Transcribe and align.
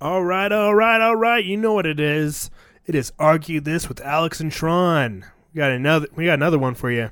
All 0.00 0.24
right, 0.24 0.50
all 0.50 0.74
right, 0.74 1.00
all 1.00 1.16
right. 1.16 1.44
You 1.44 1.58
know 1.58 1.74
what 1.74 1.84
it 1.84 2.00
is. 2.00 2.50
It 2.86 2.94
is 2.94 3.12
argue 3.18 3.60
this 3.60 3.88
with 3.88 4.00
Alex 4.00 4.40
and 4.40 4.50
Tron. 4.50 5.26
We 5.52 5.58
got 5.58 5.70
another. 5.70 6.06
We 6.14 6.24
got 6.24 6.34
another 6.34 6.58
one 6.58 6.74
for 6.74 6.90
you. 6.90 7.10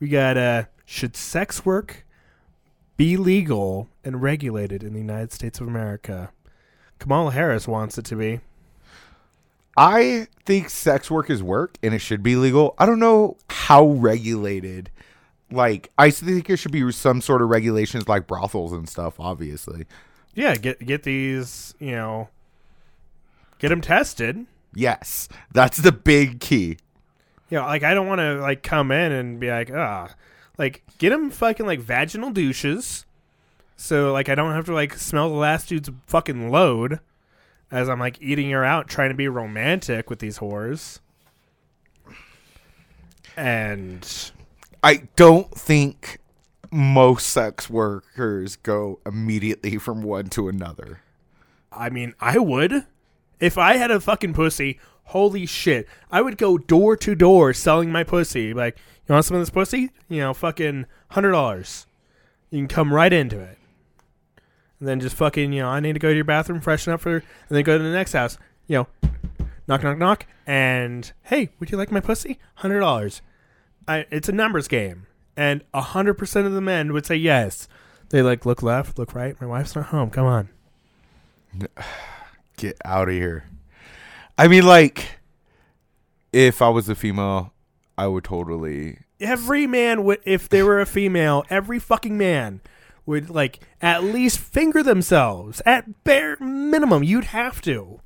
We 0.00 0.08
got 0.08 0.38
uh, 0.38 0.64
should 0.86 1.14
sex 1.14 1.66
work 1.66 2.06
be 2.96 3.16
legal 3.16 3.88
and 4.04 4.22
regulated 4.22 4.82
in 4.82 4.94
the 4.94 5.00
United 5.00 5.32
States 5.32 5.60
of 5.60 5.68
America? 5.68 6.32
Kamala 6.98 7.32
Harris 7.32 7.68
wants 7.68 7.98
it 7.98 8.04
to 8.06 8.16
be. 8.16 8.40
I 9.76 10.28
think 10.44 10.70
sex 10.70 11.10
work 11.10 11.28
is 11.30 11.42
work 11.42 11.76
and 11.82 11.94
it 11.94 11.98
should 11.98 12.22
be 12.22 12.36
legal. 12.36 12.74
I 12.78 12.86
don't 12.86 12.98
know 12.98 13.36
how 13.48 13.86
regulated. 13.86 14.90
Like, 15.50 15.90
I 15.98 16.10
think 16.10 16.46
there 16.46 16.56
should 16.56 16.72
be 16.72 16.90
some 16.92 17.20
sort 17.20 17.42
of 17.42 17.48
regulations 17.48 18.08
like 18.08 18.26
brothels 18.26 18.72
and 18.72 18.88
stuff, 18.88 19.18
obviously. 19.18 19.86
Yeah, 20.34 20.56
get 20.56 20.84
get 20.84 21.02
these. 21.02 21.74
You 21.78 21.92
know, 21.92 22.28
get 23.58 23.68
them 23.68 23.80
tested. 23.80 24.46
Yes, 24.74 25.28
that's 25.52 25.78
the 25.78 25.92
big 25.92 26.40
key. 26.40 26.78
You 27.50 27.58
know, 27.58 27.64
like 27.64 27.82
I 27.82 27.92
don't 27.94 28.06
want 28.06 28.20
to 28.20 28.40
like 28.40 28.62
come 28.62 28.90
in 28.90 29.12
and 29.12 29.38
be 29.38 29.50
like, 29.50 29.70
ah, 29.74 30.14
like 30.56 30.82
get 30.98 31.10
them 31.10 31.30
fucking 31.30 31.66
like 31.66 31.80
vaginal 31.80 32.30
douches, 32.30 33.04
so 33.76 34.12
like 34.12 34.28
I 34.28 34.34
don't 34.34 34.54
have 34.54 34.66
to 34.66 34.74
like 34.74 34.94
smell 34.94 35.28
the 35.28 35.36
last 35.36 35.68
dude's 35.68 35.90
fucking 36.06 36.50
load 36.50 37.00
as 37.70 37.88
I'm 37.88 37.98
like 37.98 38.20
eating 38.20 38.50
her 38.50 38.64
out, 38.64 38.88
trying 38.88 39.08
to 39.08 39.14
be 39.14 39.28
romantic 39.28 40.08
with 40.08 40.20
these 40.20 40.38
whores. 40.38 41.00
And 43.36 44.06
I 44.82 45.08
don't 45.16 45.50
think 45.50 46.18
most 46.72 47.28
sex 47.28 47.68
workers 47.68 48.56
go 48.56 48.98
immediately 49.04 49.76
from 49.78 50.02
one 50.02 50.26
to 50.30 50.48
another. 50.48 51.02
I 51.70 51.90
mean, 51.90 52.14
I 52.18 52.38
would 52.38 52.86
if 53.38 53.58
I 53.58 53.76
had 53.76 53.90
a 53.90 54.00
fucking 54.00 54.34
pussy. 54.34 54.80
Holy 55.06 55.46
shit! 55.46 55.86
I 56.10 56.22
would 56.22 56.38
go 56.38 56.56
door 56.56 56.96
to 56.96 57.14
door 57.14 57.52
selling 57.52 57.90
my 57.90 58.04
pussy. 58.04 58.54
Like, 58.54 58.78
you 59.06 59.12
want 59.12 59.24
some 59.24 59.36
of 59.36 59.42
this 59.42 59.50
pussy? 59.50 59.90
You 60.08 60.20
know, 60.20 60.34
fucking 60.34 60.86
hundred 61.10 61.32
dollars. 61.32 61.86
You 62.50 62.60
can 62.60 62.68
come 62.68 62.94
right 62.94 63.12
into 63.12 63.38
it. 63.38 63.58
And 64.78 64.88
then 64.88 65.00
just 65.00 65.16
fucking, 65.16 65.52
you 65.52 65.62
know, 65.62 65.68
I 65.68 65.80
need 65.80 65.94
to 65.94 65.98
go 65.98 66.08
to 66.08 66.14
your 66.14 66.24
bathroom, 66.24 66.60
freshen 66.60 66.92
up 66.92 67.00
for, 67.00 67.16
and 67.16 67.22
then 67.48 67.62
go 67.62 67.76
to 67.78 67.82
the 67.82 67.90
next 67.90 68.12
house. 68.12 68.38
You 68.66 68.78
know, 68.78 68.86
knock, 69.66 69.82
knock, 69.82 69.98
knock, 69.98 70.26
and 70.46 71.12
hey, 71.24 71.50
would 71.58 71.70
you 71.70 71.78
like 71.78 71.90
my 71.90 72.00
pussy? 72.00 72.38
Hundred 72.56 72.80
dollars. 72.80 73.22
I, 73.88 74.06
it's 74.10 74.28
a 74.28 74.32
numbers 74.32 74.68
game, 74.68 75.06
and 75.36 75.62
hundred 75.74 76.14
percent 76.14 76.46
of 76.46 76.52
the 76.52 76.60
men 76.60 76.92
would 76.92 77.06
say 77.06 77.16
yes. 77.16 77.68
They 78.10 78.22
like 78.22 78.44
look 78.44 78.62
left, 78.62 78.98
look 78.98 79.14
right. 79.14 79.40
My 79.40 79.46
wife's 79.46 79.74
not 79.74 79.86
home. 79.86 80.10
Come 80.10 80.26
on. 80.26 80.48
Get 82.56 82.76
out 82.84 83.08
of 83.08 83.14
here. 83.14 83.44
I 84.36 84.48
mean, 84.48 84.64
like, 84.64 85.20
if 86.32 86.62
I 86.62 86.68
was 86.68 86.88
a 86.88 86.94
female, 86.94 87.52
I 87.96 88.06
would 88.06 88.24
totally. 88.24 88.98
Every 89.20 89.66
man 89.66 90.04
would, 90.04 90.20
if 90.24 90.48
they 90.48 90.62
were 90.62 90.80
a 90.80 90.86
female, 90.86 91.44
every 91.48 91.78
fucking 91.78 92.18
man 92.18 92.60
would 93.06 93.30
like 93.30 93.60
at 93.80 94.04
least 94.04 94.38
finger 94.38 94.82
themselves 94.82 95.62
at 95.66 96.04
bare 96.04 96.36
minimum. 96.38 97.02
You'd 97.02 97.24
have 97.24 97.60
to. 97.62 98.00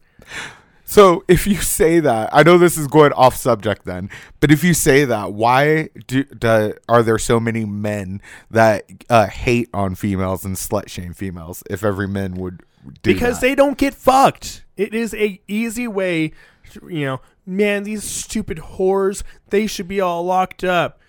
So 0.89 1.25
if 1.27 1.49
you 1.49 1.57
say 1.57 1.99
that, 1.99 2.31
I 2.33 2.45
know 2.45 2.59
this 2.59 2.79
is 2.79 2.87
going 2.87 3.13
off 3.13 3.35
subject 3.35 3.85
then, 3.85 4.09
but 4.39 4.53
if 4.53 4.63
you 4.63 4.73
say 4.73 5.05
that, 5.05 5.33
why 5.33 5.89
do, 6.07 6.23
do 6.23 6.75
are 6.89 7.03
there 7.03 7.19
so 7.19 7.41
many 7.41 7.65
men 7.65 8.23
that 8.53 8.85
uh, 9.11 9.27
hate 9.27 9.69
on 9.75 9.97
females 9.97 10.45
and 10.45 10.55
slut 10.55 10.89
shame 10.89 11.13
females? 11.13 11.65
If 11.69 11.83
every 11.83 12.07
man 12.07 12.35
would 12.35 12.63
do 13.03 13.13
because 13.13 13.41
that? 13.41 13.47
they 13.49 13.55
don't 13.57 13.77
get 13.77 13.95
fucked. 13.95 14.65
It 14.77 14.95
is 14.95 15.13
a 15.13 15.41
easy 15.49 15.89
way, 15.89 16.33
to, 16.71 16.89
you 16.89 17.05
know. 17.05 17.21
Man, 17.45 17.85
these 17.85 18.03
stupid 18.03 18.59
whores, 18.59 19.23
they 19.51 19.67
should 19.67 19.87
be 19.87 20.01
all 20.01 20.25
locked 20.25 20.65
up. 20.65 21.01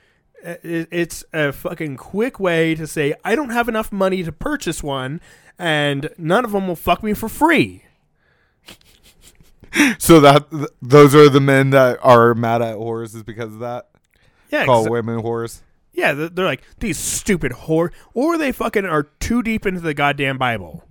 It's 0.43 1.23
a 1.33 1.51
fucking 1.51 1.97
quick 1.97 2.39
way 2.39 2.75
to 2.75 2.85
say 2.85 3.15
I 3.23 3.35
don't 3.35 3.49
have 3.49 3.67
enough 3.67 3.91
money 3.91 4.23
to 4.23 4.31
purchase 4.31 4.83
one, 4.83 5.19
and 5.57 6.09
none 6.17 6.45
of 6.45 6.51
them 6.51 6.67
will 6.67 6.75
fuck 6.75 7.01
me 7.01 7.13
for 7.13 7.27
free. 7.27 7.83
so 9.99 10.19
that 10.19 10.49
th- 10.51 10.69
those 10.81 11.13
are 11.15 11.29
the 11.29 11.39
men 11.41 11.71
that 11.71 11.99
are 12.01 12.33
mad 12.33 12.61
at 12.61 12.75
whores 12.77 13.15
is 13.15 13.23
because 13.23 13.53
of 13.53 13.59
that. 13.59 13.89
Yeah, 14.49 14.65
Call 14.65 14.89
women 14.89 15.21
whores. 15.21 15.61
yeah. 15.93 16.13
They're, 16.13 16.29
they're 16.29 16.45
like 16.45 16.63
these 16.79 16.97
stupid 16.97 17.51
whore, 17.51 17.91
or 18.13 18.37
they 18.37 18.51
fucking 18.51 18.85
are 18.85 19.03
too 19.19 19.43
deep 19.43 19.65
into 19.65 19.81
the 19.81 19.93
goddamn 19.93 20.37
Bible. 20.37 20.83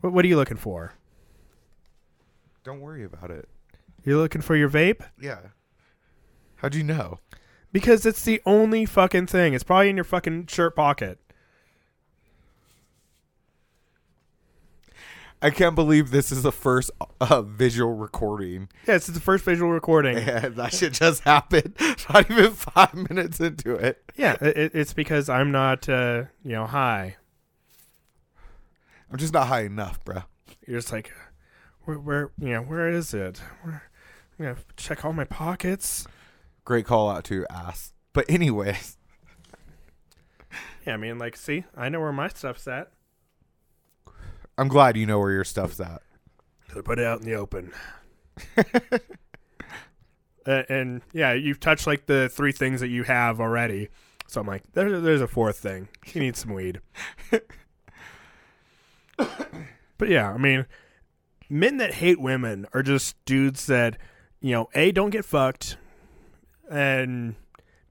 What, 0.00 0.12
what 0.12 0.24
are 0.24 0.28
you 0.28 0.36
looking 0.36 0.56
for? 0.56 0.94
Don't 2.64 2.80
worry 2.80 3.04
about 3.04 3.30
it. 3.30 3.48
You're 4.04 4.18
looking 4.18 4.40
for 4.40 4.56
your 4.56 4.70
vape 4.70 5.02
Yeah. 5.20 5.38
How'd 6.56 6.74
you 6.74 6.82
know? 6.84 7.18
because 7.72 8.06
it's 8.06 8.24
the 8.24 8.40
only 8.46 8.86
fucking 8.86 9.26
thing. 9.26 9.52
It's 9.54 9.62
probably 9.64 9.90
in 9.90 9.96
your 9.96 10.04
fucking 10.04 10.46
shirt 10.46 10.74
pocket. 10.74 11.18
I 15.40 15.50
can't 15.50 15.74
believe 15.76 16.10
this 16.10 16.32
is 16.32 16.42
the 16.42 16.50
first 16.52 16.90
uh, 17.20 17.42
visual 17.42 17.94
recording. 17.94 18.68
Yeah, 18.86 18.96
it's 18.96 19.06
the 19.06 19.20
first 19.20 19.44
visual 19.44 19.70
recording. 19.70 20.16
Yeah, 20.26 20.48
that 20.48 20.72
shit 20.74 20.94
just 20.94 21.22
happened. 21.22 21.76
Not 22.12 22.30
even 22.30 22.52
five 22.52 22.94
minutes 22.94 23.38
into 23.38 23.74
it. 23.74 24.02
Yeah, 24.16 24.36
it, 24.40 24.72
it's 24.74 24.92
because 24.92 25.28
I'm 25.28 25.52
not, 25.52 25.88
uh, 25.88 26.24
you 26.42 26.52
know, 26.52 26.66
high. 26.66 27.16
I'm 29.10 29.18
just 29.18 29.32
not 29.32 29.46
high 29.46 29.62
enough, 29.62 30.04
bro. 30.04 30.22
You're 30.66 30.78
just 30.78 30.92
like, 30.92 31.12
where, 31.84 31.98
where, 31.98 32.30
you 32.38 32.48
know, 32.48 32.62
where 32.62 32.90
is 32.90 33.14
it? 33.14 33.40
Where, 33.62 33.84
I'm 34.38 34.44
gonna 34.44 34.58
check 34.76 35.04
all 35.04 35.12
my 35.12 35.24
pockets. 35.24 36.06
Great 36.64 36.84
call 36.84 37.08
out 37.08 37.24
to 37.24 37.34
your 37.34 37.46
ass. 37.50 37.92
But 38.12 38.28
anyways, 38.28 38.96
Yeah, 40.84 40.94
I 40.94 40.96
mean, 40.96 41.18
like, 41.18 41.36
see, 41.36 41.64
I 41.76 41.88
know 41.88 42.00
where 42.00 42.12
my 42.12 42.28
stuff's 42.28 42.66
at. 42.68 42.90
I'm 44.58 44.68
glad 44.68 44.96
you 44.96 45.06
know 45.06 45.20
where 45.20 45.30
your 45.30 45.44
stuff's 45.44 45.78
at. 45.78 46.02
So 46.74 46.82
put 46.82 46.98
it 46.98 47.06
out 47.06 47.20
in 47.20 47.26
the 47.26 47.34
open. 47.34 47.72
uh, 50.46 50.62
and 50.68 51.00
yeah, 51.12 51.32
you've 51.32 51.60
touched 51.60 51.86
like 51.86 52.06
the 52.06 52.28
three 52.28 52.50
things 52.50 52.80
that 52.80 52.88
you 52.88 53.04
have 53.04 53.40
already. 53.40 53.88
So 54.26 54.40
I'm 54.40 54.46
like, 54.48 54.64
there, 54.72 55.00
there's 55.00 55.20
a 55.20 55.28
fourth 55.28 55.58
thing. 55.58 55.88
He 56.04 56.18
needs 56.18 56.40
some 56.40 56.52
weed. 56.52 56.80
but 59.16 60.08
yeah, 60.08 60.30
I 60.30 60.36
mean, 60.36 60.66
men 61.48 61.76
that 61.78 61.94
hate 61.94 62.20
women 62.20 62.66
are 62.74 62.82
just 62.82 63.16
dudes 63.24 63.66
that, 63.66 63.96
you 64.40 64.52
know, 64.52 64.68
A, 64.74 64.90
don't 64.92 65.10
get 65.10 65.24
fucked, 65.24 65.76
and 66.70 67.36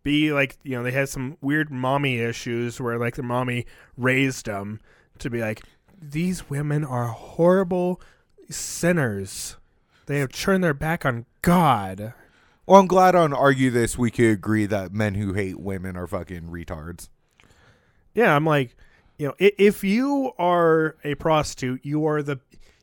B, 0.04 0.32
like, 0.32 0.58
you 0.64 0.78
know, 0.78 0.84
they 0.84 0.92
had 0.92 1.10
some 1.10 1.38
weird 1.42 1.72
mommy 1.72 2.20
issues 2.20 2.80
where, 2.80 3.00
like, 3.00 3.16
their 3.16 3.26
mommy 3.26 3.66
raised 3.98 4.46
them 4.46 4.80
to 5.20 5.30
be 5.30 5.42
like, 5.42 5.64
these 6.02 6.50
women 6.50 6.84
are 6.84 7.08
horrible 7.08 8.02
sinners. 8.50 9.58
They 10.06 10.20
have 10.20 10.32
turned 10.32 10.64
their 10.64 10.74
back 10.74 11.06
on 11.06 11.26
God. 11.42 12.14
Well, 12.66 12.80
I'm 12.80 12.88
glad 12.88 13.16
on 13.16 13.34
Argue 13.34 13.70
This 13.70 13.98
we 13.98 14.12
could 14.12 14.32
agree 14.32 14.66
that 14.66 14.94
men 14.94 15.16
who 15.16 15.34
hate 15.34 15.60
women 15.60 15.96
are 15.96 16.08
fucking 16.08 16.44
retards. 16.44 17.10
Yeah, 18.14 18.36
I'm 18.36 18.46
like, 18.46 18.76
you 19.18 19.28
know, 19.28 19.34
if 19.40 19.84
you 19.84 20.32
are 20.38 20.96
a 21.04 21.16
prostitute, 21.16 21.86
you 21.86 22.06
are 22.06 22.22
the, 22.22 22.40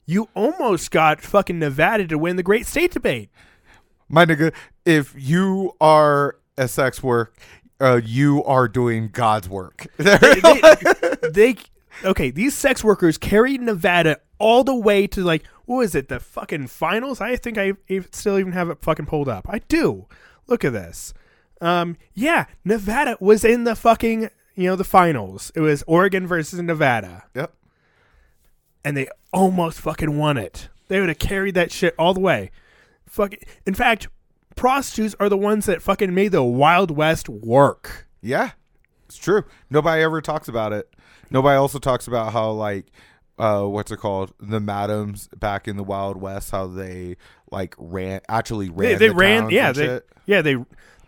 you 0.07 0.29
almost 0.35 0.91
got 0.91 1.21
fucking 1.21 1.59
Nevada 1.59 2.07
to 2.07 2.19
win 2.19 2.37
the 2.37 2.43
great 2.43 2.67
state 2.67 2.93
debate. 2.93 3.31
My 4.09 4.25
nigga, 4.25 4.53
if 4.85 5.15
you 5.17 5.75
are 5.81 6.37
a 6.57 6.69
sex 6.69 7.03
work, 7.03 7.37
uh, 7.81 8.01
you 8.05 8.45
are 8.45 8.69
doing 8.69 9.09
God's 9.09 9.49
work. 9.49 9.87
They, 9.99 10.61
they, 11.31 11.57
okay, 12.05 12.31
these 12.31 12.55
sex 12.55 12.83
workers 12.83 13.19
carried 13.19 13.61
Nevada 13.61 14.21
all 14.39 14.65
the 14.65 14.75
way 14.75 15.07
to 15.09 15.23
like, 15.23 15.45
what 15.65 15.83
is 15.83 15.95
it, 15.95 16.09
the 16.09 16.21
fucking 16.21 16.67
finals? 16.67 17.21
I 17.21 17.37
think 17.37 17.59
I 17.59 17.73
still 18.13 18.39
even 18.39 18.53
have 18.53 18.71
it 18.71 18.83
fucking 18.83 19.07
pulled 19.07 19.29
up. 19.29 19.47
I 19.49 19.61
do. 19.61 20.07
Look 20.47 20.65
at 20.65 20.73
this. 20.73 21.15
Um, 21.61 21.97
yeah, 22.13 22.47
Nevada 22.65 23.17
was 23.21 23.45
in 23.45 23.65
the 23.65 23.75
fucking, 23.75 24.29
you 24.55 24.69
know, 24.69 24.77
the 24.77 24.85
finals. 24.85 25.51
It 25.55 25.61
was 25.61 25.83
Oregon 25.87 26.27
versus 26.27 26.61
Nevada. 26.61 27.25
yep. 27.35 27.55
and 28.85 28.97
they 28.97 29.09
almost 29.33 29.81
fucking 29.81 30.19
won 30.19 30.37
it. 30.37 30.69
They 30.89 31.01
would 31.01 31.09
have 31.09 31.19
carried 31.19 31.55
that 31.55 31.73
shit 31.73 31.95
all 31.99 32.13
the 32.13 32.21
way. 32.21 32.51
Fucking, 33.07 33.39
in 33.67 33.75
fact, 33.75 34.09
prostitutes 34.57 35.15
are 35.19 35.29
the 35.29 35.37
ones 35.39 35.67
that 35.67 35.81
fucking 35.81 36.15
made 36.15 36.33
the 36.33 36.43
Wild 36.43 36.91
West 36.91 37.29
work. 37.29 38.07
Yeah, 38.21 38.51
it's 39.07 39.17
true. 39.17 39.45
Nobody 39.71 40.03
ever 40.03 40.21
talks 40.21 40.49
about 40.49 40.73
it. 40.73 40.94
Nobody 41.35 41.57
also 41.57 41.79
talks 41.79 42.07
about 42.07 42.33
how 42.33 42.51
like 42.53 42.87
uh 43.39 43.63
what's 43.65 43.91
it 43.91 43.97
called 43.99 44.33
the 44.39 44.61
madams 44.61 45.29
back 45.37 45.67
in 45.69 45.77
the 45.77 45.83
Wild 45.85 46.17
West 46.17 46.53
how 46.53 46.67
they 46.69 47.17
like 47.51 47.75
ran 47.77 48.21
actually 48.29 48.71
ran 48.71 48.93
They, 48.93 48.95
they 48.95 49.09
the 49.09 49.15
ran, 49.15 49.41
towns 49.43 49.53
yeah, 49.53 49.73
they, 49.73 49.85
shit. 49.87 50.07
yeah, 50.27 50.41
they, 50.41 50.57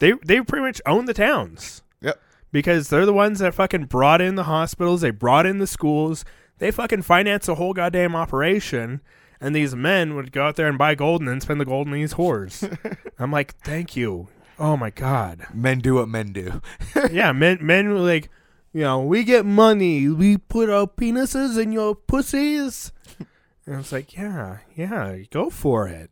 they, 0.01 0.13
they 0.25 0.41
pretty 0.43 0.65
much 0.67 0.83
owned 0.85 1.07
the 1.09 1.15
towns 1.15 1.83
Yep. 2.03 2.21
because 2.53 2.89
they're 2.89 3.07
the 3.07 3.13
ones 3.13 3.39
that 3.39 3.55
fucking 3.55 3.85
brought 3.87 4.21
in 4.21 4.35
the 4.35 4.43
hospitals. 4.43 5.01
They 5.01 5.11
brought 5.13 5.47
in 5.47 5.59
the 5.59 5.67
schools. 5.67 6.25
they 6.59 6.71
fucking 6.73 7.03
finance 7.03 7.47
the 7.47 7.55
whole 7.55 7.73
goddamn 7.73 8.15
operation. 8.17 9.01
And 9.41 9.55
these 9.55 9.77
men 9.77 10.17
would 10.17 10.33
go 10.33 10.45
out 10.47 10.57
there 10.57 10.67
and 10.67 10.77
buy 10.79 10.95
gold 10.97 11.21
and 11.21 11.29
then 11.29 11.41
spend 11.41 11.61
the 11.61 11.65
gold 11.67 11.87
on 11.87 11.93
these 11.93 12.15
whores. 12.15 12.67
I'm 13.19 13.31
like, 13.31 13.55
thank 13.59 13.95
you. 13.95 14.29
Oh 14.59 14.77
my 14.77 14.91
god. 14.91 15.47
Men 15.55 15.79
do 15.81 15.95
what 15.95 16.09
men 16.09 16.33
do. 16.33 16.61
yeah, 17.13 17.33
men 17.33 17.59
men 17.61 17.89
were 17.91 17.99
like, 18.01 18.31
you 18.77 18.83
know, 18.83 19.01
we 19.01 19.25
get 19.25 19.47
money, 19.47 20.07
we 20.07 20.37
put 20.37 20.69
our 20.69 20.87
penises 20.87 21.59
in 21.59 21.73
your 21.73 21.95
pussies. 21.95 22.93
And 23.69 23.81
it's 23.81 23.91
like, 23.91 24.13
yeah, 24.15 24.59
yeah, 24.77 25.17
go 25.31 25.49
for 25.51 25.89
it. 25.89 26.11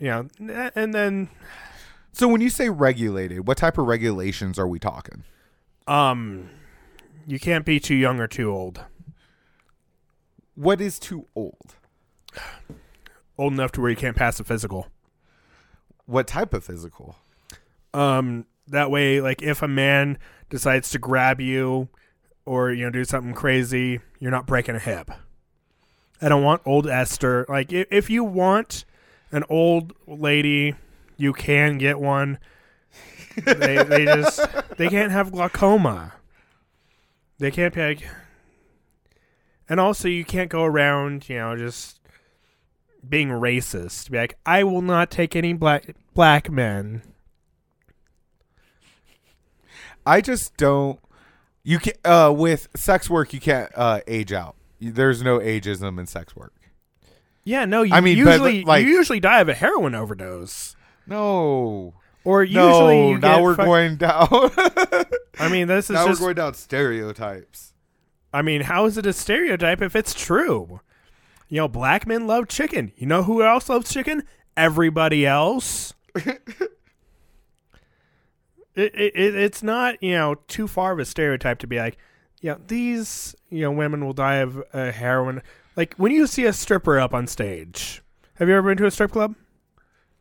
Yeah, 0.00 0.22
and 0.74 0.94
then 0.94 1.28
So 2.12 2.26
when 2.26 2.40
you 2.40 2.48
say 2.48 2.68
regulated, 2.70 3.46
what 3.46 3.58
type 3.58 3.76
of 3.76 3.86
regulations 3.86 4.58
are 4.58 4.66
we 4.66 4.78
talking? 4.78 5.24
um 5.86 6.48
you 7.26 7.38
can't 7.38 7.66
be 7.66 7.78
too 7.78 7.94
young 7.94 8.18
or 8.18 8.26
too 8.26 8.50
old. 8.50 8.80
What 10.54 10.80
is 10.80 10.98
too 10.98 11.26
old? 11.36 11.76
Old 13.38 13.52
enough 13.52 13.72
to 13.72 13.80
where 13.82 13.90
you 13.90 13.96
can't 13.96 14.16
pass 14.16 14.40
a 14.40 14.44
physical. 14.44 14.88
What 16.06 16.26
type 16.26 16.54
of 16.54 16.64
physical? 16.64 17.16
Um 17.92 18.46
that 18.70 18.90
way 18.90 19.20
like 19.20 19.42
if 19.42 19.62
a 19.62 19.68
man 19.68 20.18
decides 20.50 20.90
to 20.90 20.98
grab 20.98 21.40
you 21.40 21.88
or 22.44 22.72
you 22.72 22.84
know 22.84 22.90
do 22.90 23.04
something 23.04 23.34
crazy, 23.34 24.00
you're 24.18 24.30
not 24.30 24.46
breaking 24.46 24.74
a 24.74 24.78
hip. 24.80 25.10
I 26.20 26.28
don't 26.28 26.42
want 26.42 26.62
old 26.64 26.86
Esther. 26.86 27.46
Like 27.48 27.72
if, 27.72 27.86
if 27.90 28.10
you 28.10 28.24
want 28.24 28.84
an 29.30 29.44
old 29.48 29.92
lady, 30.06 30.74
you 31.16 31.32
can 31.32 31.78
get 31.78 32.00
one. 32.00 32.38
they 33.44 33.82
they 33.84 34.04
just 34.04 34.40
they 34.76 34.88
can't 34.88 35.12
have 35.12 35.32
glaucoma. 35.32 36.14
They 37.38 37.50
can't 37.50 37.72
be 37.72 37.80
like, 37.80 38.08
and 39.68 39.78
also 39.78 40.08
you 40.08 40.24
can't 40.24 40.50
go 40.50 40.64
around, 40.64 41.28
you 41.28 41.36
know, 41.36 41.56
just 41.56 42.00
being 43.06 43.28
racist. 43.28 44.10
Be 44.10 44.18
like, 44.18 44.36
I 44.44 44.64
will 44.64 44.82
not 44.82 45.10
take 45.10 45.36
any 45.36 45.52
black 45.52 45.94
black 46.14 46.50
men. 46.50 47.02
I 50.08 50.20
just 50.20 50.56
don't. 50.56 50.98
You 51.64 51.78
can 51.78 51.92
uh 52.04 52.32
with 52.36 52.68
sex 52.76 53.10
work 53.10 53.32
you 53.32 53.40
can't 53.40 53.70
uh 53.74 54.00
age 54.06 54.32
out. 54.32 54.56
There's 54.80 55.22
no 55.22 55.38
ageism 55.38 55.98
in 55.98 56.06
sex 56.06 56.34
work. 56.36 56.54
Yeah, 57.44 57.64
no. 57.64 57.82
You 57.82 57.94
I 57.94 58.00
mean, 58.00 58.22
but, 58.24 58.30
usually 58.32 58.64
like- 58.64 58.84
you 58.84 58.90
usually 58.92 59.20
die 59.20 59.40
of 59.40 59.48
a 59.48 59.54
heroin 59.54 59.94
overdose, 59.94 60.76
No. 61.06 61.94
or 62.24 62.42
usually 62.44 62.62
no, 63.02 63.10
you 63.10 63.18
now 63.18 63.42
we're 63.42 63.54
fuck- 63.54 63.66
going 63.66 63.96
down. 63.96 64.28
I 65.38 65.48
mean, 65.50 65.66
this 65.68 65.86
is 65.86 65.94
now 65.94 66.06
just. 66.06 66.20
we're 66.20 66.28
going 66.28 66.36
down 66.36 66.54
stereotypes. 66.54 67.72
I 68.32 68.42
mean, 68.42 68.62
how 68.62 68.84
is 68.86 68.98
it 68.98 69.06
a 69.06 69.12
stereotype 69.12 69.80
if 69.82 69.96
it's 69.96 70.12
true? 70.14 70.80
You 71.48 71.58
know, 71.62 71.68
black 71.68 72.06
men 72.06 72.26
love 72.26 72.48
chicken. 72.48 72.92
You 72.96 73.06
know 73.06 73.22
who 73.22 73.42
else 73.42 73.68
loves 73.70 73.90
chicken? 73.92 74.24
Everybody 74.56 75.24
else. 75.26 75.94
it, 78.78 78.94
it, 78.94 79.12
it 79.14 79.34
it's 79.34 79.62
not 79.62 80.02
you 80.02 80.12
know 80.12 80.36
too 80.46 80.68
far 80.68 80.92
of 80.92 80.98
a 80.98 81.04
stereotype 81.04 81.58
to 81.60 81.66
be 81.66 81.78
like, 81.78 81.96
yeah, 82.40 82.56
these 82.66 83.34
you 83.50 83.62
know 83.62 83.72
women 83.72 84.04
will 84.04 84.12
die 84.12 84.36
of 84.36 84.62
uh, 84.72 84.92
heroin. 84.92 85.42
Like 85.76 85.94
when 85.96 86.12
you 86.12 86.26
see 86.26 86.44
a 86.44 86.52
stripper 86.52 86.98
up 86.98 87.14
on 87.14 87.26
stage. 87.26 88.02
Have 88.34 88.48
you 88.48 88.54
ever 88.54 88.70
been 88.70 88.78
to 88.78 88.86
a 88.86 88.90
strip 88.92 89.10
club? 89.10 89.34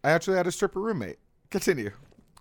I 0.04 0.10
actually 0.10 0.38
had 0.38 0.48
a 0.48 0.52
stripper 0.52 0.80
roommate. 0.80 1.20
Continue. 1.52 1.92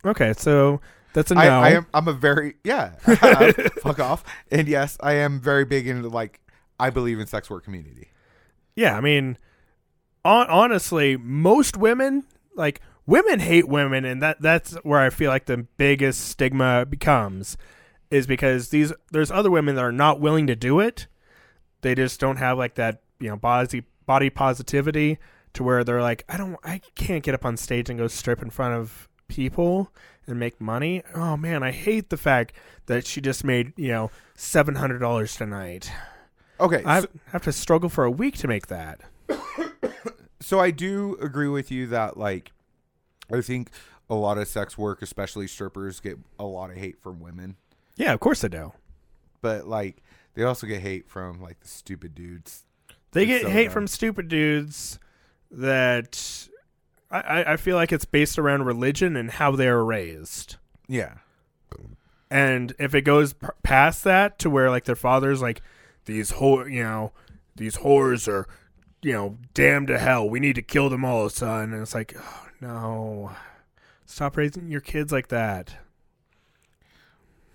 Okay, 0.06 0.32
so 0.34 0.80
that's 1.12 1.30
a 1.30 1.34
no. 1.34 1.40
I, 1.40 1.46
I 1.46 1.70
am. 1.72 1.86
I'm 1.92 2.08
a 2.08 2.14
very 2.14 2.54
yeah. 2.64 2.90
Fuck 3.82 4.00
off. 4.00 4.24
And 4.50 4.68
yes, 4.68 4.96
I 5.00 5.14
am 5.14 5.40
very 5.40 5.64
big 5.64 5.86
into 5.86 6.08
like. 6.08 6.40
I 6.78 6.90
believe 6.90 7.18
in 7.20 7.26
sex 7.26 7.48
work 7.48 7.64
community. 7.64 8.08
Yeah, 8.74 8.96
I 8.96 9.00
mean, 9.00 9.38
on, 10.24 10.46
honestly, 10.48 11.16
most 11.16 11.76
women 11.76 12.24
like 12.54 12.80
women 13.06 13.40
hate 13.40 13.68
women, 13.68 14.04
and 14.04 14.22
that 14.22 14.40
that's 14.40 14.74
where 14.76 15.00
I 15.00 15.10
feel 15.10 15.30
like 15.30 15.46
the 15.46 15.66
biggest 15.76 16.20
stigma 16.28 16.86
becomes 16.86 17.56
is 18.10 18.26
because 18.26 18.68
these 18.68 18.92
there's 19.10 19.30
other 19.30 19.50
women 19.50 19.74
that 19.76 19.84
are 19.84 19.92
not 19.92 20.20
willing 20.20 20.46
to 20.46 20.56
do 20.56 20.80
it. 20.80 21.06
They 21.80 21.94
just 21.94 22.20
don't 22.20 22.36
have 22.36 22.58
like 22.58 22.74
that 22.74 23.02
you 23.18 23.28
know 23.28 23.36
body 23.36 23.84
body 24.06 24.30
positivity 24.30 25.18
to 25.56 25.64
where 25.64 25.84
they're 25.84 26.02
like, 26.02 26.24
I 26.28 26.36
don't, 26.36 26.58
I 26.62 26.80
can't 26.94 27.24
get 27.24 27.34
up 27.34 27.44
on 27.44 27.56
stage 27.56 27.88
and 27.88 27.98
go 27.98 28.08
strip 28.08 28.42
in 28.42 28.50
front 28.50 28.74
of 28.74 29.08
people 29.26 29.90
and 30.26 30.38
make 30.38 30.60
money. 30.60 31.02
Oh 31.14 31.36
man, 31.36 31.62
I 31.62 31.70
hate 31.70 32.10
the 32.10 32.16
fact 32.16 32.52
that 32.86 33.06
she 33.06 33.20
just 33.20 33.44
made 33.44 33.72
you 33.76 33.88
know 33.88 34.10
seven 34.34 34.76
hundred 34.76 34.98
dollars 34.98 35.36
tonight. 35.36 35.90
Okay, 36.58 36.82
I 36.84 37.00
so, 37.00 37.08
have 37.32 37.42
to 37.42 37.52
struggle 37.52 37.88
for 37.88 38.04
a 38.04 38.10
week 38.10 38.36
to 38.38 38.48
make 38.48 38.68
that. 38.68 39.00
so 40.40 40.58
I 40.60 40.70
do 40.70 41.16
agree 41.20 41.48
with 41.48 41.70
you 41.70 41.86
that 41.88 42.16
like, 42.16 42.52
I 43.32 43.40
think 43.40 43.70
a 44.08 44.14
lot 44.14 44.38
of 44.38 44.46
sex 44.48 44.76
work, 44.78 45.02
especially 45.02 45.46
strippers, 45.48 46.00
get 46.00 46.18
a 46.38 46.44
lot 46.44 46.70
of 46.70 46.76
hate 46.76 47.00
from 47.02 47.20
women. 47.20 47.56
Yeah, 47.96 48.12
of 48.12 48.20
course 48.20 48.40
they 48.42 48.48
do. 48.48 48.72
But 49.40 49.66
like, 49.66 50.02
they 50.34 50.42
also 50.44 50.66
get 50.66 50.80
hate 50.82 51.08
from 51.08 51.40
like 51.40 51.60
the 51.60 51.68
stupid 51.68 52.14
dudes. 52.14 52.64
They 53.12 53.26
get 53.26 53.42
so 53.42 53.48
hate 53.50 53.64
dumb. 53.64 53.72
from 53.72 53.86
stupid 53.86 54.28
dudes 54.28 54.98
that 55.50 56.48
I, 57.10 57.20
I- 57.20 57.52
I 57.52 57.56
feel 57.56 57.76
like 57.76 57.92
it's 57.92 58.04
based 58.04 58.38
around 58.38 58.64
religion 58.64 59.16
and 59.16 59.30
how 59.30 59.52
they 59.56 59.68
are 59.68 59.84
raised. 59.84 60.56
Yeah. 60.88 61.14
And 62.30 62.74
if 62.78 62.94
it 62.94 63.02
goes 63.02 63.32
p- 63.34 63.46
past 63.62 64.04
that 64.04 64.38
to 64.40 64.50
where 64.50 64.68
like 64.70 64.84
their 64.84 64.96
father's 64.96 65.40
like 65.40 65.62
these 66.06 66.32
whore, 66.32 66.70
you 66.70 66.82
know, 66.82 67.12
these 67.54 67.78
whores 67.78 68.26
are, 68.28 68.46
you 69.02 69.12
know, 69.12 69.38
damned 69.54 69.86
to 69.88 69.98
hell. 69.98 70.28
We 70.28 70.40
need 70.40 70.56
to 70.56 70.62
kill 70.62 70.90
them 70.90 71.04
all, 71.04 71.28
son. 71.28 71.72
And 71.72 71.82
it's 71.82 71.94
like, 71.94 72.14
oh, 72.18 72.45
no, 72.60 73.30
stop 74.04 74.36
raising 74.36 74.70
your 74.70 74.80
kids 74.80 75.12
like 75.12 75.28
that. 75.28 75.76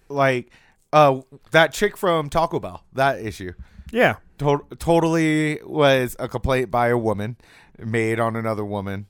Like, 0.09 0.51
uh, 0.93 1.21
that 1.51 1.73
chick 1.73 1.95
from 1.97 2.29
Taco 2.29 2.59
Bell. 2.59 2.83
That 2.93 3.19
issue. 3.19 3.53
Yeah, 3.91 4.17
to- 4.39 4.65
totally 4.79 5.59
was 5.63 6.15
a 6.19 6.27
complaint 6.27 6.69
by 6.71 6.89
a 6.89 6.97
woman 6.97 7.37
made 7.77 8.19
on 8.19 8.35
another 8.35 8.65
woman. 8.65 9.07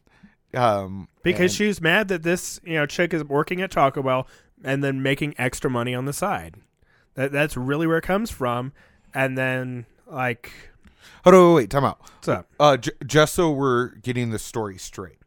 Um, 0.54 1.08
because 1.24 1.40
and- 1.40 1.52
she's 1.52 1.82
mad 1.82 2.08
that 2.10 2.24
this 2.24 2.60
you 2.64 2.74
know 2.76 2.86
chick 2.86 3.14
is 3.14 3.24
working 3.24 3.62
at 3.62 3.72
Taco 3.72 4.04
Bell 4.04 4.28
and 4.64 4.84
then 4.84 5.02
making 5.02 5.34
extra 5.38 5.70
money 5.70 5.96
on 5.96 6.06
the 6.06 6.14
side. 6.14 6.56
That 7.16 7.32
that's 7.32 7.56
really 7.58 7.88
where 7.88 7.98
it 7.98 8.04
comes 8.04 8.30
from. 8.32 8.74
And 9.14 9.38
then 9.38 9.86
like, 10.08 10.52
Hold 11.24 11.36
on, 11.36 11.48
wait, 11.50 11.56
wait, 11.64 11.70
time 11.70 11.86
out. 11.86 12.00
what's 12.02 12.28
up? 12.28 12.48
Uh, 12.60 12.78
j- 12.78 12.92
just 13.06 13.34
so 13.34 13.52
we're 13.52 13.90
getting 13.96 14.32
the 14.32 14.40
story 14.40 14.78
straight, 14.78 15.20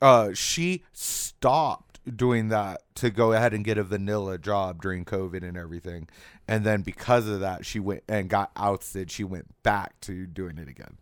uh, 0.00 0.32
she 0.34 0.82
stopped 0.92 2.00
doing 2.16 2.48
that 2.48 2.82
to 2.94 3.10
go 3.10 3.32
ahead 3.32 3.52
and 3.52 3.64
get 3.64 3.76
a 3.78 3.82
vanilla 3.84 4.38
job 4.38 4.80
during 4.80 5.04
COVID 5.04 5.42
and 5.46 5.56
everything, 5.56 6.08
and 6.46 6.64
then 6.64 6.82
because 6.82 7.26
of 7.28 7.40
that, 7.40 7.66
she 7.66 7.78
went 7.80 8.02
and 8.08 8.28
got 8.28 8.50
ousted. 8.56 9.10
She 9.10 9.24
went 9.24 9.46
back 9.62 10.00
to 10.02 10.26
doing 10.26 10.58
it 10.58 10.68
again. 10.68 10.96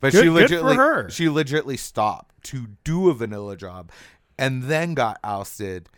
But 0.00 0.12
Good- 0.12 0.22
she 0.24 0.28
legitly, 0.28 0.76
her. 0.76 1.08
she 1.10 1.26
legitly 1.26 1.78
stopped 1.78 2.44
to 2.44 2.68
do 2.84 3.08
a 3.08 3.14
vanilla 3.14 3.56
job, 3.56 3.90
and 4.38 4.64
then 4.64 4.94
got 4.94 5.18
ousted. 5.24 5.88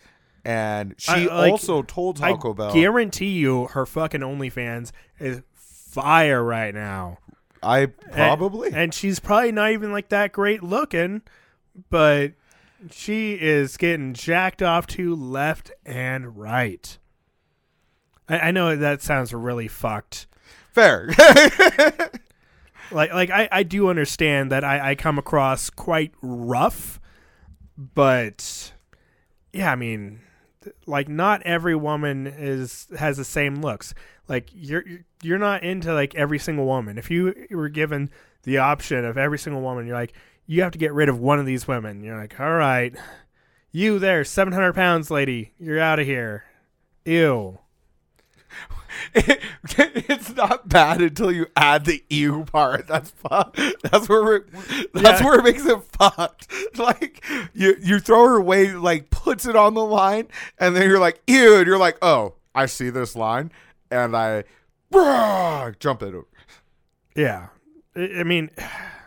And 0.44 0.94
she 0.96 1.12
I- 1.12 1.24
like, 1.26 1.52
also 1.52 1.82
told 1.82 2.16
Taco 2.16 2.52
I 2.52 2.56
Bell, 2.56 2.72
guarantee 2.72 3.32
you, 3.38 3.66
her 3.66 3.84
fucking 3.84 4.22
OnlyFans 4.22 4.90
is 5.18 5.42
fire 5.54 6.42
right 6.42 6.72
now. 6.74 7.18
I 7.62 7.80
And- 7.80 7.94
probably 8.12 8.70
and, 8.72 8.94
she's 8.94 9.20
probably 9.20 9.52
not 9.52 9.72
even 9.72 9.92
like 9.92 10.08
that 10.08 10.32
great 10.32 10.62
looking, 10.62 11.20
but 11.88 12.32
she 12.90 13.34
is 13.34 13.76
getting 13.76 14.14
jacked 14.14 14.62
off 14.62 14.86
to 14.88 15.14
left 15.14 15.70
and 15.84 16.36
right. 16.36 16.98
I, 18.28 18.38
I 18.38 18.50
know 18.50 18.74
that 18.76 19.02
sounds 19.02 19.32
really 19.32 19.68
fucked. 19.68 20.26
fair. 20.72 21.08
like 22.92 23.12
like 23.12 23.30
I, 23.30 23.48
I 23.52 23.62
do 23.62 23.88
understand 23.88 24.50
that 24.52 24.64
I, 24.64 24.90
I 24.90 24.94
come 24.94 25.18
across 25.18 25.70
quite 25.70 26.12
rough 26.22 26.98
but 27.76 28.72
yeah 29.52 29.72
i 29.72 29.76
mean 29.76 30.20
like 30.86 31.08
not 31.08 31.40
every 31.42 31.74
woman 31.74 32.26
is 32.26 32.88
has 32.98 33.16
the 33.16 33.24
same 33.24 33.56
looks 33.62 33.94
like 34.28 34.48
you're 34.52 34.86
you're- 34.86 35.04
you're 35.22 35.38
not 35.38 35.62
into 35.62 35.92
like 35.92 36.14
every 36.14 36.38
single 36.38 36.64
woman 36.64 36.96
if 36.98 37.10
you 37.10 37.34
were 37.50 37.68
given 37.68 38.08
the 38.44 38.56
option 38.56 39.04
of 39.04 39.18
every 39.18 39.38
single 39.38 39.60
woman 39.60 39.86
you're 39.86 39.94
like 39.96 40.14
you 40.50 40.62
have 40.62 40.72
to 40.72 40.78
get 40.78 40.92
rid 40.92 41.08
of 41.08 41.18
one 41.18 41.38
of 41.38 41.46
these 41.46 41.68
women 41.68 42.02
you're 42.02 42.16
like 42.18 42.38
all 42.40 42.52
right 42.52 42.94
you 43.72 43.98
there 43.98 44.24
700 44.24 44.72
pounds 44.74 45.10
lady 45.10 45.52
you're 45.58 45.78
out 45.80 45.98
of 46.00 46.06
here 46.06 46.44
ew 47.04 47.58
it's 49.14 50.34
not 50.34 50.68
bad 50.68 51.00
until 51.00 51.30
you 51.32 51.46
add 51.56 51.84
the 51.84 52.02
ew 52.10 52.44
part. 52.44 52.86
That's 52.86 53.10
fu- 53.10 53.72
That's 53.84 54.08
where 54.08 54.36
it, 54.36 54.52
that's 54.92 55.20
Yeah. 55.20 55.24
where 55.24 55.38
it 55.38 55.44
makes 55.44 55.64
it 55.64 55.80
fucked. 55.98 56.52
Like 56.76 57.24
you 57.54 57.76
you 57.80 57.98
throw 58.00 58.24
her 58.26 58.36
away, 58.36 58.72
like 58.72 59.10
puts 59.10 59.46
it 59.46 59.56
on 59.56 59.74
the 59.74 59.84
line, 59.84 60.26
and 60.58 60.74
then 60.76 60.88
you're 60.88 60.98
like 60.98 61.22
ew, 61.26 61.56
and 61.58 61.66
you're 61.66 61.78
like 61.78 61.98
oh 62.02 62.34
I 62.54 62.66
see 62.66 62.90
this 62.90 63.14
line, 63.16 63.52
and 63.90 64.16
I 64.16 64.44
Brah! 64.92 65.76
jump 65.80 66.02
it 66.02 66.14
over. 66.14 66.26
Yeah. 67.14 67.48
I 67.96 68.10
I 68.20 68.22
mean, 68.24 68.50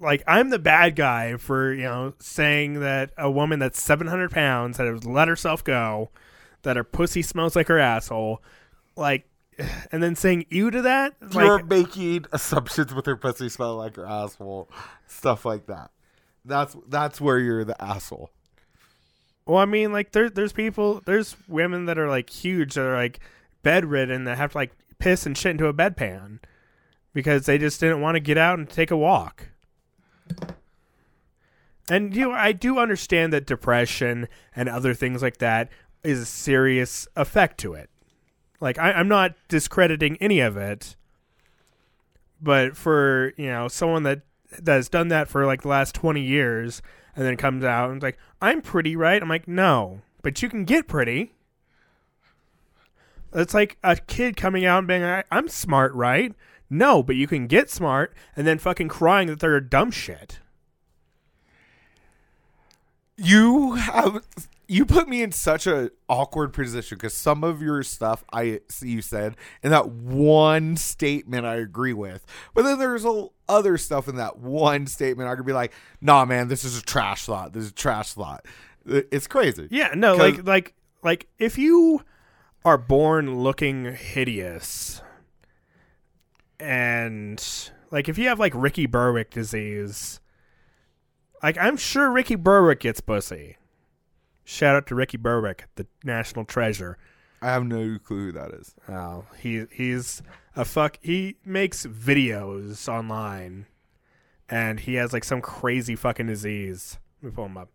like, 0.00 0.22
I'm 0.26 0.50
the 0.50 0.58
bad 0.58 0.96
guy 0.96 1.36
for, 1.36 1.72
you 1.72 1.84
know, 1.84 2.14
saying 2.18 2.80
that 2.80 3.12
a 3.16 3.30
woman 3.30 3.58
that's 3.58 3.80
700 3.82 4.30
pounds 4.30 4.76
that 4.78 4.86
has 4.86 5.04
let 5.04 5.28
herself 5.28 5.64
go, 5.64 6.10
that 6.62 6.76
her 6.76 6.84
pussy 6.84 7.22
smells 7.22 7.56
like 7.56 7.68
her 7.68 7.78
asshole, 7.78 8.42
like, 8.96 9.28
and 9.92 10.02
then 10.02 10.14
saying 10.14 10.46
you 10.50 10.70
to 10.70 10.82
that? 10.82 11.14
You're 11.32 11.56
Like, 11.58 11.66
making 11.66 12.26
assumptions 12.32 12.92
with 12.94 13.06
her 13.06 13.16
pussy 13.16 13.48
smell 13.48 13.76
like 13.76 13.96
her 13.96 14.06
asshole, 14.06 14.70
stuff 15.06 15.44
like 15.44 15.66
that. 15.66 15.90
That's 16.44 16.76
that's 16.88 17.20
where 17.20 17.38
you're 17.38 17.64
the 17.64 17.80
asshole. 17.82 18.30
well, 19.46 19.58
I 19.58 19.64
mean, 19.64 19.92
like, 19.92 20.12
there, 20.12 20.30
there's 20.30 20.52
people, 20.52 21.02
there's 21.06 21.36
women 21.48 21.86
that 21.86 21.98
are, 21.98 22.08
like, 22.08 22.30
huge 22.30 22.74
that 22.74 22.84
are, 22.84 22.94
like, 22.96 23.20
bedridden 23.62 24.24
that 24.24 24.38
have 24.38 24.52
to, 24.52 24.58
like, 24.58 24.72
piss 24.98 25.26
and 25.26 25.36
shit 25.36 25.52
into 25.52 25.66
a 25.66 25.74
bedpan 25.74 26.38
because 27.12 27.46
they 27.46 27.58
just 27.58 27.80
didn't 27.80 28.00
want 28.00 28.14
to 28.16 28.20
get 28.20 28.38
out 28.38 28.58
and 28.58 28.68
take 28.68 28.90
a 28.90 28.96
walk. 28.96 29.48
And 31.88 32.14
you 32.14 32.28
know, 32.28 32.32
I 32.32 32.52
do 32.52 32.78
understand 32.78 33.32
that 33.32 33.46
depression 33.46 34.28
and 34.54 34.68
other 34.68 34.94
things 34.94 35.22
like 35.22 35.38
that 35.38 35.68
is 36.02 36.20
a 36.20 36.26
serious 36.26 37.06
effect 37.16 37.58
to 37.58 37.74
it. 37.74 37.90
Like 38.60 38.78
I, 38.78 38.92
I'm 38.92 39.08
not 39.08 39.34
discrediting 39.48 40.16
any 40.20 40.40
of 40.40 40.56
it, 40.56 40.96
but 42.40 42.76
for 42.76 43.32
you 43.36 43.48
know 43.48 43.68
someone 43.68 44.02
that 44.04 44.22
that 44.58 44.76
has 44.76 44.88
done 44.88 45.08
that 45.08 45.28
for 45.28 45.46
like 45.46 45.62
the 45.62 45.68
last 45.68 45.94
twenty 45.94 46.22
years 46.22 46.82
and 47.14 47.24
then 47.24 47.36
comes 47.36 47.64
out 47.64 47.90
and 47.90 47.98
is 47.98 48.02
like, 48.02 48.18
"I'm 48.40 48.62
pretty, 48.62 48.96
right?" 48.96 49.22
I'm 49.22 49.28
like, 49.28 49.46
"No, 49.46 50.00
but 50.22 50.42
you 50.42 50.48
can 50.48 50.64
get 50.64 50.88
pretty." 50.88 51.32
It's 53.32 53.54
like 53.54 53.76
a 53.84 53.96
kid 53.96 54.36
coming 54.36 54.64
out 54.64 54.78
and 54.78 54.88
being 54.88 55.02
like, 55.02 55.26
"I'm 55.30 55.48
smart, 55.48 55.92
right?" 55.94 56.34
No, 56.68 57.02
but 57.02 57.16
you 57.16 57.26
can 57.26 57.46
get 57.46 57.70
smart 57.70 58.14
and 58.34 58.46
then 58.46 58.58
fucking 58.58 58.88
crying 58.88 59.28
that 59.28 59.40
they're 59.40 59.60
dumb 59.60 59.90
shit. 59.90 60.40
You 63.16 63.74
have 63.74 64.22
you 64.68 64.84
put 64.84 65.08
me 65.08 65.22
in 65.22 65.32
such 65.32 65.66
a 65.66 65.90
awkward 66.08 66.52
position 66.52 66.98
because 66.98 67.14
some 67.14 67.44
of 67.44 67.62
your 67.62 67.82
stuff 67.82 68.24
I 68.32 68.60
see 68.68 68.90
you 68.90 69.02
said 69.02 69.36
in 69.62 69.70
that 69.70 69.88
one 69.88 70.76
statement 70.76 71.46
I 71.46 71.56
agree 71.56 71.92
with, 71.92 72.26
but 72.52 72.62
then 72.62 72.78
there's 72.78 73.04
a 73.04 73.28
other 73.48 73.78
stuff 73.78 74.08
in 74.08 74.16
that 74.16 74.38
one 74.38 74.86
statement 74.86 75.28
I 75.28 75.36
could 75.36 75.46
be 75.46 75.52
like, 75.52 75.72
"Nah, 76.00 76.24
man, 76.24 76.48
this 76.48 76.64
is 76.64 76.78
a 76.78 76.82
trash 76.82 77.24
thought. 77.24 77.52
This 77.52 77.64
is 77.64 77.70
a 77.70 77.74
trash 77.74 78.12
thought." 78.12 78.44
It's 78.84 79.26
crazy. 79.26 79.68
Yeah, 79.70 79.92
no, 79.94 80.16
like 80.16 80.44
like 80.46 80.74
like 81.02 81.28
if 81.38 81.56
you 81.56 82.02
are 82.64 82.76
born 82.76 83.40
looking 83.40 83.94
hideous 83.94 85.00
and 86.60 87.42
like 87.90 88.08
if 88.08 88.18
you 88.18 88.28
have 88.28 88.38
like 88.38 88.52
Ricky 88.54 88.86
Berwick 88.86 89.30
disease, 89.30 90.20
like 91.42 91.58
I'm 91.58 91.76
sure 91.76 92.10
Ricky 92.10 92.34
Berwick 92.34 92.80
gets 92.80 93.00
pussy. 93.00 93.56
Shout 94.44 94.76
out 94.76 94.86
to 94.86 94.94
Ricky 94.94 95.16
Berwick, 95.16 95.66
the 95.74 95.86
national 96.04 96.44
treasure. 96.44 96.98
I 97.42 97.46
have 97.46 97.64
no 97.64 97.98
clue 97.98 98.26
who 98.26 98.32
that 98.32 98.52
is. 98.52 98.74
Oh, 98.88 99.24
he 99.38 99.66
he's 99.72 100.22
a 100.54 100.64
fuck. 100.64 100.98
He 101.02 101.36
makes 101.44 101.84
videos 101.86 102.88
online, 102.88 103.66
and 104.48 104.80
he 104.80 104.94
has 104.94 105.12
like 105.12 105.24
some 105.24 105.42
crazy 105.42 105.96
fucking 105.96 106.26
disease. 106.26 106.98
Let 107.22 107.32
me 107.32 107.34
pull 107.34 107.46
him 107.46 107.56
up. 107.56 107.70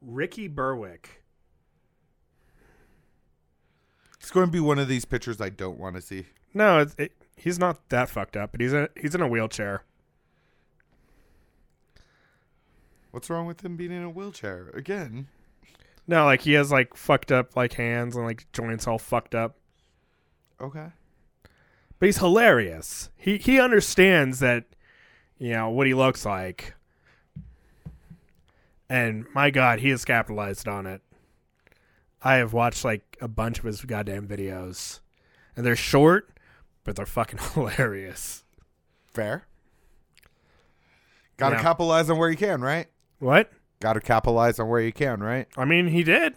Ricky 0.00 0.48
Berwick. 0.48 1.22
It's 4.20 4.30
going 4.30 4.46
to 4.46 4.52
be 4.52 4.60
one 4.60 4.78
of 4.78 4.88
these 4.88 5.04
pictures 5.04 5.40
I 5.40 5.50
don't 5.50 5.78
want 5.78 5.96
to 5.96 6.02
see. 6.02 6.26
No, 6.54 6.78
it's, 6.78 6.94
it, 6.96 7.12
he's 7.36 7.58
not 7.58 7.88
that 7.88 8.08
fucked 8.08 8.36
up, 8.36 8.52
but 8.52 8.60
he's 8.60 8.72
a, 8.72 8.88
he's 9.00 9.14
in 9.14 9.20
a 9.20 9.28
wheelchair. 9.28 9.82
What's 13.10 13.28
wrong 13.28 13.46
with 13.46 13.64
him 13.64 13.76
being 13.76 13.92
in 13.92 14.02
a 14.02 14.10
wheelchair 14.10 14.70
again? 14.74 15.28
No, 16.06 16.24
like 16.24 16.42
he 16.42 16.52
has 16.54 16.70
like 16.70 16.96
fucked 16.96 17.32
up 17.32 17.56
like 17.56 17.74
hands 17.74 18.16
and 18.16 18.24
like 18.24 18.50
joints 18.52 18.86
all 18.86 18.98
fucked 18.98 19.34
up. 19.34 19.56
Okay. 20.60 20.88
But 21.98 22.06
he's 22.06 22.18
hilarious. 22.18 23.10
He 23.16 23.38
he 23.38 23.60
understands 23.60 24.40
that, 24.40 24.64
you 25.38 25.52
know 25.52 25.70
what 25.70 25.86
he 25.86 25.94
looks 25.94 26.26
like. 26.26 26.74
And 28.88 29.26
my 29.34 29.50
God, 29.50 29.78
he 29.78 29.88
has 29.90 30.04
capitalized 30.04 30.68
on 30.68 30.86
it. 30.86 31.00
I 32.22 32.36
have 32.36 32.52
watched 32.52 32.84
like 32.84 33.16
a 33.20 33.28
bunch 33.28 33.58
of 33.58 33.64
his 33.64 33.82
goddamn 33.82 34.26
videos, 34.26 35.00
and 35.56 35.64
they're 35.64 35.76
short, 35.76 36.33
but 36.84 36.96
they're 36.96 37.06
fucking 37.06 37.38
hilarious. 37.54 38.44
Fair. 39.06 39.46
Got 41.36 41.50
to 41.50 41.56
Yeah. 41.56 41.62
capitalize 41.62 42.08
on 42.10 42.18
where 42.18 42.30
you 42.30 42.36
can, 42.36 42.60
right? 42.60 42.86
What? 43.18 43.50
Got 43.80 43.94
to 43.94 44.00
capitalize 44.00 44.58
on 44.58 44.68
where 44.68 44.80
you 44.80 44.92
can, 44.92 45.22
right? 45.22 45.46
I 45.56 45.64
mean, 45.64 45.88
he 45.88 46.02
did. 46.04 46.34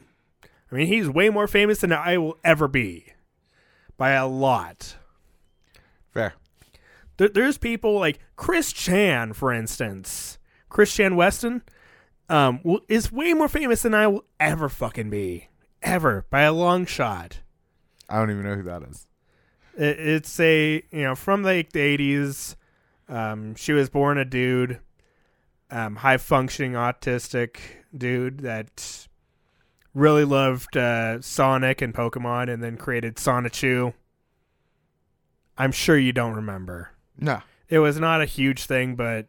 I 0.71 0.75
mean, 0.75 0.87
he's 0.87 1.07
way 1.09 1.29
more 1.29 1.47
famous 1.47 1.79
than 1.81 1.93
I 1.93 2.17
will 2.17 2.37
ever 2.43 2.67
be, 2.67 3.13
by 3.97 4.11
a 4.11 4.27
lot. 4.27 4.97
Fair. 6.11 6.33
There, 7.17 7.29
there's 7.29 7.57
people 7.57 7.97
like 7.99 8.19
Chris 8.35 8.73
Chan, 8.73 9.33
for 9.33 9.53
instance. 9.53 10.39
Chris 10.69 10.93
Chan 10.93 11.15
Weston 11.15 11.61
um, 12.29 12.59
is 12.89 13.11
way 13.11 13.33
more 13.33 13.47
famous 13.47 13.81
than 13.83 13.93
I 13.93 14.07
will 14.07 14.25
ever 14.39 14.67
fucking 14.67 15.09
be. 15.09 15.47
Ever. 15.81 16.25
By 16.29 16.41
a 16.41 16.51
long 16.53 16.85
shot. 16.85 17.39
I 18.09 18.17
don't 18.17 18.31
even 18.31 18.43
know 18.43 18.55
who 18.55 18.63
that 18.63 18.83
is. 18.83 19.07
It, 19.77 19.99
it's 19.99 20.39
a, 20.39 20.83
you 20.91 21.03
know, 21.03 21.15
from 21.15 21.43
like 21.43 21.71
the 21.71 21.97
80s. 21.97 22.55
Um, 23.09 23.55
she 23.55 23.71
was 23.71 23.89
born 23.89 24.17
a 24.17 24.25
dude, 24.25 24.79
um, 25.71 25.97
high 25.97 26.17
functioning 26.17 26.73
autistic 26.73 27.59
dude 27.95 28.39
that 28.39 29.07
really 29.93 30.25
loved 30.25 30.75
uh, 30.75 31.21
Sonic 31.21 31.81
and 31.81 31.93
Pokemon 31.93 32.51
and 32.53 32.61
then 32.61 32.77
created 32.77 33.15
Sonichu. 33.15 33.93
I'm 35.57 35.71
sure 35.71 35.97
you 35.97 36.11
don't 36.11 36.35
remember. 36.35 36.91
No. 37.19 37.41
it 37.69 37.79
was 37.79 37.99
not 37.99 38.21
a 38.21 38.25
huge 38.25 38.65
thing, 38.65 38.95
but 38.95 39.27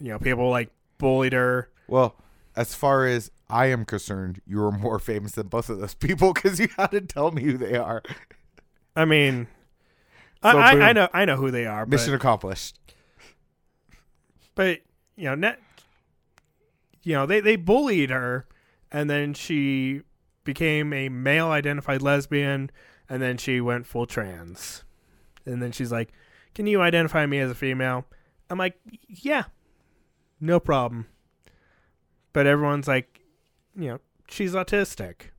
you 0.00 0.08
know, 0.08 0.18
people 0.18 0.48
like 0.48 0.70
bullied 0.98 1.32
her. 1.32 1.68
Well, 1.86 2.16
as 2.56 2.74
far 2.74 3.06
as 3.06 3.30
I 3.48 3.66
am 3.66 3.84
concerned, 3.84 4.40
you 4.46 4.62
are 4.64 4.72
more 4.72 4.98
famous 5.00 5.32
than 5.32 5.48
both 5.48 5.68
of 5.68 5.80
those 5.80 5.94
people 5.94 6.32
because 6.32 6.58
you 6.58 6.68
had 6.76 6.92
to 6.92 7.00
tell 7.00 7.30
me 7.30 7.42
who 7.42 7.58
they 7.58 7.76
are. 7.76 8.02
I 8.96 9.04
mean, 9.04 9.48
I. 10.42 10.52
I, 10.52 10.88
I 10.88 10.92
know 10.92 11.08
I 11.12 11.24
know 11.24 11.36
who 11.36 11.50
they 11.50 11.66
are, 11.66 11.86
Mission 11.86 12.12
but, 12.12 12.16
accomplished. 12.16 12.78
but 14.54 14.80
you 15.16 15.24
know, 15.24 15.34
net, 15.34 15.60
you 17.02 17.14
know, 17.14 17.26
they 17.26 17.40
they 17.40 17.56
bullied 17.56 18.10
her, 18.10 18.46
and 18.90 19.08
then 19.08 19.34
she 19.34 20.02
became 20.44 20.92
a 20.92 21.08
male 21.08 21.48
identified 21.48 22.02
lesbian, 22.02 22.70
and 23.08 23.22
then 23.22 23.36
she 23.36 23.60
went 23.60 23.86
full 23.86 24.06
trans, 24.06 24.84
and 25.44 25.62
then 25.62 25.72
she's 25.72 25.92
like, 25.92 26.12
"Can 26.54 26.66
you 26.66 26.80
identify 26.80 27.26
me 27.26 27.38
as 27.38 27.50
a 27.50 27.54
female?" 27.54 28.06
I'm 28.48 28.58
like, 28.58 28.78
"Yeah, 29.08 29.44
no 30.40 30.58
problem." 30.58 31.06
But 32.32 32.46
everyone's 32.46 32.86
like, 32.86 33.20
you 33.76 33.88
know, 33.88 33.98
she's 34.28 34.52
autistic, 34.52 35.30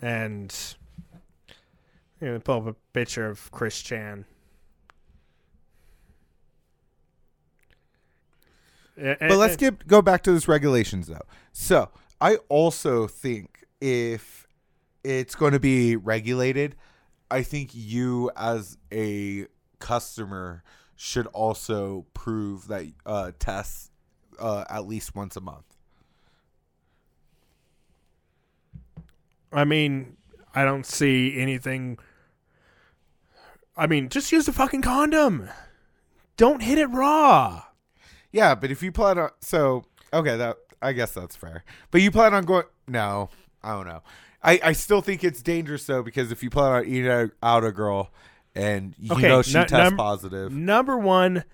and 0.00 0.54
you 2.22 2.28
know, 2.32 2.38
pull 2.38 2.58
up 2.58 2.66
a 2.68 2.74
picture 2.92 3.26
of 3.28 3.50
Chris 3.50 3.82
Chan. 3.82 4.24
A- 8.96 9.16
But 9.20 9.36
let's 9.38 9.56
get 9.56 9.86
go 9.86 10.00
back 10.00 10.22
to 10.22 10.32
this 10.32 10.46
regulations 10.46 11.08
though. 11.08 11.26
So 11.52 11.90
I 12.20 12.36
also 12.48 13.06
think 13.08 13.64
if 13.80 14.46
it's 15.02 15.34
going 15.34 15.52
to 15.52 15.60
be 15.60 15.96
regulated, 15.96 16.76
I 17.30 17.42
think 17.42 17.70
you 17.72 18.30
as 18.36 18.78
a 18.92 19.46
customer 19.80 20.62
should 20.94 21.26
also 21.28 22.06
prove 22.14 22.68
that 22.68 22.84
uh, 23.04 23.32
tests 23.38 23.90
uh, 24.38 24.64
at 24.70 24.86
least 24.86 25.16
once 25.16 25.36
a 25.36 25.40
month. 25.40 25.64
I 29.52 29.64
mean, 29.64 30.16
I 30.54 30.64
don't 30.64 30.86
see 30.86 31.38
anything. 31.38 31.98
I 33.76 33.86
mean, 33.86 34.08
just 34.08 34.32
use 34.32 34.46
a 34.48 34.52
fucking 34.52 34.82
condom. 34.82 35.48
Don't 36.36 36.62
hit 36.62 36.78
it 36.78 36.86
raw. 36.86 37.64
Yeah, 38.30 38.54
but 38.54 38.70
if 38.70 38.82
you 38.82 38.92
plan 38.92 39.18
on 39.18 39.30
so 39.40 39.84
okay, 40.12 40.36
that 40.36 40.56
I 40.80 40.92
guess 40.92 41.12
that's 41.12 41.36
fair. 41.36 41.64
But 41.90 42.00
you 42.02 42.10
plan 42.10 42.34
on 42.34 42.44
going 42.44 42.64
no, 42.88 43.30
I 43.62 43.72
don't 43.72 43.86
know. 43.86 44.02
I, 44.42 44.60
I 44.64 44.72
still 44.72 45.00
think 45.02 45.22
it's 45.22 45.40
dangerous 45.42 45.86
though 45.86 46.02
because 46.02 46.32
if 46.32 46.42
you 46.42 46.50
plan 46.50 46.72
on 46.72 46.84
eating 46.86 47.08
out- 47.08 47.64
a 47.64 47.70
girl 47.72 48.10
and 48.54 48.94
you 48.98 49.12
Okay, 49.12 49.28
know 49.28 49.42
she 49.42 49.54
nu- 49.54 49.60
tests 49.66 49.90
num- 49.90 49.96
positive, 49.96 50.50
Number 50.52 50.98
one, 50.98 51.44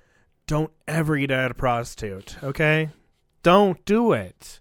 don't 0.47 0.73
ever 0.87 1.17
eat 1.17 1.31
out 1.31 1.51
a 1.51 1.55
prostitute. 1.55 2.37
Okay, 2.43 2.89
don't 3.43 3.85
do 3.85 4.13
it. 4.13 4.61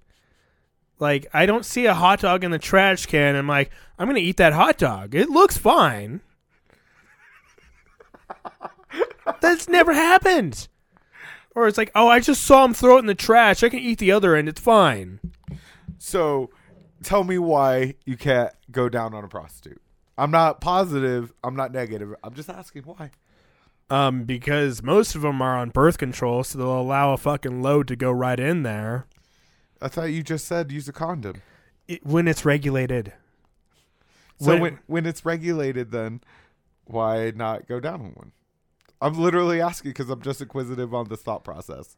Like 0.99 1.27
I 1.33 1.45
don't 1.45 1.65
see 1.65 1.85
a 1.85 1.93
hot 1.93 2.19
dog 2.21 2.43
in 2.43 2.51
the 2.51 2.59
trash 2.59 3.05
can. 3.05 3.35
I'm 3.35 3.47
like, 3.47 3.71
I'm 3.97 4.07
gonna 4.07 4.19
eat 4.19 4.37
that 4.37 4.53
hot 4.53 4.77
dog. 4.77 5.13
It 5.15 5.29
looks 5.29 5.57
fine. 5.57 6.21
That's 9.41 9.67
never 9.67 9.93
happened. 9.93 10.67
Or 11.55 11.67
it's 11.67 11.77
like, 11.77 11.91
oh, 11.95 12.07
I 12.07 12.19
just 12.19 12.43
saw 12.43 12.65
him 12.65 12.73
throw 12.73 12.97
it 12.97 12.99
in 12.99 13.05
the 13.07 13.15
trash. 13.15 13.63
I 13.63 13.69
can 13.69 13.79
eat 13.79 13.97
the 13.99 14.11
other 14.11 14.35
end. 14.35 14.47
It's 14.47 14.61
fine. 14.61 15.19
So, 15.97 16.51
tell 17.03 17.23
me 17.23 17.37
why 17.39 17.95
you 18.05 18.15
can't 18.15 18.51
go 18.71 18.89
down 18.89 19.13
on 19.15 19.23
a 19.23 19.27
prostitute. 19.27 19.81
I'm 20.17 20.29
not 20.31 20.61
positive. 20.61 21.33
I'm 21.43 21.55
not 21.55 21.71
negative. 21.71 22.13
I'm 22.23 22.33
just 22.33 22.49
asking 22.49 22.83
why. 22.83 23.11
Um, 23.89 24.23
because 24.25 24.83
most 24.83 25.15
of 25.15 25.21
them 25.21 25.41
are 25.41 25.57
on 25.57 25.69
birth 25.69 25.97
control, 25.97 26.43
so 26.43 26.57
they'll 26.57 26.79
allow 26.79 27.13
a 27.13 27.17
fucking 27.17 27.61
load 27.61 27.87
to 27.87 27.95
go 27.95 28.11
right 28.11 28.39
in 28.39 28.63
there 28.63 29.07
I 29.81 29.87
thought 29.89 30.05
you 30.05 30.23
just 30.23 30.45
said 30.45 30.71
use 30.71 30.87
a 30.89 30.93
condom. 30.93 31.41
it, 31.87 32.05
when 32.05 32.27
it's 32.27 32.43
regulated. 32.43 33.13
So 34.39 34.51
When- 34.51 34.61
when 34.61 34.79
when 34.87 35.05
it's 35.05 35.23
regulated, 35.25 35.91
then 35.91 36.21
why 36.87 37.31
not 37.35 37.67
go 37.67 37.79
down 37.79 38.01
on 38.01 38.11
one? 38.15 38.31
I'm 39.01 39.13
literally 39.13 39.61
asking 39.61 39.91
because 39.91 40.09
I'm 40.09 40.21
just 40.21 40.41
inquisitive 40.41 40.93
on 40.93 41.07
this 41.09 41.21
thought 41.21 41.43
process. 41.43 41.95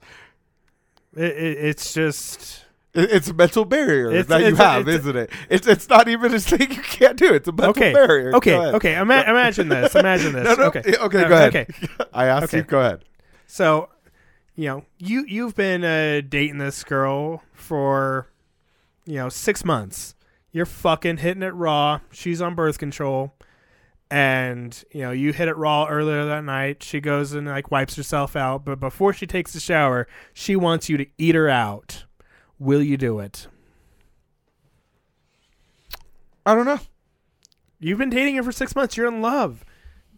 It, 1.15 1.23
it, 1.23 1.57
it's 1.65 1.93
just 1.93 2.65
It- 2.93 3.09
It's 3.11 3.27
a 3.29 3.33
mental 3.33 3.65
barrier 3.65 4.09
It's- 4.09 4.25
that 4.27 4.41
you 4.41 4.47
it's 4.47 4.59
a- 4.59 4.63
have, 4.67 4.87
isn't 4.87 5.15
it? 5.15 5.31
It's 5.49 5.67
it's 5.67 5.87
not 5.89 6.07
even 6.07 6.33
a 6.33 6.39
thing 6.39 6.71
you 6.71 6.81
can't 6.81 7.17
do. 7.17 7.33
It's 7.33 7.47
a 7.47 7.51
mental 7.51 7.69
okay. 7.69 7.93
barrier. 7.93 8.35
Okay, 8.35 8.55
okay. 8.57 8.97
Ima- 8.99 9.23
imagine 9.27 9.69
this. 9.69 9.95
Imagine 9.95 10.33
this. 10.33 10.43
No, 10.45 10.55
no. 10.55 10.63
Okay, 10.65 10.79
Okay, 10.97 11.23
Uh, 11.23 11.27
go 11.29 11.35
ahead. 11.35 11.55
Okay, 11.55 11.67
I 12.13 12.25
asked 12.25 12.45
Okay. 12.45 12.57
you. 12.57 12.63
Go 12.63 12.79
ahead. 12.79 13.05
so 13.47 13.89
you 14.55 14.65
know 14.65 14.83
you 14.97 15.23
you've 15.27 15.55
been 15.55 15.83
uh, 15.85 16.21
dating 16.27 16.57
this 16.57 16.83
girl 16.83 17.43
for 17.53 18.27
you 19.05 19.15
know 19.15 19.29
six 19.29 19.63
months. 19.63 20.15
You're 20.51 20.65
fucking 20.65 21.17
hitting 21.17 21.43
it 21.43 21.53
raw. 21.53 21.99
She's 22.11 22.41
on 22.41 22.55
birth 22.55 22.77
control, 22.79 23.33
and 24.11 24.83
you 24.91 25.01
know 25.01 25.11
you 25.11 25.33
hit 25.33 25.47
it 25.47 25.55
raw 25.57 25.85
earlier 25.87 26.25
that 26.25 26.43
night. 26.43 26.81
She 26.83 26.99
goes 26.99 27.33
and 27.33 27.47
like 27.47 27.71
wipes 27.71 27.95
herself 27.95 28.35
out, 28.35 28.65
but 28.65 28.79
before 28.79 29.13
she 29.13 29.27
takes 29.27 29.53
a 29.55 29.59
shower, 29.59 30.07
she 30.33 30.55
wants 30.55 30.89
you 30.89 30.97
to 30.97 31.05
eat 31.17 31.35
her 31.35 31.49
out. 31.49 32.05
Will 32.57 32.81
you 32.81 32.97
do 32.97 33.19
it? 33.19 33.47
I 36.45 36.55
don't 36.55 36.65
know. 36.65 36.79
You've 37.79 37.97
been 37.99 38.09
dating 38.09 38.35
her 38.35 38.43
for 38.43 38.51
six 38.51 38.75
months. 38.75 38.97
You're 38.97 39.07
in 39.07 39.21
love. 39.21 39.63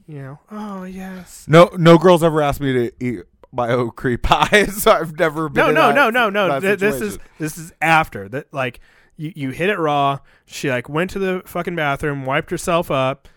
You 0.08 0.22
know. 0.22 0.40
Oh 0.50 0.84
yes. 0.84 1.46
No, 1.48 1.70
no 1.78 1.98
girls 1.98 2.24
ever 2.24 2.42
asked 2.42 2.60
me 2.62 2.74
to 2.74 2.92
eat 3.06 3.22
my 3.52 3.70
own 3.70 3.92
cream 3.92 4.18
pie, 4.24 4.66
so 4.66 4.92
I've 4.92 5.18
never 5.20 5.50
been. 5.50 5.74
No, 5.74 5.92
no, 5.92 5.92
no, 5.92 6.10
no, 6.10 6.30
no. 6.30 6.60
Th- 6.60 6.80
This 6.80 7.02
is 7.02 7.20
this 7.38 7.58
is 7.58 7.74
after 7.82 8.28
that. 8.30 8.54
Like 8.54 8.80
you, 9.18 9.32
you 9.36 9.50
hit 9.52 9.70
it 9.70 9.78
raw. 9.78 10.20
She 10.46 10.70
like 10.70 10.90
went 10.90 11.12
to 11.12 11.20
the 11.20 11.44
fucking 11.46 11.76
bathroom, 11.76 12.26
wiped 12.26 12.50
herself 12.50 12.90
up, 12.90 13.28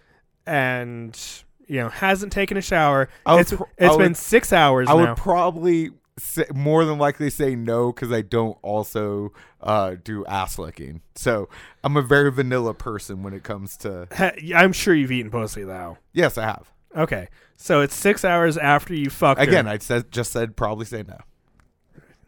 and 0.47 1.19
you 1.67 1.81
know 1.81 1.89
hasn't 1.89 2.33
taken 2.33 2.57
a 2.57 2.63
shower. 2.63 3.09
I 3.27 3.35
would 3.35 3.41
It's 3.43 3.53
pr- 3.53 3.63
it's 3.79 3.95
I 3.95 3.99
been 3.99 4.15
six 4.15 4.53
hours 4.53 4.89
I 4.89 4.93
now. 4.95 5.09
would 5.09 5.17
probably 5.17 5.91
say, 6.19 6.45
more 6.55 6.85
than 6.85 6.99
likely 6.99 7.31
say 7.31 7.55
no 7.57 7.93
because 7.93 8.13
I 8.13 8.23
don't 8.23 8.57
also 8.63 9.33
uh, 9.61 9.97
do 10.03 10.25
ass 10.27 10.59
licking. 10.59 11.01
So 11.15 11.49
I'm 11.83 11.97
a 11.97 12.03
very 12.03 12.31
vanilla 12.31 12.75
person 12.75 13.23
when 13.23 13.33
it 13.35 13.43
comes 13.43 13.77
to. 13.79 14.09
Ha- 14.13 14.33
I'm 14.55 14.73
sure 14.73 14.95
you've 14.95 15.13
eaten 15.13 15.31
pussy 15.31 15.65
though. 15.65 15.99
Yes, 16.13 16.37
I 16.39 16.45
have. 16.45 16.71
Okay, 16.97 17.29
so 17.57 17.81
it's 17.81 17.95
six 17.95 18.25
hours 18.25 18.57
after 18.57 18.95
you 18.95 19.11
fucked 19.11 19.41
her. 19.41 19.47
Again, 19.49 19.67
I 19.67 19.79
said 19.79 20.13
just 20.13 20.31
said 20.31 20.57
probably 20.57 20.85
say 20.87 21.03
no. 21.07 21.19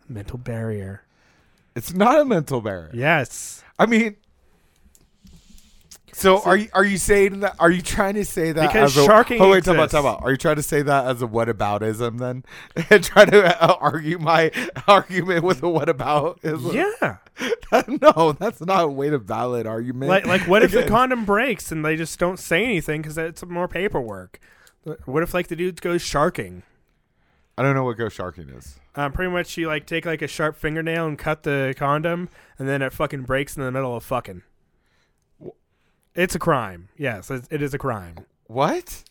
mental 0.08 0.38
barrier. 0.38 1.02
It's 1.76 1.92
not 1.92 2.18
a 2.20 2.24
mental 2.24 2.60
barrier. 2.60 2.90
Yes. 2.94 3.62
I 3.78 3.86
mean. 3.86 4.16
So 6.16 6.40
are 6.40 6.56
you 6.56 6.68
are 6.72 6.84
you 6.84 6.96
saying 6.96 7.40
that? 7.40 7.56
Are 7.58 7.70
you 7.70 7.82
trying 7.82 8.14
to 8.14 8.24
say 8.24 8.50
that 8.50 8.68
Because 8.68 8.96
as 8.96 9.04
a, 9.04 9.06
sharking 9.06 9.38
Oh 9.38 9.50
wait, 9.50 9.64
time 9.64 9.78
out, 9.78 9.84
exists. 9.84 10.02
time 10.02 10.06
out. 10.06 10.22
Are 10.22 10.30
you 10.30 10.38
trying 10.38 10.56
to 10.56 10.62
say 10.62 10.80
that 10.80 11.06
as 11.08 11.20
a 11.20 11.26
whataboutism 11.26 12.18
then, 12.18 12.42
and 12.90 13.04
try 13.04 13.26
to 13.26 13.62
uh, 13.62 13.76
argue 13.80 14.18
my 14.18 14.50
argument 14.88 15.44
with 15.44 15.58
a 15.58 15.66
whataboutism? 15.66 16.72
Yeah. 16.72 17.82
no, 18.00 18.32
that's 18.32 18.62
not 18.62 18.84
a 18.84 18.88
way 18.88 19.10
to 19.10 19.18
valid 19.18 19.66
argument. 19.66 20.08
like 20.08 20.24
like 20.26 20.40
what 20.48 20.62
if 20.62 20.72
the 20.72 20.84
condom 20.88 21.26
breaks 21.26 21.70
and 21.70 21.84
they 21.84 21.96
just 21.96 22.18
don't 22.18 22.38
say 22.38 22.64
anything 22.64 23.02
because 23.02 23.18
it's 23.18 23.44
more 23.44 23.68
paperwork? 23.68 24.40
What 25.04 25.22
if 25.22 25.34
like 25.34 25.48
the 25.48 25.56
dude 25.56 25.82
goes 25.82 26.00
sharking? 26.00 26.62
I 27.58 27.62
don't 27.62 27.74
know 27.74 27.84
what 27.84 27.98
ghost 27.98 28.16
sharking 28.16 28.48
is. 28.48 28.80
Um, 28.94 29.12
pretty 29.12 29.30
much 29.30 29.58
you 29.58 29.66
like 29.66 29.84
take 29.84 30.06
like 30.06 30.22
a 30.22 30.28
sharp 30.28 30.56
fingernail 30.56 31.06
and 31.06 31.18
cut 31.18 31.42
the 31.42 31.74
condom, 31.76 32.30
and 32.58 32.66
then 32.66 32.80
it 32.80 32.94
fucking 32.94 33.24
breaks 33.24 33.54
in 33.54 33.62
the 33.62 33.70
middle 33.70 33.94
of 33.94 34.02
fucking. 34.02 34.44
It's 36.16 36.34
a 36.34 36.38
crime. 36.38 36.88
Yes, 36.96 37.30
it, 37.30 37.44
it 37.50 37.62
is 37.62 37.74
a 37.74 37.78
crime. 37.78 38.16
What? 38.46 39.04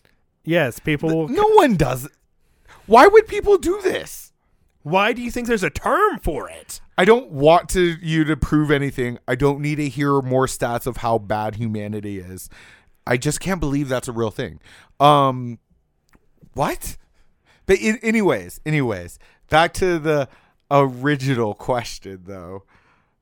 Yes, 0.44 0.78
people. 0.78 1.28
No 1.28 1.48
one 1.50 1.76
does. 1.76 2.04
it. 2.06 2.12
Why 2.86 3.06
would 3.06 3.26
people 3.26 3.58
do 3.58 3.80
this? 3.82 4.32
Why 4.82 5.12
do 5.12 5.22
you 5.22 5.30
think 5.30 5.48
there's 5.48 5.64
a 5.64 5.70
term 5.70 6.18
for 6.20 6.48
it? 6.48 6.80
I 6.98 7.04
don't 7.04 7.30
want 7.30 7.68
to 7.70 7.96
you 8.00 8.24
to 8.24 8.36
prove 8.36 8.70
anything. 8.70 9.18
I 9.26 9.34
don't 9.34 9.60
need 9.60 9.76
to 9.76 9.88
hear 9.88 10.20
more 10.22 10.46
stats 10.46 10.86
of 10.86 10.98
how 10.98 11.18
bad 11.18 11.56
humanity 11.56 12.18
is. 12.18 12.48
I 13.06 13.16
just 13.16 13.40
can't 13.40 13.60
believe 13.60 13.88
that's 13.88 14.08
a 14.08 14.12
real 14.12 14.30
thing. 14.30 14.60
Um, 14.98 15.58
what? 16.54 16.96
But 17.66 17.78
in, 17.80 17.98
anyways, 17.98 18.60
anyways, 18.64 19.18
back 19.50 19.74
to 19.74 19.98
the 19.98 20.28
original 20.70 21.54
question 21.54 22.22
though. 22.24 22.62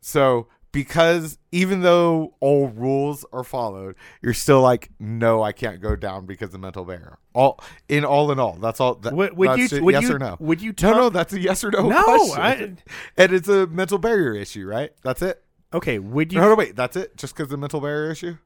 So 0.00 0.48
because 0.74 1.38
even 1.52 1.80
though 1.82 2.34
all 2.40 2.68
rules 2.68 3.24
are 3.32 3.44
followed, 3.44 3.94
you're 4.20 4.34
still 4.34 4.60
like, 4.60 4.90
no, 4.98 5.42
I 5.42 5.52
can't 5.52 5.80
go 5.80 5.96
down 5.96 6.26
because 6.26 6.52
of 6.52 6.60
mental 6.60 6.84
barrier. 6.84 7.18
All 7.32 7.60
in 7.88 8.04
all 8.04 8.30
in 8.30 8.38
all, 8.38 8.54
that's 8.54 8.80
all. 8.80 8.96
That, 8.96 9.14
Would, 9.14 9.36
would 9.36 9.48
that's 9.48 9.72
you? 9.72 9.84
Would 9.84 9.92
yes 9.92 10.02
you? 10.02 10.16
or 10.16 10.18
no? 10.18 10.36
Would 10.40 10.60
you? 10.60 10.74
No, 10.82 10.92
no, 10.92 11.08
that's 11.08 11.32
a 11.32 11.40
yes 11.40 11.64
or 11.64 11.70
no, 11.70 11.88
No, 11.88 12.02
question. 12.04 12.78
and 13.16 13.32
it's 13.32 13.48
a 13.48 13.66
mental 13.68 13.98
barrier 13.98 14.34
issue, 14.34 14.66
right? 14.66 14.92
That's 15.02 15.22
it. 15.22 15.42
Okay. 15.72 15.98
Would 15.98 16.32
you? 16.32 16.40
No, 16.40 16.48
no, 16.48 16.54
wait, 16.54 16.76
that's 16.76 16.96
it. 16.96 17.16
Just 17.16 17.34
because 17.36 17.48
the 17.48 17.56
mental 17.56 17.80
barrier 17.80 18.10
issue. 18.10 18.36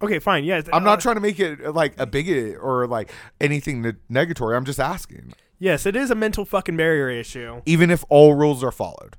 Okay, 0.00 0.20
fine. 0.20 0.44
Yes. 0.44 0.64
I'm 0.72 0.82
uh, 0.82 0.86
not 0.86 1.00
trying 1.00 1.16
to 1.16 1.20
make 1.20 1.40
it 1.40 1.64
uh, 1.64 1.72
like 1.72 1.98
a 1.98 2.06
bigot 2.06 2.56
or 2.60 2.86
like 2.86 3.12
anything 3.40 3.82
ne- 3.82 3.92
negatory. 4.10 4.56
I'm 4.56 4.64
just 4.64 4.78
asking, 4.78 5.34
Yes, 5.58 5.86
it 5.86 5.96
is 5.96 6.10
a 6.10 6.14
mental 6.14 6.44
fucking 6.44 6.76
barrier 6.76 7.10
issue. 7.10 7.62
even 7.66 7.90
if 7.90 8.04
all 8.08 8.34
rules 8.34 8.62
are 8.62 8.70
followed. 8.70 9.16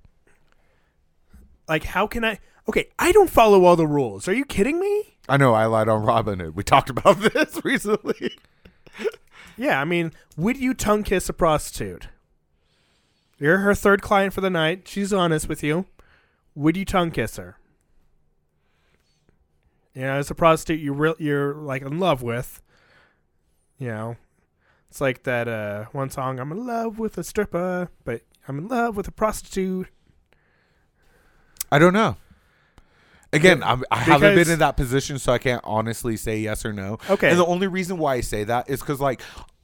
Like, 1.70 1.84
how 1.84 2.08
can 2.08 2.26
I? 2.26 2.40
Okay, 2.68 2.90
I 2.98 3.12
don't 3.12 3.30
follow 3.30 3.64
all 3.64 3.76
the 3.76 3.88
rules. 3.88 4.28
Are 4.28 4.34
you 4.34 4.44
kidding 4.44 4.80
me? 4.80 5.18
I 5.30 5.38
know 5.38 5.54
I 5.54 5.68
lied 5.68 5.88
on 5.88 6.02
Robin 6.04 6.40
Hood. 6.40 6.56
We 6.56 6.64
talked 6.64 6.90
about 6.90 7.20
this 7.34 7.64
recently. 7.64 8.36
Yeah, 9.56 9.80
I 9.80 9.86
mean, 9.86 10.12
would 10.36 10.58
you 10.58 10.74
tongue 10.74 11.04
kiss 11.04 11.30
a 11.30 11.34
prostitute? 11.34 12.08
You're 13.38 13.60
her 13.60 13.76
third 13.76 14.02
client 14.02 14.34
for 14.34 14.42
the 14.42 14.50
night. 14.50 14.88
She's 14.88 15.14
honest 15.14 15.48
with 15.48 15.64
you. 15.64 15.86
Would 16.56 16.76
you 16.76 16.86
tongue 16.86 17.12
kiss 17.12 17.38
her? 17.38 17.58
You 19.94 20.02
know, 20.02 20.14
as 20.14 20.32
a 20.32 20.36
prostitute, 20.36 20.80
you 20.80 20.94
re- 20.94 21.14
you're 21.20 21.54
like 21.54 21.84
in 21.84 22.00
love 22.00 22.22
with. 22.22 22.62
You 23.78 23.90
know, 23.90 24.18
it's 24.90 25.00
like 25.00 25.24
that 25.24 25.48
uh, 25.48 25.86
one 25.92 26.10
song. 26.10 26.40
I'm 26.40 26.52
in 26.52 26.66
love 26.66 26.98
with 27.00 27.18
a 27.18 27.24
stripper, 27.24 27.90
but 28.04 28.22
I'm 28.48 28.58
in 28.58 28.68
love 28.68 28.98
with 28.98 29.08
a 29.08 29.12
prostitute. 29.12 29.88
I 31.72 31.80
don't 31.80 31.94
know. 31.94 32.18
Again, 33.32 33.62
I'm, 33.62 33.84
I 33.92 33.98
haven't 33.98 34.36
been 34.36 34.50
in 34.50 34.60
that 34.60 34.76
position, 34.76 35.20
so 35.20 35.32
I 35.32 35.38
can't 35.38 35.62
honestly 35.64 36.18
say 36.18 36.40
yes 36.40 36.66
or 36.66 36.74
no. 36.74 36.98
Okay. 37.10 37.30
And 37.30 37.40
the 37.40 37.46
only 37.46 37.68
reason 37.68 38.00
why 38.00 38.16
I 38.16 38.22
say 38.22 38.44
that 38.44 38.70
is 38.70 38.80
because, 38.80 39.00
like, 39.00 39.22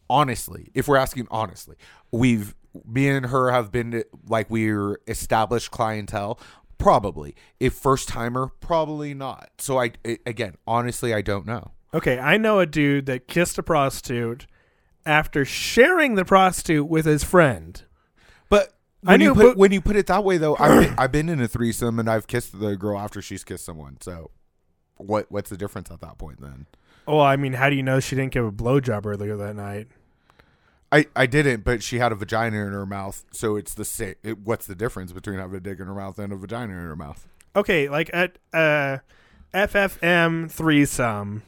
honestly, 0.10 0.70
if 0.76 0.88
we're 0.88 0.98
asking 0.98 1.28
honestly, 1.32 1.76
we've 2.12 2.54
me 2.86 3.08
and 3.08 3.28
her 3.28 3.52
have 3.52 3.72
been 3.72 4.04
like 4.28 4.50
we're 4.50 5.00
established 5.08 5.72
clientele. 5.72 6.40
Probably, 6.78 7.36
if 7.60 7.74
first 7.74 8.08
timer, 8.10 8.52
probably 8.60 9.14
not. 9.14 9.50
So 9.58 9.80
I 9.80 9.94
I- 10.06 10.20
again, 10.26 10.56
honestly, 10.68 11.14
I 11.14 11.22
don't 11.22 11.46
know. 11.48 11.72
Okay, 11.94 12.20
I 12.20 12.38
know 12.38 12.60
a 12.60 12.66
dude 12.66 13.06
that 13.06 13.28
kissed 13.28 13.58
a 13.58 13.64
prostitute 13.64 14.46
after 15.06 15.46
sharing 15.46 16.16
the 16.16 16.26
prostitute 16.26 16.88
with 16.88 17.06
his 17.06 17.24
friend. 17.24 17.82
I 19.06 19.12
when 19.14 19.22
you 19.22 19.28
knew, 19.28 19.34
put 19.36 19.44
but- 19.50 19.58
when 19.58 19.72
you 19.72 19.82
put 19.82 19.96
it 19.96 20.08
that 20.08 20.24
way, 20.24 20.38
though, 20.38 20.56
I've 20.58 20.82
been, 20.82 20.96
I've 20.98 21.12
been 21.12 21.30
in 21.30 21.42
a 21.42 21.48
threesome 21.48 22.00
and 22.00 22.10
I've 22.10 22.28
kissed 22.28 22.60
the 22.60 22.76
girl 22.76 22.98
after 22.98 23.22
she's 23.22 23.44
kissed 23.44 23.66
someone. 23.66 23.98
So, 24.02 24.32
what 24.98 25.32
what's 25.32 25.50
the 25.50 25.58
difference 25.58 25.92
at 25.92 26.02
that 26.02 26.18
point 26.18 26.42
then? 26.42 26.66
Well, 27.08 27.22
I 27.22 27.36
mean, 27.36 27.54
how 27.54 27.70
do 27.70 27.76
you 27.76 27.84
know 27.84 28.00
she 28.00 28.16
didn't 28.16 28.32
give 28.34 28.46
a 28.46 28.52
blowjob 28.52 29.06
earlier 29.06 29.38
that 29.38 29.56
night? 29.56 29.88
I, 30.92 31.08
I 31.16 31.26
didn't, 31.26 31.64
but 31.64 31.84
she 31.84 31.98
had 32.00 32.12
a 32.12 32.16
vagina 32.16 32.66
in 32.66 32.72
her 32.72 32.86
mouth, 32.86 33.26
so 33.32 33.56
it's 33.58 33.74
the 33.74 33.84
same. 33.86 34.16
It, 34.24 34.40
what's 34.40 34.66
the 34.66 34.76
difference 34.76 35.12
between 35.12 35.38
having 35.40 35.58
a 35.58 35.60
dick 35.60 35.80
in 35.80 35.88
her 35.88 35.94
mouth 35.96 36.18
and 36.20 36.32
a 36.32 36.36
vagina 36.38 36.72
in 36.74 36.80
her 36.80 36.96
mouth? 36.96 37.28
Okay, 37.56 37.90
like 37.90 38.10
at 38.14 38.38
uh, 38.54 39.00
FFM 39.54 40.50
threesome, 40.50 41.44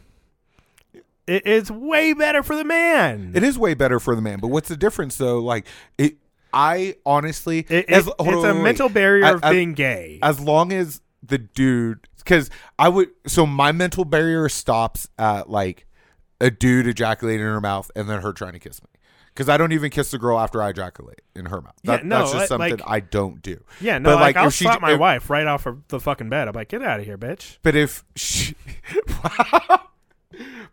it 1.28 1.46
is 1.46 1.72
way 1.72 2.14
better 2.14 2.44
for 2.44 2.56
the 2.56 2.64
man. 2.64 3.32
It 3.36 3.44
is 3.44 3.58
way 3.58 3.74
better 3.74 4.00
for 4.00 4.16
the 4.16 4.22
man, 4.22 4.40
but 4.40 4.48
what's 4.48 4.70
the 4.70 4.78
difference 4.78 5.18
though? 5.18 5.40
Like 5.40 5.66
it, 5.98 6.18
I 6.54 6.96
honestly, 7.06 7.66
It- 7.70 7.90
as- 7.90 8.08
it- 8.08 8.14
hold 8.20 8.36
it's 8.36 8.44
on, 8.44 8.50
a 8.50 8.54
wait, 8.56 8.64
mental 8.64 8.90
barrier 8.90 9.26
As- 9.26 9.36
of 9.36 9.44
as- 9.44 9.52
being 9.52 9.74
gay. 9.74 10.20
As 10.22 10.40
long 10.40 10.72
as 10.74 11.02
the 11.24 11.38
dude 11.38 12.08
because 12.18 12.50
I 12.78 12.90
would 12.90 13.10
so 13.26 13.46
my 13.46 13.72
mental 13.72 14.06
barrier 14.06 14.50
stops 14.50 15.08
at 15.18 15.50
like 15.50 15.86
a 16.42 16.52
dude 16.52 16.86
ejaculating 16.88 17.42
in 17.46 17.52
her 17.52 17.62
mouth 17.62 17.90
and 17.96 18.08
then 18.10 18.22
her 18.22 18.34
trying 18.34 18.54
to 18.54 18.60
kiss 18.60 18.82
me. 18.84 18.90
Because 19.34 19.50
I 19.50 19.58
don't 19.58 19.72
even 19.72 19.90
kiss 19.92 20.10
the 20.12 20.18
girl 20.18 20.40
after 20.40 20.62
I 20.64 20.70
ejaculate 20.70 21.22
in 21.36 21.46
her 21.48 21.62
mouth. 21.62 21.76
Yeah, 21.84 22.00
no, 22.04 22.20
that's 22.20 22.32
just 22.34 22.48
something 22.48 22.78
like- 22.78 22.82
I 22.88 23.00
don't 23.02 23.40
do. 23.42 23.64
Yeah, 23.80 23.98
no, 24.00 24.10
But, 24.12 24.16
like, 24.16 24.22
like, 24.22 24.36
I'll 24.38 24.48
if 24.48 24.54
she- 24.56 24.66
slap 24.66 24.82
my 24.82 24.94
if- 24.94 25.00
wife 25.00 25.30
right 25.30 25.46
off 25.46 25.66
of 25.68 25.88
the 25.90 26.00
fucking 26.00 26.28
bed. 26.30 26.48
I'm 26.48 26.54
like, 26.56 26.70
get 26.70 26.82
out 26.82 27.00
of 27.00 27.06
here, 27.06 27.18
bitch. 27.20 27.58
But 27.62 27.76
if 27.76 28.04
she, 28.16 28.56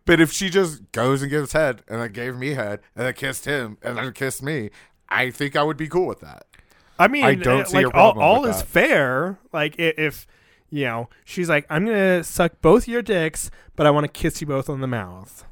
but 0.05 0.21
if 0.21 0.33
she 0.33 0.51
just 0.51 0.91
goes 0.93 1.23
and 1.23 1.31
gives 1.31 1.53
head 1.53 1.83
and 1.89 2.01
then 2.01 2.13
gave 2.13 2.37
me 2.37 2.51
head 2.55 2.81
and 2.97 3.07
then 3.07 3.15
kissed 3.15 3.45
him 3.45 3.79
and 3.83 3.97
then 3.97 4.13
kissed 4.13 4.43
me, 4.43 4.71
I 5.15 5.31
think 5.31 5.57
I 5.57 5.63
would 5.63 5.77
be 5.77 5.89
cool 5.89 6.07
with 6.07 6.21
that. 6.21 6.47
I 6.99 7.09
mean, 7.09 7.25
I 7.25 7.35
don't 7.35 7.63
uh, 7.63 7.65
see 7.65 7.77
like 7.79 7.87
a 7.87 7.91
problem 7.91 8.25
all, 8.25 8.37
all 8.37 8.47
is 8.47 8.59
that. 8.59 8.67
fair. 8.67 9.39
Like 9.53 9.77
if 9.79 10.27
you 10.71 10.85
know, 10.87 11.09
she's 11.25 11.49
like, 11.49 11.67
I'm 11.71 11.85
gonna 11.87 12.25
suck 12.25 12.61
both 12.61 12.89
your 12.89 13.03
dicks, 13.03 13.51
but 13.77 13.87
I 13.87 13.91
want 13.91 14.05
to 14.05 14.09
kiss 14.09 14.41
you 14.41 14.47
both 14.47 14.69
on 14.69 14.81
the 14.81 14.87
mouth. 14.87 15.45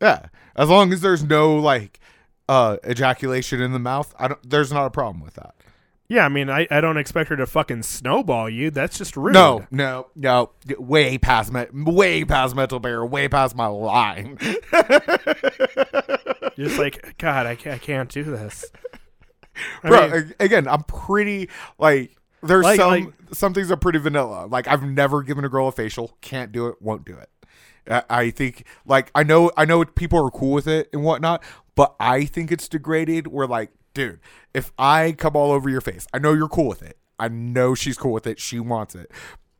Yeah, 0.00 0.26
as 0.56 0.68
long 0.68 0.92
as 0.92 1.00
there's 1.00 1.22
no 1.22 1.56
like 1.56 2.00
uh 2.48 2.78
ejaculation 2.88 3.60
in 3.60 3.72
the 3.72 3.78
mouth, 3.78 4.14
I 4.18 4.28
don't. 4.28 4.48
There's 4.48 4.72
not 4.72 4.86
a 4.86 4.90
problem 4.90 5.22
with 5.22 5.34
that. 5.34 5.54
Yeah, 6.10 6.24
I 6.24 6.28
mean, 6.28 6.50
I, 6.50 6.66
I 6.72 6.80
don't 6.80 6.96
expect 6.96 7.28
her 7.30 7.36
to 7.36 7.46
fucking 7.46 7.84
snowball 7.84 8.50
you. 8.50 8.72
That's 8.72 8.98
just 8.98 9.16
rude. 9.16 9.32
No, 9.32 9.64
no, 9.70 10.08
no. 10.16 10.50
Way 10.76 11.18
past 11.18 11.52
me, 11.52 11.66
way 11.72 12.24
past 12.24 12.56
mental 12.56 12.80
barrier, 12.80 13.06
way 13.06 13.28
past 13.28 13.54
my 13.54 13.68
line. 13.68 14.36
You're 16.60 16.68
just 16.68 16.78
like, 16.78 17.16
God, 17.16 17.46
I 17.46 17.54
can't, 17.54 17.74
I 17.76 17.78
can't 17.78 18.10
do 18.10 18.22
this. 18.22 18.70
I 19.82 19.88
Bro, 19.88 20.10
mean, 20.10 20.34
again, 20.38 20.68
I'm 20.68 20.82
pretty 20.84 21.48
like 21.78 22.14
there's 22.42 22.64
Like- 22.64 22.78
some 22.78 22.90
like- 22.90 23.12
some 23.32 23.54
things 23.54 23.70
are 23.70 23.76
pretty 23.78 23.98
vanilla. 23.98 24.44
Like 24.46 24.68
I've 24.68 24.82
never 24.82 25.22
given 25.22 25.44
a 25.44 25.48
girl 25.48 25.68
a 25.68 25.72
facial, 25.72 26.18
can't 26.20 26.52
do 26.52 26.66
it, 26.66 26.82
won't 26.82 27.06
do 27.06 27.16
it. 27.16 27.30
I, 27.90 28.02
I 28.24 28.30
think 28.30 28.66
like 28.84 29.10
I 29.14 29.22
know 29.22 29.50
I 29.56 29.64
know 29.64 29.82
people 29.86 30.22
are 30.22 30.30
cool 30.30 30.52
with 30.52 30.66
it 30.68 30.90
and 30.92 31.02
whatnot, 31.02 31.42
but 31.76 31.94
I 31.98 32.26
think 32.26 32.52
it's 32.52 32.68
degraded. 32.68 33.28
Where 33.28 33.46
like, 33.46 33.70
dude, 33.94 34.20
if 34.52 34.70
I 34.78 35.12
come 35.16 35.36
all 35.36 35.52
over 35.52 35.70
your 35.70 35.80
face, 35.80 36.06
I 36.12 36.18
know 36.18 36.34
you're 36.34 36.48
cool 36.48 36.68
with 36.68 36.82
it. 36.82 36.98
I 37.18 37.28
know 37.28 37.74
she's 37.74 37.96
cool 37.96 38.12
with 38.12 38.26
it. 38.26 38.38
She 38.38 38.60
wants 38.60 38.94
it. 38.94 39.10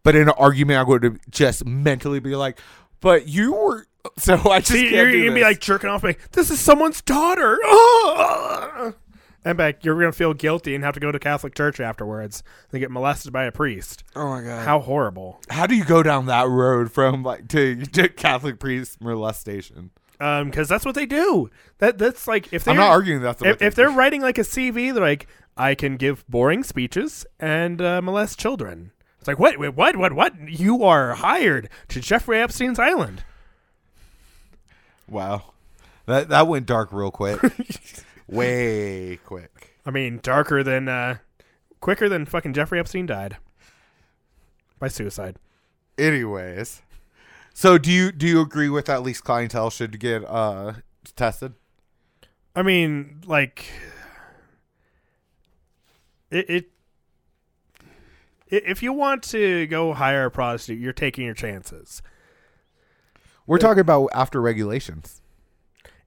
But 0.02 0.16
in 0.16 0.22
an 0.28 0.34
argument, 0.36 0.78
I'm 0.80 0.86
going 0.86 1.00
to 1.02 1.18
just 1.30 1.64
mentally 1.64 2.20
be 2.20 2.36
like, 2.36 2.58
"But 3.00 3.26
you 3.26 3.52
were." 3.54 3.86
So 4.16 4.34
I 4.50 4.60
just 4.60 4.72
can't 4.72 4.90
you're, 4.90 5.12
gonna 5.12 5.34
be 5.34 5.42
like 5.42 5.60
jerking 5.60 5.90
off, 5.90 6.02
like, 6.02 6.30
this 6.32 6.50
is 6.50 6.58
someone's 6.60 7.02
daughter. 7.02 7.58
Ah! 7.64 8.92
And 9.42 9.56
back, 9.56 9.86
you're 9.86 9.98
gonna 9.98 10.12
feel 10.12 10.34
guilty 10.34 10.74
and 10.74 10.84
have 10.84 10.92
to 10.92 11.00
go 11.00 11.10
to 11.10 11.18
Catholic 11.18 11.54
church 11.54 11.80
afterwards 11.80 12.42
and 12.72 12.80
get 12.80 12.90
molested 12.90 13.32
by 13.32 13.44
a 13.44 13.50
priest. 13.52 14.04
"Oh 14.14 14.28
my 14.28 14.42
god, 14.42 14.66
How 14.66 14.80
horrible. 14.80 15.40
how 15.48 15.66
do 15.66 15.74
you 15.74 15.84
go 15.86 16.02
down 16.02 16.26
that 16.26 16.46
road 16.46 16.92
from 16.92 17.22
like 17.22 17.48
to, 17.48 17.76
to 17.86 18.10
Catholic 18.10 18.60
priest 18.60 19.00
molestation? 19.00 19.92
Um, 20.20 20.50
because 20.50 20.68
that's 20.68 20.84
what 20.84 20.94
they 20.94 21.06
do. 21.06 21.48
That 21.78 21.96
that's 21.96 22.26
like 22.28 22.52
if 22.52 22.64
they're 22.64 22.72
I'm 22.72 22.80
not 22.80 22.90
arguing 22.90 23.22
that's 23.22 23.40
if, 23.40 23.62
if 23.62 23.74
they're 23.74 23.90
writing 23.90 24.20
like 24.20 24.36
a 24.36 24.42
CV, 24.42 24.92
they're 24.92 25.02
like, 25.02 25.26
I 25.56 25.74
can 25.74 25.96
give 25.96 26.26
boring 26.28 26.62
speeches 26.62 27.24
and 27.38 27.80
uh, 27.80 28.02
molest 28.02 28.38
children. 28.38 28.92
It's 29.20 29.28
like, 29.28 29.38
what, 29.38 29.58
what, 29.58 29.96
what, 29.96 30.12
what? 30.14 30.34
You 30.48 30.84
are 30.84 31.14
hired 31.14 31.68
to 31.88 32.00
Jeffrey 32.00 32.40
Epstein's 32.40 32.78
island. 32.78 33.22
Wow, 35.10 35.42
that 36.06 36.28
that 36.28 36.46
went 36.46 36.66
dark 36.66 36.92
real 36.92 37.10
quick, 37.10 37.40
way 38.28 39.18
quick. 39.24 39.76
I 39.84 39.90
mean, 39.90 40.20
darker 40.22 40.62
than, 40.62 40.88
uh, 40.88 41.18
quicker 41.80 42.08
than 42.08 42.26
fucking 42.26 42.52
Jeffrey 42.52 42.78
Epstein 42.78 43.06
died 43.06 43.38
by 44.78 44.88
suicide. 44.88 45.36
Anyways, 45.98 46.82
so 47.54 47.78
do 47.78 47.90
you 47.90 48.12
do 48.12 48.26
you 48.26 48.40
agree 48.40 48.68
with 48.68 48.88
at 48.88 49.02
least 49.02 49.24
clientele 49.24 49.70
should 49.70 49.98
get 50.00 50.24
uh 50.24 50.74
tested? 51.16 51.54
I 52.54 52.62
mean, 52.62 53.20
like, 53.26 53.66
it, 56.30 56.50
it. 56.50 56.70
If 58.48 58.82
you 58.82 58.92
want 58.92 59.22
to 59.24 59.66
go 59.68 59.92
hire 59.94 60.24
a 60.24 60.30
prostitute, 60.30 60.80
you're 60.80 60.92
taking 60.92 61.24
your 61.24 61.34
chances. 61.34 62.02
We're 63.50 63.58
talking 63.58 63.80
about 63.80 64.10
after 64.14 64.40
regulations. 64.40 65.20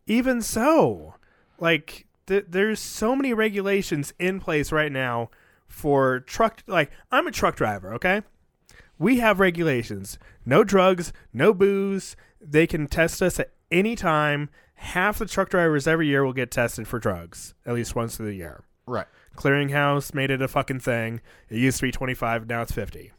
even 0.08 0.42
so 0.42 1.16
like 1.60 2.06
th- 2.28 2.46
there's 2.48 2.80
so 2.80 3.16
many 3.18 3.34
regulations 3.34 4.14
in 4.18 4.40
place 4.40 4.72
right 4.72 4.92
now 4.92 5.30
for 5.68 6.22
truck 6.22 6.64
like 6.68 6.90
i'm 7.12 7.28
a 7.28 7.32
truck 7.32 7.56
driver 7.58 7.94
okay? 7.94 8.22
We 8.98 9.18
have 9.20 9.40
regulations. 9.42 10.18
No 10.46 10.64
drugs 10.64 11.12
no 11.34 11.54
booze. 11.54 12.16
They 12.40 12.66
can 12.66 12.88
test 12.88 13.22
us 13.22 13.40
at 13.40 13.52
any 13.70 13.96
time. 13.98 14.50
Half 14.76 15.20
the 15.20 15.26
truck 15.26 15.50
drivers 15.50 15.86
every 15.88 16.08
year 16.08 16.24
will 16.24 16.32
get 16.32 16.50
tested 16.52 16.88
for 16.88 16.98
drugs 17.00 17.54
at 17.66 17.74
least 17.74 17.94
once 17.96 18.16
the 18.16 18.34
year. 18.34 18.64
Right. 18.86 19.08
clearinghouse 19.36 20.14
made 20.14 20.32
it 20.32 20.42
a 20.42 20.48
fucking 20.48 20.80
thing. 20.80 21.20
It 21.50 21.58
used 21.58 21.80
to 21.80 21.84
be 21.84 21.92
25 21.92 22.48
now 22.48 22.62
it's 22.62 22.72
50 22.72 23.12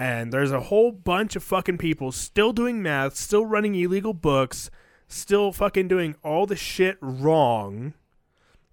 and 0.00 0.32
there's 0.32 0.52
a 0.52 0.60
whole 0.60 0.90
bunch 0.90 1.36
of 1.36 1.42
fucking 1.42 1.78
people 1.78 2.10
still 2.10 2.52
doing 2.52 2.82
math 2.82 3.14
still 3.14 3.44
running 3.44 3.74
illegal 3.74 4.14
books 4.14 4.70
still 5.08 5.52
fucking 5.52 5.88
doing 5.88 6.14
all 6.24 6.46
the 6.46 6.56
shit 6.56 6.96
wrong 7.00 7.92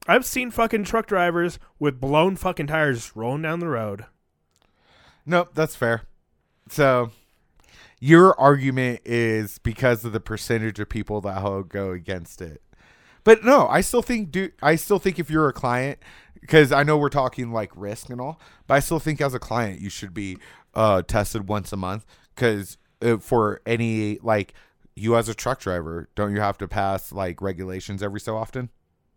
i've 0.08 0.26
seen 0.26 0.50
fucking 0.50 0.84
truck 0.84 1.08
drivers 1.08 1.60
with 1.80 2.00
blown 2.00 2.36
fucking 2.36 2.68
tires 2.68 3.16
rolling 3.16 3.42
down 3.42 3.60
the 3.60 3.68
road 3.68 4.06
Nope, 5.30 5.50
that's 5.54 5.76
fair. 5.76 6.04
So 6.70 7.12
your 8.00 8.40
argument 8.40 9.02
is 9.04 9.60
because 9.60 10.06
of 10.06 10.14
the 10.14 10.22
percentage 10.22 10.80
of 10.80 10.88
people 10.88 11.20
that 11.22 11.44
will 11.44 11.64
go 11.64 11.92
against 11.92 12.42
it. 12.42 12.62
But 13.26 13.44
no, 13.44 13.68
I 13.68 13.82
still 13.82 14.02
think 14.02 14.32
do 14.32 14.52
I 14.62 14.78
still 14.78 15.00
think 15.00 15.20
if 15.20 15.30
you're 15.30 15.50
a 15.50 15.54
client 15.54 16.00
because 16.40 16.72
I 16.72 16.84
know 16.84 16.98
we're 16.98 17.10
talking 17.10 17.52
like 17.52 17.72
risk 17.76 18.10
and 18.10 18.22
all, 18.22 18.40
but 18.68 18.76
I 18.76 18.80
still 18.80 19.00
think 19.00 19.20
as 19.20 19.34
a 19.34 19.40
client 19.40 19.82
you 19.82 19.90
should 19.90 20.14
be 20.14 20.38
uh 20.78 21.02
tested 21.02 21.50
once 21.50 21.74
a 21.74 21.78
month 21.78 22.06
uh, 22.42 23.18
for 23.20 23.62
any 23.66 24.18
like 24.24 24.54
you 24.96 25.16
as 25.16 25.28
a 25.30 25.34
truck 25.36 25.60
driver, 25.60 26.10
don't 26.16 26.34
you 26.34 26.40
have 26.40 26.58
to 26.58 26.68
pass 26.68 27.12
like 27.12 27.42
regulations 27.42 28.02
every 28.02 28.20
so 28.22 28.38
often? 28.38 28.70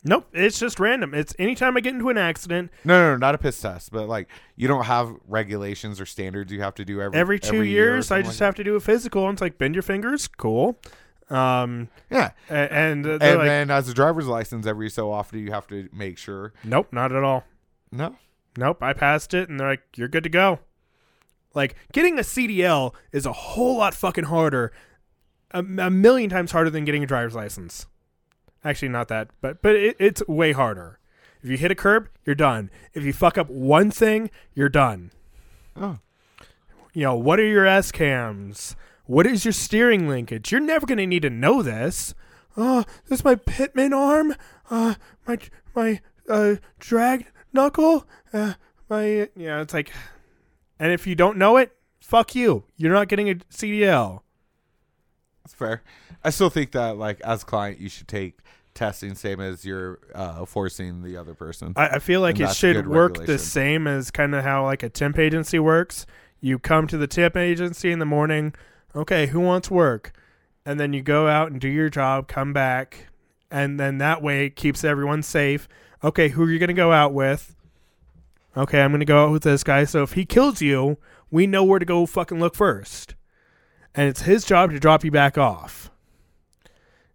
nope 0.02 0.26
it's 0.32 0.58
just 0.58 0.80
random 0.80 1.12
it's 1.12 1.34
anytime 1.38 1.76
i 1.76 1.80
get 1.80 1.92
into 1.92 2.08
an 2.08 2.16
accident 2.16 2.70
No, 2.84 2.94
no, 2.98 3.10
no, 3.12 3.16
not 3.18 3.34
a 3.34 3.38
piss 3.38 3.60
test, 3.60 3.92
but 3.92 4.08
like 4.08 4.28
you 4.56 4.66
don't 4.66 4.84
have 4.86 5.14
regulations 5.28 6.00
or 6.00 6.06
standards 6.06 6.50
you 6.50 6.62
have 6.62 6.74
to 6.76 6.86
do 6.86 7.02
every 7.02 7.18
every 7.18 7.38
two 7.38 7.62
year 7.64 7.90
or 7.90 7.94
years 7.96 8.10
i 8.10 8.22
just 8.22 8.40
like 8.40 8.46
have 8.46 8.54
to 8.54 8.64
do 8.64 8.76
a 8.76 8.80
physical 8.80 9.26
and 9.28 9.34
it's 9.34 9.42
like 9.42 9.58
bend 9.58 9.74
your 9.74 9.82
fingers 9.82 10.26
cool 10.26 10.78
um 11.28 11.88
yeah. 12.10 12.30
a- 12.48 12.72
and 12.72 13.04
uh, 13.06 13.18
And 13.20 13.38
like 13.38 13.46
then 13.46 13.70
as 13.70 13.90
a 13.90 13.94
driver's 13.94 14.26
license, 14.26 14.66
every 14.66 14.88
so 14.88 15.12
often 15.12 15.38
you 15.38 15.50
have 15.52 15.66
to 15.68 15.90
make 15.92 16.16
sure. 16.16 16.54
nope 16.64 16.88
not 16.92 17.12
at 17.12 17.22
all 17.22 17.44
No, 17.92 18.16
Nope, 18.56 18.82
I 18.82 18.94
passed 18.94 19.34
it, 19.34 19.48
and 19.50 19.60
they're 19.60 19.68
like, 19.68 19.82
"You're 19.96 20.08
good 20.08 20.24
to 20.24 20.30
go." 20.30 20.60
Like 21.54 21.74
getting 21.92 22.18
a 22.18 22.22
CDL 22.22 22.94
is 23.12 23.26
a 23.26 23.32
whole 23.32 23.78
lot 23.78 23.94
fucking 23.94 24.24
harder, 24.24 24.72
a, 25.50 25.60
a 25.60 25.90
million 25.90 26.30
times 26.30 26.52
harder 26.52 26.70
than 26.70 26.84
getting 26.84 27.02
a 27.02 27.06
driver's 27.06 27.34
license. 27.34 27.86
Actually, 28.64 28.88
not 28.88 29.08
that, 29.08 29.28
but 29.40 29.62
but 29.62 29.74
it, 29.74 29.96
it's 29.98 30.26
way 30.28 30.52
harder. 30.52 30.98
If 31.42 31.48
you 31.48 31.56
hit 31.56 31.70
a 31.70 31.74
curb, 31.74 32.08
you're 32.24 32.34
done. 32.34 32.70
If 32.92 33.04
you 33.04 33.12
fuck 33.12 33.38
up 33.38 33.48
one 33.48 33.90
thing, 33.90 34.30
you're 34.54 34.68
done. 34.68 35.10
Oh. 35.74 35.98
You 36.92 37.04
know 37.04 37.16
what 37.16 37.40
are 37.40 37.46
your 37.46 37.66
S 37.66 37.90
cams? 37.90 38.76
What 39.06 39.26
is 39.26 39.44
your 39.44 39.52
steering 39.52 40.08
linkage? 40.08 40.52
You're 40.52 40.60
never 40.60 40.86
gonna 40.86 41.06
need 41.06 41.22
to 41.22 41.30
know 41.30 41.62
this. 41.62 42.14
Oh, 42.56 42.84
this 43.08 43.20
is 43.20 43.24
my 43.24 43.34
pitman 43.34 43.92
arm. 43.92 44.34
Uh, 44.70 44.94
my 45.26 45.38
my 45.74 46.00
uh 46.28 46.56
drag 46.78 47.26
knuckle. 47.52 48.06
Uh, 48.32 48.54
my 48.88 49.28
yeah. 49.34 49.62
It's 49.62 49.74
like, 49.74 49.92
and 50.80 50.92
if 50.92 51.06
you 51.06 51.14
don't 51.14 51.36
know 51.36 51.58
it, 51.58 51.76
fuck 52.00 52.34
you. 52.34 52.64
You're 52.76 52.92
not 52.92 53.06
getting 53.08 53.28
a 53.28 53.34
CDL. 53.34 54.22
that's 55.44 55.54
fair. 55.54 55.82
I 56.24 56.30
still 56.30 56.50
think 56.50 56.72
that 56.72 56.96
like 56.96 57.20
as 57.20 57.42
a 57.42 57.46
client, 57.46 57.78
you 57.78 57.88
should 57.88 58.08
take 58.08 58.38
testing 58.74 59.14
same 59.14 59.40
as 59.40 59.64
you're 59.64 59.98
uh, 60.14 60.44
forcing 60.46 61.02
the 61.02 61.16
other 61.16 61.34
person. 61.34 61.74
I, 61.76 61.88
I 61.88 61.98
feel 61.98 62.20
like 62.20 62.40
And 62.40 62.48
it 62.48 62.56
should 62.56 62.88
work 62.88 63.26
the 63.26 63.38
same 63.38 63.86
as 63.86 64.10
kind 64.10 64.34
of 64.34 64.42
how 64.42 64.64
like 64.64 64.82
a 64.82 64.88
temp 64.88 65.18
agency 65.18 65.58
works. 65.58 66.06
You 66.40 66.58
come 66.58 66.86
to 66.86 66.96
the 66.96 67.06
temp 67.06 67.36
agency 67.36 67.92
in 67.92 67.98
the 67.98 68.06
morning. 68.06 68.54
Okay, 68.96 69.26
who 69.26 69.40
wants 69.40 69.70
work? 69.70 70.12
And 70.64 70.80
then 70.80 70.92
you 70.92 71.02
go 71.02 71.28
out 71.28 71.50
and 71.50 71.60
do 71.60 71.68
your 71.68 71.90
job, 71.90 72.26
come 72.28 72.52
back, 72.52 73.08
and 73.50 73.78
then 73.78 73.98
that 73.98 74.22
way 74.22 74.46
it 74.46 74.56
keeps 74.56 74.84
everyone 74.84 75.22
safe. 75.22 75.68
Okay, 76.02 76.28
who 76.28 76.44
are 76.44 76.50
you 76.50 76.58
going 76.58 76.68
to 76.68 76.74
go 76.74 76.92
out 76.92 77.12
with? 77.12 77.54
Okay, 78.56 78.80
I'm 78.80 78.90
going 78.90 79.00
to 79.00 79.06
go 79.06 79.24
out 79.24 79.32
with 79.32 79.42
this 79.42 79.62
guy. 79.62 79.84
So 79.84 80.02
if 80.02 80.12
he 80.12 80.24
kills 80.24 80.60
you, 80.60 80.98
we 81.30 81.46
know 81.46 81.62
where 81.64 81.78
to 81.78 81.84
go 81.84 82.06
fucking 82.06 82.40
look 82.40 82.54
first. 82.54 83.14
And 83.94 84.08
it's 84.08 84.22
his 84.22 84.44
job 84.44 84.70
to 84.70 84.80
drop 84.80 85.04
you 85.04 85.10
back 85.10 85.38
off. 85.38 85.90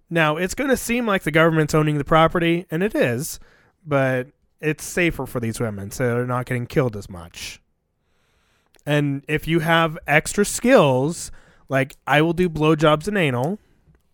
Now, 0.10 0.38
it's 0.38 0.56
going 0.56 0.70
to 0.70 0.78
seem 0.78 1.06
like 1.06 1.24
the 1.24 1.32
government's 1.32 1.74
owning 1.74 1.98
the 1.98 2.04
property, 2.04 2.66
and 2.70 2.84
it 2.84 2.94
is, 2.94 3.40
but 3.86 4.28
it's 4.62 4.84
safer 4.84 5.26
for 5.26 5.40
these 5.40 5.60
women, 5.60 5.92
so 5.92 6.06
they're 6.06 6.26
not 6.26 6.46
getting 6.46 6.68
killed 6.68 6.96
as 6.96 7.10
much. 7.10 7.62
And 8.86 9.24
if 9.28 9.48
you 9.48 9.60
have 9.62 9.98
extra 10.06 10.46
skills, 10.46 11.32
like 11.70 11.96
I 12.06 12.22
will 12.22 12.34
do 12.34 12.50
blowjobs 12.50 13.08
and 13.08 13.18
anal, 13.18 13.58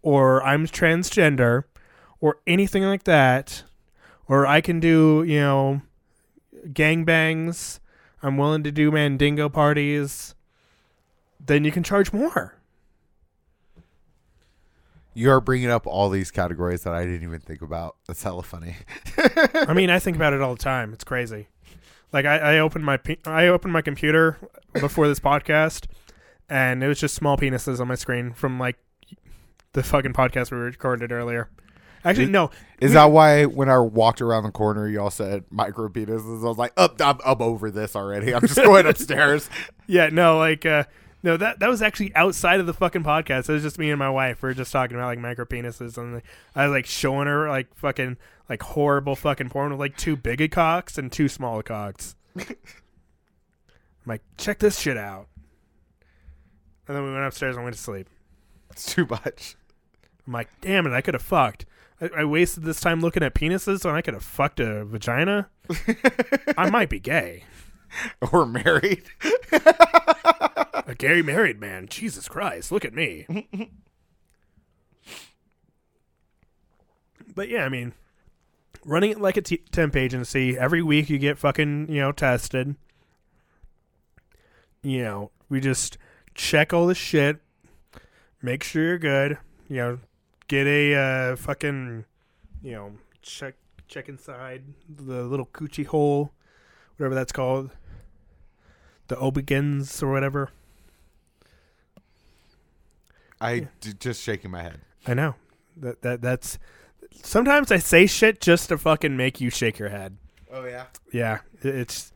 or 0.02 0.42
I'm 0.44 0.66
transgender, 0.66 1.66
or 2.22 2.38
anything 2.48 2.84
like 2.84 3.04
that, 3.04 3.64
or 4.28 4.48
I 4.48 4.62
can 4.62 4.80
do, 4.80 5.24
you 5.28 5.40
know, 5.42 5.82
gangbangs, 6.68 7.80
I'm 8.24 8.38
willing 8.38 8.64
to 8.64 8.72
do 8.72 8.92
mandingo 8.92 9.50
parties, 9.50 10.36
then 11.40 11.64
you 11.64 11.72
can 11.72 11.84
charge 11.84 12.14
more. 12.14 12.56
You're 15.14 15.42
bringing 15.42 15.70
up 15.70 15.86
all 15.86 16.10
these 16.10 16.32
categories 16.32 16.84
that 16.84 16.94
I 16.94 17.04
didn't 17.04 17.24
even 17.24 17.42
think 17.42 17.62
about. 17.62 17.98
That's 18.08 18.24
hella 18.24 18.44
funny. 18.44 18.78
I 19.18 19.74
mean, 19.74 19.90
I 19.90 20.00
think 20.00 20.16
about 20.16 20.34
it 20.34 20.42
all 20.42 20.56
the 20.56 20.64
time. 20.64 20.94
It's 20.94 21.04
crazy. 21.04 21.48
Like 22.14 22.26
I, 22.26 22.38
I 22.38 22.60
opened 22.60 22.86
my 22.86 22.98
pe- 22.98 23.18
I 23.26 23.48
opened 23.48 23.74
my 23.74 23.82
computer 23.82 24.38
before 24.74 25.08
this 25.08 25.20
podcast, 25.20 25.86
and 26.50 26.84
it 26.84 26.88
was 26.88 27.00
just 27.00 27.16
small 27.16 27.38
penises 27.38 27.80
on 27.80 27.88
my 27.88 27.96
screen 27.96 28.34
from 28.34 28.60
like 28.60 28.78
the 29.74 29.84
fucking 29.84 30.14
podcast 30.14 30.52
we 30.52 30.58
recorded 30.58 31.12
earlier. 31.12 31.50
Actually, 32.04 32.28
no. 32.28 32.50
Is 32.80 32.94
that 32.94 33.06
why 33.06 33.46
when 33.46 33.70
I 33.70 33.78
walked 33.80 34.22
around 34.22 34.44
the 34.44 34.52
corner, 34.52 34.88
y'all 34.88 35.12
said 35.12 35.44
micro 35.52 35.88
penises? 35.90 36.44
I 36.44 36.48
was 36.48 36.58
like, 36.58 36.74
up, 36.78 37.00
I'm, 37.00 37.20
I'm 37.24 37.42
over 37.42 37.70
this 37.70 37.96
already. 37.96 38.34
I'm 38.34 38.42
just 38.42 38.56
going 38.56 38.86
upstairs. 38.88 39.50
Yeah, 39.88 40.10
no, 40.12 40.38
like 40.38 40.66
uh 40.66 40.86
no, 41.24 41.38
that 41.38 41.60
that 41.60 41.70
was 41.70 41.82
actually 41.82 42.14
outside 42.16 42.60
of 42.60 42.66
the 42.66 42.74
fucking 42.74 43.04
podcast. 43.04 43.48
It 43.50 43.54
was 43.54 43.62
just 43.62 43.78
me 43.78 43.92
and 43.92 44.00
my 44.00 44.10
wife. 44.10 44.42
We 44.42 44.50
were 44.50 44.54
just 44.56 44.72
talking 44.72 44.98
about 44.98 45.08
like 45.08 45.20
micro 45.20 45.46
penises, 45.46 45.98
and 45.98 46.16
like, 46.16 46.26
I 46.56 46.66
was 46.66 46.74
like 46.74 46.88
showing 46.88 47.28
her 47.28 47.48
like 47.48 47.74
fucking 47.76 48.18
like 48.50 48.64
horrible 48.64 49.16
fucking 49.16 49.50
porn 49.50 49.72
with 49.72 49.80
like 49.80 49.98
two 49.98 50.16
big 50.16 50.52
cocks 50.52 50.98
and 50.98 51.12
two 51.12 51.28
small 51.28 51.62
cocks. 51.62 52.16
I'm 52.38 52.56
like, 54.06 54.24
check 54.38 54.60
this 54.60 54.80
shit 54.80 54.98
out. 54.98 55.28
And 56.88 56.98
then 56.98 57.04
we 57.06 57.14
went 57.14 57.26
upstairs 57.26 57.56
and 57.56 57.64
went 57.64 57.76
to 57.76 57.82
sleep. 57.82 58.10
It's 58.72 58.92
too 58.92 59.06
much. 59.10 59.56
I'm 60.26 60.34
like, 60.34 60.50
damn 60.60 60.88
it, 60.88 60.94
I 60.94 61.02
could 61.02 61.14
have 61.14 61.22
fucked. 61.22 61.66
I, 62.02 62.10
I 62.18 62.26
wasted 62.26 62.64
this 62.64 62.80
time 62.82 63.00
looking 63.00 63.24
at 63.24 63.36
penises 63.36 63.86
when 63.86 63.96
I 63.96 64.02
could 64.02 64.16
have 64.16 64.24
fucked 64.24 64.60
a 64.60 64.84
vagina. 64.84 65.50
I 66.58 66.70
might 66.70 66.90
be 66.90 67.00
gay. 67.00 67.46
Or 68.32 68.46
married. 68.46 69.04
A 69.52 70.96
gay 70.98 71.22
married 71.22 71.60
man. 71.60 71.88
Jesus 71.88 72.28
Christ, 72.28 72.72
look 72.72 72.84
at 72.84 72.94
me. 72.94 73.26
but 77.36 77.50
yeah, 77.50 77.66
I 77.66 77.70
mean, 77.70 77.94
running 78.86 79.12
it 79.12 79.22
like 79.22 79.38
a 79.38 79.42
t- 79.42 79.64
temp 79.72 79.96
agency, 79.96 80.58
every 80.58 80.82
week 80.82 81.10
you 81.10 81.18
get 81.18 81.38
fucking, 81.38 81.88
you 81.90 82.02
know, 82.02 82.12
tested. 82.12 82.76
You 84.82 85.04
know, 85.04 85.32
we 85.50 85.60
just 85.60 85.98
check 86.34 86.74
all 86.74 86.88
the 86.88 86.96
shit, 86.96 87.40
make 88.42 88.64
sure 88.64 88.84
you're 88.84 88.98
good, 88.98 89.38
you 89.68 89.78
know, 89.78 90.00
get 90.52 90.68
a 90.68 90.94
uh, 90.96 91.36
fucking, 91.38 92.04
you 92.62 92.74
know, 92.74 92.92
check 93.22 93.56
check 93.88 94.10
inside 94.10 94.64
the 94.90 95.24
little 95.24 95.46
coochie 95.46 95.86
hole, 95.86 96.34
whatever 96.98 97.16
that's 97.16 97.32
called. 97.32 97.72
The 99.08 99.16
obigins 99.16 100.04
or 100.04 100.12
whatever. 100.12 100.50
I 103.40 103.70
d- 103.80 103.94
just 103.98 104.22
shaking 104.22 104.52
my 104.52 104.62
head. 104.62 104.82
I 105.08 105.14
know. 105.14 105.36
That 105.78 106.02
that 106.02 106.22
that's 106.22 106.60
sometimes 107.24 107.72
I 107.72 107.78
say 107.78 108.06
shit 108.06 108.42
just 108.42 108.70
to 108.70 108.78
fucking 108.78 109.16
make 109.16 109.40
you 109.40 109.50
shake 109.50 109.80
your 109.80 109.90
head. 109.90 110.18
Oh 110.52 110.66
yeah. 110.66 110.88
Yeah, 111.14 111.40
it's 111.62 112.12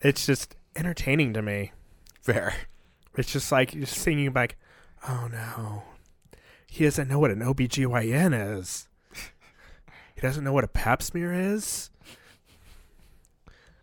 it's 0.00 0.26
just 0.26 0.56
entertaining 0.74 1.34
to 1.34 1.42
me. 1.42 1.70
Fair. 2.20 2.54
It's 3.16 3.32
just 3.32 3.50
like 3.52 3.74
you're 3.74 3.86
singing 3.86 4.32
like, 4.32 4.56
"Oh 5.08 5.28
no. 5.30 5.84
He 6.76 6.84
doesn't 6.84 7.08
know 7.08 7.18
what 7.18 7.30
an 7.30 7.40
OBGYN 7.40 8.58
is. 8.58 8.86
He 10.14 10.20
doesn't 10.20 10.44
know 10.44 10.52
what 10.52 10.62
a 10.62 10.68
pap 10.68 11.02
smear 11.02 11.32
is." 11.32 11.88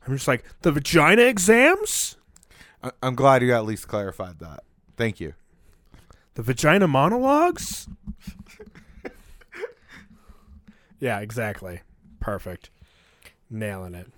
I'm 0.05 0.13
just 0.13 0.27
like, 0.27 0.43
"The 0.61 0.71
vagina 0.71 1.23
exams? 1.23 2.17
I- 2.83 2.91
I'm 3.01 3.15
glad 3.15 3.41
you 3.41 3.51
at 3.53 3.65
least 3.65 3.87
clarified 3.87 4.37
that. 4.39 4.63
Thank 4.95 5.19
you. 5.19 5.33
The 6.35 6.43
vagina 6.43 6.87
monologues? 6.87 7.87
yeah, 10.99 11.19
exactly. 11.19 11.81
Perfect. 12.19 12.69
Nailing 13.49 13.95
it. 13.95 14.11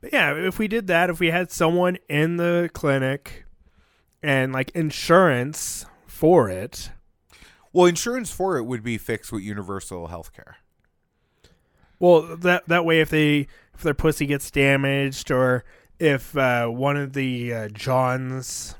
But 0.00 0.12
yeah, 0.12 0.34
if 0.34 0.58
we 0.60 0.68
did 0.68 0.86
that, 0.86 1.10
if 1.10 1.18
we 1.18 1.30
had 1.30 1.50
someone 1.50 1.98
in 2.08 2.36
the 2.36 2.70
clinic 2.72 3.44
and 4.22 4.52
like 4.52 4.70
insurance 4.70 5.84
for 6.06 6.48
it, 6.48 6.90
Well, 7.76 7.84
insurance 7.84 8.30
for 8.30 8.56
it 8.56 8.62
would 8.64 8.82
be 8.82 8.96
fixed 8.96 9.30
with 9.30 9.42
universal 9.42 10.06
health 10.06 10.32
care. 10.32 10.56
well, 11.98 12.22
that 12.38 12.66
that 12.68 12.86
way, 12.86 13.00
if 13.00 13.10
they 13.10 13.48
if 13.74 13.82
their 13.82 13.92
pussy 13.92 14.24
gets 14.24 14.50
damaged 14.50 15.30
or 15.30 15.62
if 15.98 16.34
uh, 16.34 16.68
one 16.68 16.96
of 16.96 17.12
the 17.12 17.52
uh, 17.52 17.68
Johns 17.68 18.76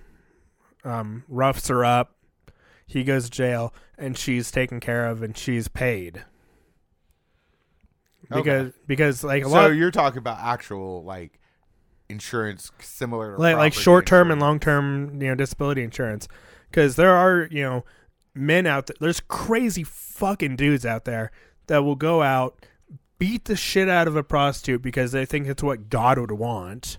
um, 0.83 1.25
roughs 1.29 1.69
her 1.69 1.85
up, 1.85 2.17
he 2.87 3.05
goes 3.05 3.27
to 3.27 3.31
jail 3.31 3.75
and 3.99 4.17
she's 4.17 4.51
taken 4.51 4.81
care 4.81 5.07
of 5.07 5.23
and 5.23 5.37
she's 5.37 5.69
paid. 5.69 6.25
Because 8.31 8.73
because 8.87 9.23
like 9.23 9.43
a 9.45 9.47
So 9.47 9.53
lot 9.53 9.67
you're 9.73 9.91
talking 9.91 10.19
about 10.19 10.39
actual 10.41 11.05
like 11.05 11.39
insurance 12.09 12.73
similar 12.81 13.37
to 13.37 13.43
like 13.43 13.59
like 13.59 13.75
short 13.75 14.07
term 14.07 14.31
and 14.31 14.41
long 14.41 14.59
term 14.59 15.21
you 15.21 15.29
know 15.29 15.35
disability 15.35 15.83
insurance 15.83 16.29
because 16.71 16.97
there 16.97 17.13
are 17.13 17.47
you 17.51 17.63
know 17.63 17.85
men 18.37 18.67
out 18.67 18.87
there 18.87 18.97
there's 19.01 19.21
crazy 19.21 19.83
fucking 19.83 20.57
dudes 20.57 20.85
out 20.85 21.05
there 21.05 21.31
that 21.67 21.83
will 21.83 21.97
go 21.97 22.23
out 22.23 22.67
beat 23.19 23.47
the 23.47 23.57
shit 23.57 23.89
out 23.89 24.07
of 24.07 24.17
a 24.17 24.23
prostitute 24.23 24.83
because 24.83 25.13
they 25.13 25.25
think 25.25 25.47
it's 25.47 25.63
what 25.63 25.89
god 25.89 26.19
would 26.19 26.33
want. 26.33 26.99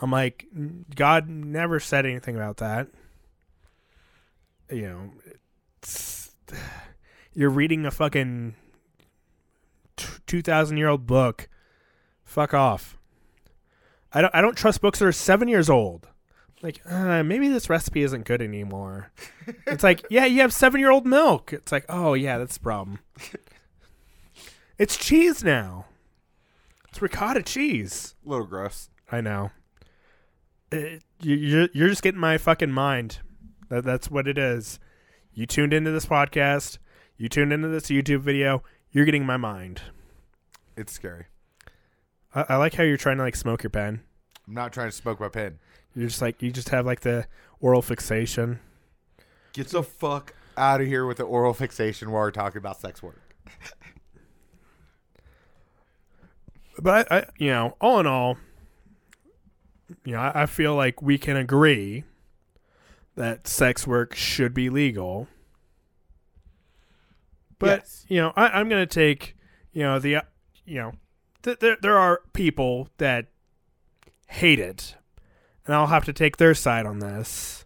I'm 0.00 0.10
like 0.10 0.46
god 0.94 1.28
never 1.28 1.80
said 1.80 2.06
anything 2.06 2.36
about 2.36 2.58
that. 2.58 2.88
You 4.70 4.82
know 4.82 5.12
you're 7.34 7.50
reading 7.50 7.86
a 7.86 7.90
fucking 7.90 8.54
2000 9.96 10.76
year 10.76 10.88
old 10.88 11.06
book. 11.06 11.48
Fuck 12.24 12.54
off. 12.54 12.98
I 14.12 14.20
don't 14.20 14.34
I 14.34 14.40
don't 14.40 14.56
trust 14.56 14.80
books 14.80 14.98
that 14.98 15.06
are 15.06 15.12
seven 15.12 15.48
years 15.48 15.68
old. 15.68 16.08
Like, 16.62 16.80
uh, 16.90 17.22
maybe 17.22 17.48
this 17.48 17.70
recipe 17.70 18.02
isn't 18.02 18.24
good 18.24 18.42
anymore. 18.42 19.12
it's 19.66 19.84
like, 19.84 20.04
yeah, 20.10 20.24
you 20.24 20.40
have 20.40 20.52
seven 20.52 20.80
year 20.80 20.90
old 20.90 21.06
milk. 21.06 21.52
It's 21.52 21.70
like, 21.70 21.84
oh 21.88 22.14
yeah, 22.14 22.38
that's 22.38 22.54
the 22.54 22.62
problem. 22.62 22.98
it's 24.78 24.96
cheese 24.96 25.44
now. 25.44 25.86
It's 26.88 27.00
ricotta 27.00 27.42
cheese. 27.42 28.14
a 28.24 28.28
little 28.28 28.46
gross. 28.46 28.90
I 29.10 29.20
know. 29.20 29.50
It, 30.72 31.02
you, 31.20 31.36
you're 31.36 31.68
you're 31.72 31.88
just 31.88 32.02
getting 32.02 32.20
my 32.20 32.38
fucking 32.38 32.72
mind. 32.72 33.20
That 33.68 33.84
that's 33.84 34.10
what 34.10 34.26
it 34.26 34.36
is. 34.36 34.80
You 35.32 35.46
tuned 35.46 35.72
into 35.72 35.90
this 35.90 36.06
podcast. 36.06 36.78
You 37.16 37.28
tuned 37.28 37.52
into 37.52 37.68
this 37.68 37.86
YouTube 37.86 38.20
video. 38.20 38.62
You're 38.90 39.04
getting 39.04 39.26
my 39.26 39.36
mind. 39.36 39.82
It's 40.76 40.92
scary. 40.92 41.26
I, 42.34 42.44
I 42.50 42.56
like 42.56 42.74
how 42.74 42.82
you're 42.82 42.96
trying 42.96 43.18
to 43.18 43.22
like 43.22 43.36
smoke 43.36 43.62
your 43.62 43.70
pen. 43.70 44.02
I'm 44.46 44.54
not 44.54 44.72
trying 44.72 44.88
to 44.88 44.96
smoke 44.96 45.20
my 45.20 45.28
pen. 45.28 45.58
You're 45.94 46.08
just 46.08 46.22
like 46.22 46.40
you 46.42 46.50
just 46.50 46.68
have 46.70 46.86
like 46.86 47.00
the 47.00 47.26
oral 47.60 47.82
fixation. 47.82 48.60
Get 49.52 49.68
the 49.68 49.82
fuck 49.82 50.34
out 50.56 50.80
of 50.80 50.86
here 50.86 51.06
with 51.06 51.16
the 51.18 51.24
oral 51.24 51.54
fixation 51.54 52.10
while 52.10 52.22
we're 52.22 52.30
talking 52.30 52.58
about 52.58 52.80
sex 52.80 53.02
work. 53.02 53.20
But 56.80 57.10
I, 57.10 57.18
I 57.18 57.26
you 57.38 57.48
know, 57.50 57.76
all 57.80 57.98
in 58.00 58.06
all, 58.06 58.38
you 60.04 60.12
know, 60.12 60.20
I, 60.20 60.42
I 60.42 60.46
feel 60.46 60.74
like 60.76 61.02
we 61.02 61.18
can 61.18 61.36
agree 61.36 62.04
that 63.16 63.48
sex 63.48 63.86
work 63.86 64.14
should 64.14 64.54
be 64.54 64.70
legal. 64.70 65.26
But 67.58 67.80
Yes. 67.80 68.06
you 68.08 68.18
know, 68.20 68.32
I, 68.36 68.48
I'm 68.60 68.68
going 68.68 68.86
to 68.86 68.94
take 68.94 69.34
you 69.72 69.82
know 69.82 69.98
the 69.98 70.16
uh, 70.16 70.22
you 70.64 70.76
know 70.76 70.92
th- 71.42 71.58
there 71.58 71.76
there 71.82 71.98
are 71.98 72.20
people 72.32 72.88
that 72.98 73.26
hate 74.28 74.60
it, 74.60 74.94
and 75.68 75.76
I'll 75.76 75.86
have 75.86 76.04
to 76.06 76.12
take 76.12 76.38
their 76.38 76.54
side 76.54 76.86
on 76.86 76.98
this, 76.98 77.64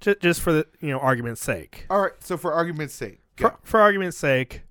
just 0.00 0.20
just 0.20 0.40
for 0.40 0.52
the 0.52 0.66
you 0.80 0.88
know 0.88 0.98
argument's 0.98 1.42
sake. 1.42 1.86
All 1.88 2.00
right. 2.00 2.12
So 2.20 2.36
for 2.36 2.52
argument's 2.52 2.94
sake, 2.94 3.20
go. 3.36 3.50
for, 3.50 3.58
for 3.62 3.80
argument's 3.80 4.16
sake, 4.16 4.62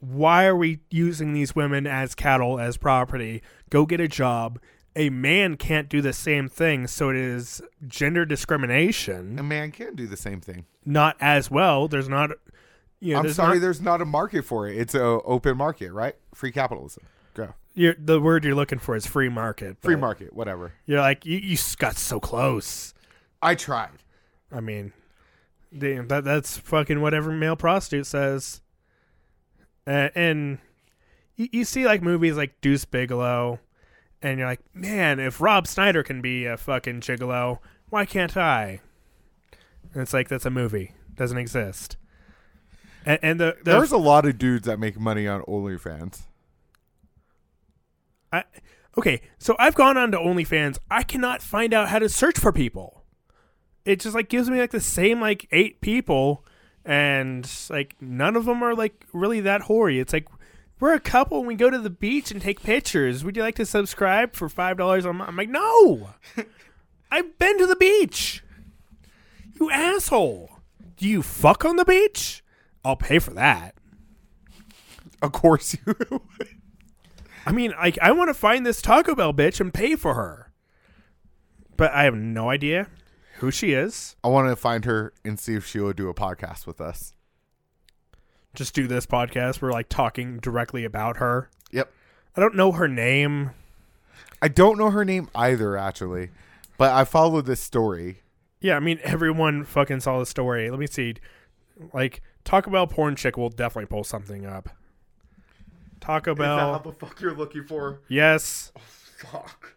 why 0.00 0.44
are 0.46 0.54
we 0.56 0.80
using 0.90 1.32
these 1.32 1.56
women 1.56 1.86
as 1.86 2.14
cattle, 2.14 2.60
as 2.60 2.76
property? 2.76 3.42
Go 3.70 3.86
get 3.86 4.00
a 4.00 4.08
job. 4.08 4.60
A 4.94 5.10
man 5.10 5.56
can't 5.56 5.88
do 5.88 6.00
the 6.02 6.12
same 6.12 6.48
thing, 6.48 6.86
so 6.86 7.10
it 7.10 7.16
is 7.16 7.62
gender 7.86 8.24
discrimination. 8.24 9.38
a 9.38 9.42
man 9.42 9.70
can 9.70 9.94
do 9.94 10.06
the 10.06 10.16
same 10.16 10.40
thing. 10.40 10.66
Not 10.84 11.16
as 11.20 11.50
well. 11.50 11.86
There's 11.86 12.08
not, 12.08 12.30
you 12.98 13.12
know, 13.12 13.20
I'm 13.20 13.24
there's 13.24 13.36
sorry, 13.36 13.56
not- 13.56 13.60
there's 13.62 13.80
not 13.80 14.00
a 14.02 14.04
market 14.04 14.44
for 14.44 14.66
it. 14.68 14.76
It's 14.76 14.94
a 14.94 15.02
open 15.04 15.56
market, 15.56 15.92
right? 15.92 16.16
Free 16.34 16.50
capitalism. 16.50 17.04
Go. 17.34 17.54
You're, 17.78 17.94
the 17.96 18.20
word 18.20 18.44
you're 18.44 18.56
looking 18.56 18.80
for 18.80 18.96
is 18.96 19.06
free 19.06 19.28
market. 19.28 19.80
Free 19.80 19.94
market, 19.94 20.32
whatever. 20.32 20.72
You're 20.84 21.00
like 21.00 21.24
you, 21.24 21.38
you 21.38 21.56
got 21.78 21.96
so 21.96 22.18
close. 22.18 22.92
I 23.40 23.54
tried. 23.54 24.02
I 24.50 24.58
mean, 24.58 24.92
damn, 25.76 26.08
that 26.08 26.24
that's 26.24 26.58
fucking 26.58 27.00
whatever 27.00 27.30
male 27.30 27.54
prostitute 27.54 28.06
says. 28.06 28.62
Uh, 29.86 30.08
and 30.16 30.58
you, 31.36 31.48
you 31.52 31.64
see 31.64 31.86
like 31.86 32.02
movies 32.02 32.36
like 32.36 32.60
Deuce 32.60 32.84
Bigalow, 32.84 33.60
and 34.22 34.40
you're 34.40 34.48
like, 34.48 34.74
man, 34.74 35.20
if 35.20 35.40
Rob 35.40 35.68
Schneider 35.68 36.02
can 36.02 36.20
be 36.20 36.46
a 36.46 36.56
fucking 36.56 37.02
gigolo, 37.02 37.60
why 37.90 38.04
can't 38.04 38.36
I? 38.36 38.80
And 39.92 40.02
it's 40.02 40.12
like 40.12 40.28
that's 40.28 40.46
a 40.46 40.50
movie, 40.50 40.94
doesn't 41.14 41.38
exist. 41.38 41.96
And, 43.06 43.20
and 43.22 43.40
the, 43.40 43.56
the 43.62 43.70
There's 43.70 43.92
a 43.92 43.98
lot 43.98 44.26
of 44.26 44.36
dudes 44.36 44.66
that 44.66 44.80
make 44.80 44.98
money 44.98 45.28
on 45.28 45.42
OnlyFans. 45.42 46.22
I, 48.32 48.44
okay, 48.96 49.22
so 49.38 49.56
I've 49.58 49.74
gone 49.74 49.96
on 49.96 50.12
to 50.12 50.18
OnlyFans. 50.18 50.78
I 50.90 51.02
cannot 51.02 51.42
find 51.42 51.72
out 51.72 51.88
how 51.88 51.98
to 51.98 52.08
search 52.08 52.38
for 52.38 52.52
people. 52.52 53.04
It 53.84 54.00
just 54.00 54.14
like 54.14 54.28
gives 54.28 54.50
me 54.50 54.58
like 54.60 54.70
the 54.70 54.80
same 54.80 55.20
like 55.20 55.48
eight 55.50 55.80
people, 55.80 56.44
and 56.84 57.50
like 57.70 57.96
none 58.00 58.36
of 58.36 58.44
them 58.44 58.62
are 58.62 58.74
like 58.74 59.06
really 59.12 59.40
that 59.40 59.62
hoary. 59.62 59.98
It's 59.98 60.12
like 60.12 60.28
we're 60.80 60.94
a 60.94 61.00
couple 61.00 61.38
and 61.38 61.46
we 61.46 61.54
go 61.54 61.70
to 61.70 61.78
the 61.78 61.90
beach 61.90 62.30
and 62.30 62.40
take 62.40 62.62
pictures. 62.62 63.24
Would 63.24 63.36
you 63.36 63.42
like 63.42 63.56
to 63.56 63.66
subscribe 63.66 64.34
for 64.34 64.48
five 64.48 64.76
dollars 64.76 65.04
a 65.04 65.12
month? 65.12 65.28
I'm 65.28 65.36
like, 65.36 65.48
no. 65.48 66.10
I've 67.10 67.38
been 67.38 67.58
to 67.58 67.66
the 67.66 67.76
beach. 67.76 68.42
You 69.58 69.70
asshole. 69.70 70.50
Do 70.96 71.08
you 71.08 71.22
fuck 71.22 71.64
on 71.64 71.76
the 71.76 71.84
beach? 71.84 72.44
I'll 72.84 72.96
pay 72.96 73.18
for 73.18 73.30
that. 73.34 73.74
Of 75.22 75.32
course 75.32 75.76
you. 75.86 76.20
I 77.46 77.52
mean, 77.52 77.72
like, 77.72 77.98
I 78.00 78.12
want 78.12 78.28
to 78.28 78.34
find 78.34 78.66
this 78.66 78.82
Taco 78.82 79.14
Bell 79.14 79.32
bitch 79.32 79.60
and 79.60 79.72
pay 79.72 79.96
for 79.96 80.14
her. 80.14 80.52
But 81.76 81.92
I 81.92 82.04
have 82.04 82.14
no 82.14 82.50
idea 82.50 82.88
who 83.38 83.50
she 83.50 83.72
is. 83.72 84.16
I 84.24 84.28
want 84.28 84.48
to 84.48 84.56
find 84.56 84.84
her 84.84 85.12
and 85.24 85.38
see 85.38 85.54
if 85.54 85.66
she 85.66 85.78
will 85.78 85.92
do 85.92 86.08
a 86.08 86.14
podcast 86.14 86.66
with 86.66 86.80
us. 86.80 87.14
Just 88.54 88.74
do 88.74 88.86
this 88.86 89.06
podcast. 89.06 89.62
We're 89.62 89.72
like 89.72 89.88
talking 89.88 90.38
directly 90.38 90.84
about 90.84 91.18
her. 91.18 91.50
Yep. 91.70 91.92
I 92.36 92.40
don't 92.40 92.56
know 92.56 92.72
her 92.72 92.88
name. 92.88 93.50
I 94.42 94.48
don't 94.48 94.78
know 94.78 94.90
her 94.90 95.04
name 95.04 95.28
either, 95.34 95.76
actually, 95.76 96.30
but 96.76 96.92
I 96.92 97.04
followed 97.04 97.46
this 97.46 97.60
story. 97.60 98.22
Yeah, 98.60 98.76
I 98.76 98.80
mean, 98.80 98.98
everyone 99.04 99.64
fucking 99.64 100.00
saw 100.00 100.18
the 100.18 100.26
story. 100.26 100.70
Let 100.70 100.80
me 100.80 100.86
see. 100.86 101.14
Like, 101.92 102.22
Taco 102.44 102.70
Bell 102.70 102.86
porn 102.86 103.14
chick 103.14 103.36
will 103.36 103.50
definitely 103.50 103.86
pull 103.86 104.04
something 104.04 104.46
up. 104.46 104.68
Taco 106.08 106.34
Bell. 106.34 106.78
the 106.78 106.90
fuck 106.90 107.20
you're 107.20 107.34
looking 107.34 107.64
for? 107.64 108.00
yes. 108.08 108.72
Oh, 108.74 108.80
fuck. 108.80 109.74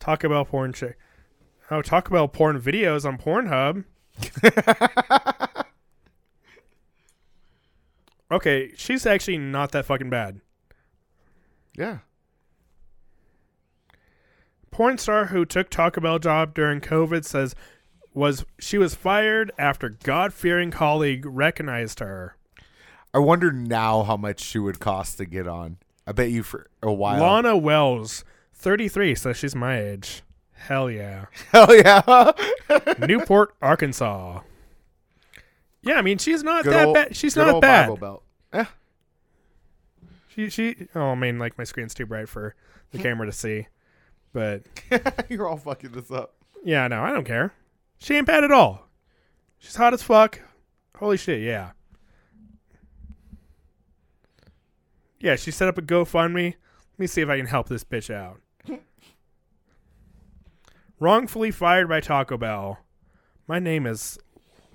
Taco 0.00 0.28
Bell 0.28 0.44
porn 0.44 0.72
chick. 0.72 0.98
Oh, 1.70 1.80
Taco 1.80 2.12
Bell 2.12 2.26
porn 2.26 2.60
videos 2.60 3.04
on 3.04 3.18
Pornhub. 3.18 3.84
okay, 8.32 8.72
she's 8.74 9.06
actually 9.06 9.38
not 9.38 9.70
that 9.70 9.84
fucking 9.84 10.10
bad. 10.10 10.40
Yeah. 11.76 11.98
Porn 14.72 14.98
star 14.98 15.26
who 15.26 15.44
took 15.44 15.70
Taco 15.70 16.00
Bell 16.00 16.18
job 16.18 16.52
during 16.52 16.80
COVID 16.80 17.24
says 17.24 17.54
was 18.18 18.44
she 18.58 18.76
was 18.78 18.94
fired 18.94 19.52
after 19.58 19.88
God 19.88 20.34
fearing 20.34 20.70
colleague 20.70 21.24
recognized 21.24 22.00
her. 22.00 22.36
I 23.14 23.18
wonder 23.20 23.50
now 23.52 24.02
how 24.02 24.16
much 24.16 24.40
she 24.40 24.58
would 24.58 24.80
cost 24.80 25.16
to 25.18 25.24
get 25.24 25.46
on. 25.48 25.78
I 26.06 26.12
bet 26.12 26.30
you 26.30 26.42
for 26.42 26.68
a 26.82 26.92
while. 26.92 27.20
Lana 27.22 27.56
Wells, 27.56 28.24
thirty 28.52 28.88
three, 28.88 29.14
so 29.14 29.32
she's 29.32 29.54
my 29.54 29.80
age. 29.80 30.22
Hell 30.52 30.90
yeah. 30.90 31.26
Hell 31.52 31.74
yeah. 31.74 32.32
Newport, 33.06 33.54
Arkansas. 33.62 34.40
Yeah, 35.82 35.94
I 35.94 36.02
mean 36.02 36.18
she's 36.18 36.42
not 36.42 36.64
Good 36.64 36.72
that 36.74 36.86
old- 36.86 36.94
bad. 36.94 37.16
She's 37.16 37.36
not 37.36 37.60
bad. 37.62 37.84
Bible 37.86 37.96
Belt. 37.96 38.22
Yeah. 38.52 38.66
She 40.28 40.50
she. 40.50 40.88
Oh, 40.94 41.10
I 41.10 41.14
mean, 41.14 41.38
like 41.38 41.56
my 41.56 41.64
screen's 41.64 41.94
too 41.94 42.06
bright 42.06 42.28
for 42.28 42.54
the 42.90 42.98
camera 43.02 43.26
to 43.26 43.32
see, 43.32 43.68
but 44.32 44.62
You're 45.28 45.46
all 45.48 45.56
fucking 45.56 45.92
this 45.92 46.10
up. 46.10 46.34
yeah, 46.64 46.88
no, 46.88 47.02
I 47.02 47.12
don't 47.12 47.24
care. 47.24 47.52
She 47.98 48.14
ain't 48.14 48.26
bad 48.26 48.44
at 48.44 48.52
all. 48.52 48.88
She's 49.58 49.76
hot 49.76 49.92
as 49.92 50.02
fuck. 50.02 50.40
Holy 50.96 51.16
shit, 51.16 51.42
yeah. 51.42 51.70
Yeah, 55.20 55.36
she 55.36 55.50
set 55.50 55.68
up 55.68 55.78
a 55.78 55.82
GoFundMe. 55.82 56.54
Let 56.54 56.98
me 56.98 57.06
see 57.06 57.22
if 57.22 57.28
I 57.28 57.36
can 57.36 57.46
help 57.46 57.68
this 57.68 57.84
bitch 57.84 58.12
out. 58.12 58.40
Wrongfully 61.00 61.50
fired 61.50 61.88
by 61.88 62.00
Taco 62.00 62.36
Bell. 62.36 62.78
My 63.46 63.58
name 63.58 63.86
is 63.86 64.18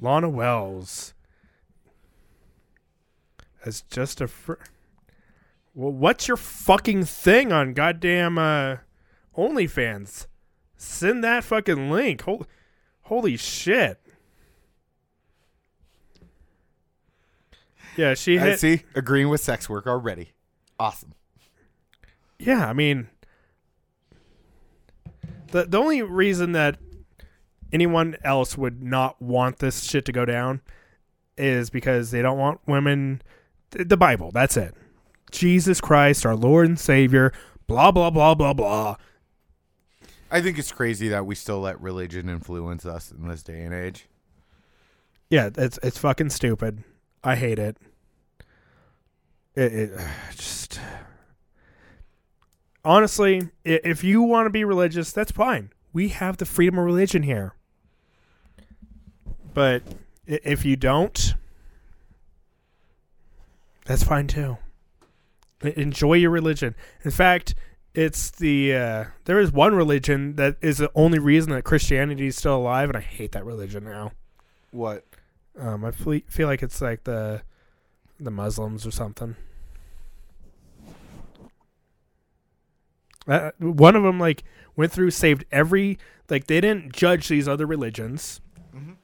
Lana 0.01 0.29
Wells. 0.29 1.13
As 3.65 3.81
just 3.83 4.19
a 4.19 4.27
fr- 4.27 4.53
Well, 5.73 5.91
what's 5.93 6.27
your 6.27 6.37
fucking 6.37 7.05
thing 7.05 7.53
on 7.53 7.73
goddamn 7.73 8.37
uh 8.37 8.77
OnlyFans? 9.37 10.27
Send 10.75 11.23
that 11.23 11.45
fucking 11.45 11.89
link. 11.89 12.21
Holy, 12.21 12.45
holy 13.03 13.37
shit. 13.37 13.99
Yeah, 17.95 18.13
she 18.15 18.39
I 18.39 18.55
see. 18.55 18.83
Agreeing 18.95 19.29
with 19.29 19.41
sex 19.41 19.69
work 19.69 19.85
already. 19.85 20.31
Awesome. 20.79 21.13
Yeah, 22.39 22.67
I 22.67 22.73
mean, 22.73 23.07
the 25.51 25.65
the 25.65 25.77
only 25.77 26.01
reason 26.01 26.53
that 26.53 26.77
anyone 27.71 28.15
else 28.23 28.57
would 28.57 28.81
not 28.81 29.21
want 29.21 29.59
this 29.59 29.83
shit 29.83 30.05
to 30.05 30.11
go 30.11 30.25
down 30.25 30.61
is 31.37 31.69
because 31.69 32.11
they 32.11 32.21
don't 32.21 32.37
want 32.37 32.61
women. 32.67 33.21
th- 33.71 33.87
The 33.87 33.97
Bible, 33.97 34.31
that's 34.31 34.57
it. 34.57 34.73
Jesus 35.31 35.79
Christ, 35.79 36.25
our 36.25 36.35
Lord 36.35 36.67
and 36.67 36.79
Savior. 36.79 37.31
Blah 37.67 37.91
blah 37.91 38.09
blah 38.09 38.33
blah 38.35 38.53
blah. 38.53 38.95
I 40.33 40.41
think 40.41 40.57
it's 40.57 40.71
crazy 40.71 41.09
that 41.09 41.27
we 41.27 41.35
still 41.35 41.59
let 41.59 41.79
religion 41.79 42.27
influence 42.27 42.87
us 42.87 43.11
in 43.11 43.27
this 43.27 43.43
day 43.43 43.61
and 43.61 43.71
age. 43.71 44.07
Yeah, 45.29 45.51
it's 45.55 45.77
it's 45.83 45.99
fucking 45.99 46.31
stupid. 46.31 46.83
I 47.23 47.35
hate 47.35 47.59
it. 47.59 47.77
It, 49.55 49.73
it 49.73 49.91
just 50.35 50.79
honestly, 52.83 53.49
if 53.63 54.03
you 54.03 54.23
want 54.23 54.47
to 54.47 54.49
be 54.49 54.63
religious, 54.63 55.11
that's 55.11 55.31
fine. 55.31 55.69
We 55.93 56.07
have 56.09 56.37
the 56.37 56.45
freedom 56.45 56.79
of 56.79 56.85
religion 56.85 57.21
here. 57.21 57.53
But 59.53 59.83
if 60.25 60.65
you 60.65 60.75
don't, 60.75 61.35
that's 63.85 64.03
fine 64.03 64.25
too. 64.25 64.57
Enjoy 65.61 66.13
your 66.13 66.31
religion. 66.31 66.73
In 67.03 67.11
fact, 67.11 67.53
it's 67.95 68.31
the 68.31 68.75
uh, 68.75 69.03
there 69.25 69.39
is 69.39 69.51
one 69.51 69.75
religion 69.75 70.35
that 70.35 70.57
is 70.61 70.77
the 70.79 70.91
only 70.95 71.19
reason 71.19 71.51
that 71.53 71.63
Christianity 71.63 72.27
is 72.27 72.35
still 72.37 72.55
alive, 72.57 72.89
and 72.89 72.97
I 72.97 73.01
hate 73.01 73.31
that 73.33 73.45
religion 73.45 73.83
now. 73.83 74.11
What? 74.71 75.05
Um, 75.59 75.85
I 75.85 75.91
feel, 75.91 76.21
feel 76.27 76.47
like 76.47 76.63
it's 76.63 76.81
like 76.81 77.03
the 77.03 77.41
the 78.19 78.31
Muslims 78.31 78.85
or 78.87 78.91
something. 78.91 79.35
Uh, 83.27 83.51
one 83.59 83.95
of 83.95 84.03
them 84.03 84.19
like 84.19 84.43
went 84.75 84.91
through, 84.91 85.11
saved 85.11 85.45
every 85.51 85.97
like 86.29 86.47
they 86.47 86.59
didn't 86.59 86.93
judge 86.93 87.27
these 87.27 87.47
other 87.47 87.65
religions, 87.65 88.41
Mhm. 88.75 88.95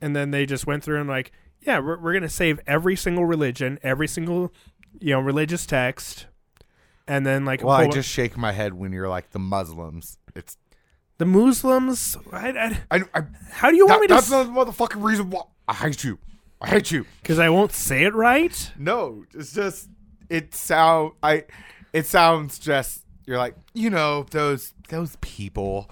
and 0.00 0.16
then 0.16 0.30
they 0.30 0.46
just 0.46 0.66
went 0.66 0.82
through 0.82 0.98
and 1.00 1.08
like, 1.08 1.30
yeah, 1.60 1.78
we're 1.78 1.98
we're 1.98 2.12
gonna 2.12 2.28
save 2.28 2.58
every 2.66 2.96
single 2.96 3.24
religion, 3.24 3.78
every 3.82 4.08
single 4.08 4.52
you 4.98 5.10
know 5.12 5.20
religious 5.20 5.64
text, 5.66 6.26
and 7.06 7.26
then 7.26 7.44
like 7.44 7.62
Well, 7.62 7.76
I 7.76 7.88
just 7.88 8.08
shake 8.08 8.36
my 8.36 8.52
head 8.52 8.74
when 8.74 8.92
you're 8.92 9.08
like 9.08 9.30
the 9.30 9.38
Muslims. 9.38 10.18
It's 10.34 10.56
the 11.18 11.26
Muslims. 11.26 12.16
I, 12.32 12.50
I, 12.50 12.98
I, 12.98 13.04
I 13.14 13.22
how 13.50 13.70
do 13.70 13.76
you 13.76 13.86
want 13.86 14.00
that, 14.00 14.00
me 14.02 14.06
to? 14.08 14.14
that's 14.14 14.30
not 14.30 14.44
the 14.44 14.52
motherfucking 14.52 15.02
reason 15.02 15.30
why 15.30 15.42
I 15.68 15.74
hate 15.74 16.04
you. 16.04 16.18
I 16.60 16.68
hate 16.68 16.90
you. 16.90 17.06
Because 17.22 17.38
I 17.38 17.48
won't 17.48 17.72
say 17.72 18.04
it 18.04 18.14
right. 18.14 18.72
No, 18.78 19.24
it's 19.34 19.52
just 19.52 19.88
it 20.28 20.54
sound 20.54 21.12
I 21.22 21.44
it 21.92 22.06
sounds 22.06 22.58
just 22.58 23.04
you're 23.26 23.38
like, 23.38 23.56
you 23.74 23.90
know, 23.90 24.24
those 24.30 24.72
those 24.88 25.16
people. 25.20 25.90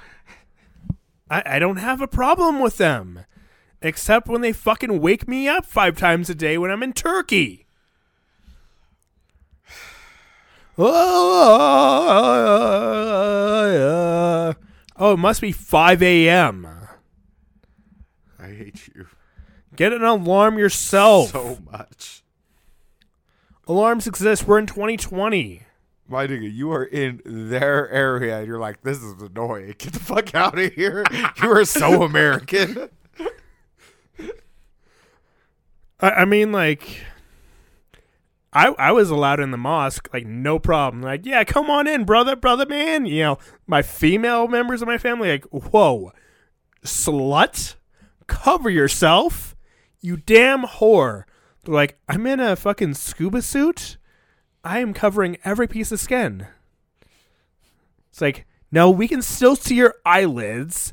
I, 1.30 1.42
I 1.46 1.58
don't 1.58 1.76
have 1.76 2.00
a 2.00 2.08
problem 2.08 2.60
with 2.60 2.76
them. 2.76 3.24
Except 3.82 4.28
when 4.28 4.40
they 4.40 4.52
fucking 4.52 5.00
wake 5.00 5.28
me 5.28 5.46
up 5.46 5.66
five 5.66 5.98
times 5.98 6.30
a 6.30 6.34
day 6.34 6.56
when 6.56 6.70
I'm 6.70 6.82
in 6.82 6.94
Turkey. 6.94 7.63
Oh, 10.76 10.82
it 15.12 15.18
must 15.18 15.40
be 15.40 15.52
5 15.52 16.02
a.m. 16.02 16.66
I 18.38 18.46
hate 18.48 18.88
you 18.94 19.06
Get 19.76 19.92
an 19.92 20.04
alarm 20.04 20.58
yourself. 20.58 21.30
so 21.30 21.58
much. 21.70 22.22
Alarms 23.66 24.06
exist. 24.06 24.46
We're 24.46 24.58
in 24.58 24.66
2020. 24.66 25.62
My 26.06 26.26
nigga, 26.26 26.52
you 26.52 26.70
are 26.70 26.84
in 26.84 27.22
their 27.24 27.88
area 27.90 28.38
and 28.38 28.46
you're 28.46 28.58
like, 28.58 28.82
this 28.82 29.02
is 29.02 29.20
annoying. 29.22 29.74
Get 29.78 29.94
the 29.94 29.98
fuck 29.98 30.34
out 30.34 30.58
of 30.58 30.72
here. 30.74 31.04
You 31.42 31.50
are 31.50 31.64
so 31.64 32.02
American. 32.02 32.90
I, 36.00 36.10
I 36.10 36.24
mean, 36.24 36.52
like, 36.52 37.02
I 38.54 38.68
I 38.78 38.92
was 38.92 39.10
allowed 39.10 39.40
in 39.40 39.50
the 39.50 39.56
mosque, 39.56 40.08
like, 40.12 40.26
no 40.26 40.58
problem. 40.58 41.02
Like, 41.02 41.26
yeah, 41.26 41.44
come 41.44 41.68
on 41.68 41.86
in, 41.86 42.04
brother, 42.04 42.36
brother, 42.36 42.66
man. 42.66 43.04
You 43.06 43.22
know, 43.22 43.38
my 43.66 43.82
female 43.82 44.46
members 44.46 44.80
of 44.80 44.88
my 44.88 44.98
family, 44.98 45.28
like, 45.30 45.44
whoa, 45.46 46.12
slut, 46.84 47.74
cover 48.26 48.70
yourself, 48.70 49.56
you 50.00 50.16
damn 50.16 50.62
whore. 50.62 51.24
They're 51.64 51.74
like, 51.74 51.98
I'm 52.08 52.26
in 52.26 52.40
a 52.40 52.56
fucking 52.56 52.94
scuba 52.94 53.42
suit. 53.42 53.96
I 54.62 54.78
am 54.78 54.94
covering 54.94 55.36
every 55.44 55.66
piece 55.66 55.92
of 55.92 56.00
skin. 56.00 56.46
It's 58.10 58.20
like, 58.20 58.46
no, 58.70 58.90
we 58.90 59.08
can 59.08 59.22
still 59.22 59.56
see 59.56 59.76
your 59.76 59.94
eyelids. 60.06 60.92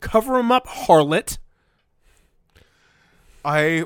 Cover 0.00 0.36
them 0.36 0.50
up, 0.50 0.66
harlot. 0.66 1.38
I 3.44 3.84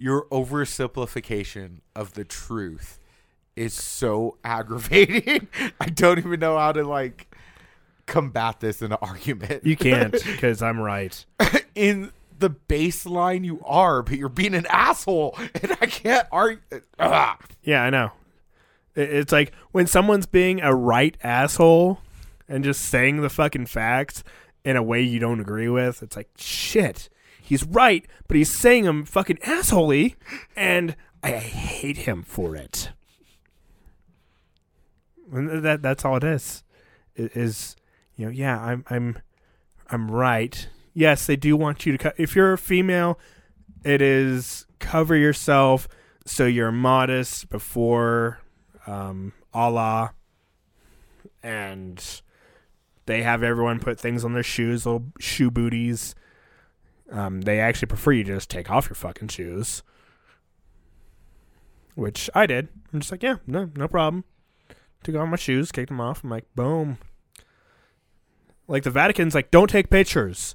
your 0.00 0.24
oversimplification 0.30 1.80
of 1.94 2.14
the 2.14 2.24
truth 2.24 2.98
is 3.54 3.74
so 3.74 4.38
aggravating. 4.44 5.46
I 5.80 5.86
don't 5.86 6.18
even 6.18 6.40
know 6.40 6.58
how 6.58 6.72
to 6.72 6.82
like 6.82 7.32
combat 8.06 8.60
this 8.60 8.82
in 8.82 8.92
an 8.92 8.98
argument. 9.02 9.64
You 9.64 9.76
can't 9.76 10.12
because 10.26 10.62
I'm 10.62 10.80
right. 10.80 11.24
in 11.74 12.12
the 12.38 12.50
baseline 12.50 13.44
you 13.44 13.60
are, 13.64 14.02
but 14.02 14.16
you're 14.16 14.30
being 14.30 14.54
an 14.54 14.66
asshole, 14.70 15.36
and 15.62 15.76
I 15.80 15.86
can't 15.86 16.26
argue. 16.32 16.60
Ugh. 16.98 17.36
Yeah, 17.62 17.82
I 17.82 17.90
know. 17.90 18.12
It's 18.96 19.30
like 19.30 19.52
when 19.72 19.86
someone's 19.86 20.26
being 20.26 20.60
a 20.62 20.74
right 20.74 21.16
asshole 21.22 22.00
and 22.48 22.64
just 22.64 22.82
saying 22.82 23.20
the 23.20 23.28
fucking 23.28 23.66
facts 23.66 24.24
in 24.64 24.76
a 24.76 24.82
way 24.82 25.02
you 25.02 25.18
don't 25.18 25.40
agree 25.40 25.68
with. 25.68 26.02
It's 26.02 26.16
like 26.16 26.30
shit. 26.36 27.10
He's 27.50 27.64
right, 27.64 28.06
but 28.28 28.36
he's 28.36 28.48
saying 28.48 28.84
them 28.84 29.04
fucking 29.04 29.38
assholey, 29.38 30.14
and 30.54 30.94
I 31.20 31.32
hate 31.32 31.96
him 31.96 32.22
for 32.22 32.54
it. 32.54 32.92
And 35.32 35.64
that 35.64 35.82
that's 35.82 36.04
all 36.04 36.16
it 36.16 36.22
is. 36.22 36.62
You 38.14 38.26
know? 38.26 38.30
Yeah, 38.30 38.56
I'm 38.56 38.84
I'm 38.88 39.18
I'm 39.88 40.12
right. 40.12 40.68
Yes, 40.94 41.26
they 41.26 41.34
do 41.34 41.56
want 41.56 41.84
you 41.84 41.90
to. 41.90 41.98
Co- 41.98 42.12
if 42.16 42.36
you're 42.36 42.52
a 42.52 42.56
female, 42.56 43.18
it 43.82 44.00
is 44.00 44.64
cover 44.78 45.16
yourself 45.16 45.88
so 46.24 46.46
you're 46.46 46.70
modest 46.70 47.50
before 47.50 48.38
um, 48.86 49.32
Allah, 49.52 50.14
and 51.42 52.22
they 53.06 53.24
have 53.24 53.42
everyone 53.42 53.80
put 53.80 53.98
things 53.98 54.24
on 54.24 54.34
their 54.34 54.44
shoes, 54.44 54.86
little 54.86 55.06
shoe 55.18 55.50
booties. 55.50 56.14
Um, 57.10 57.40
they 57.40 57.60
actually 57.60 57.86
prefer 57.86 58.12
you 58.12 58.24
to 58.24 58.34
just 58.34 58.50
take 58.50 58.70
off 58.70 58.88
your 58.88 58.94
fucking 58.94 59.28
shoes, 59.28 59.82
which 61.94 62.30
I 62.34 62.46
did. 62.46 62.68
I'm 62.92 63.00
just 63.00 63.10
like, 63.10 63.22
yeah, 63.22 63.36
no, 63.46 63.70
no 63.74 63.88
problem. 63.88 64.24
Took 65.02 65.16
off 65.16 65.28
my 65.28 65.36
shoes, 65.36 65.72
kicked 65.72 65.88
them 65.88 66.00
off. 66.00 66.22
I'm 66.22 66.30
like, 66.30 66.46
boom. 66.54 66.98
Like 68.68 68.84
the 68.84 68.90
Vatican's 68.90 69.34
like, 69.34 69.50
don't 69.50 69.68
take 69.68 69.90
pictures 69.90 70.54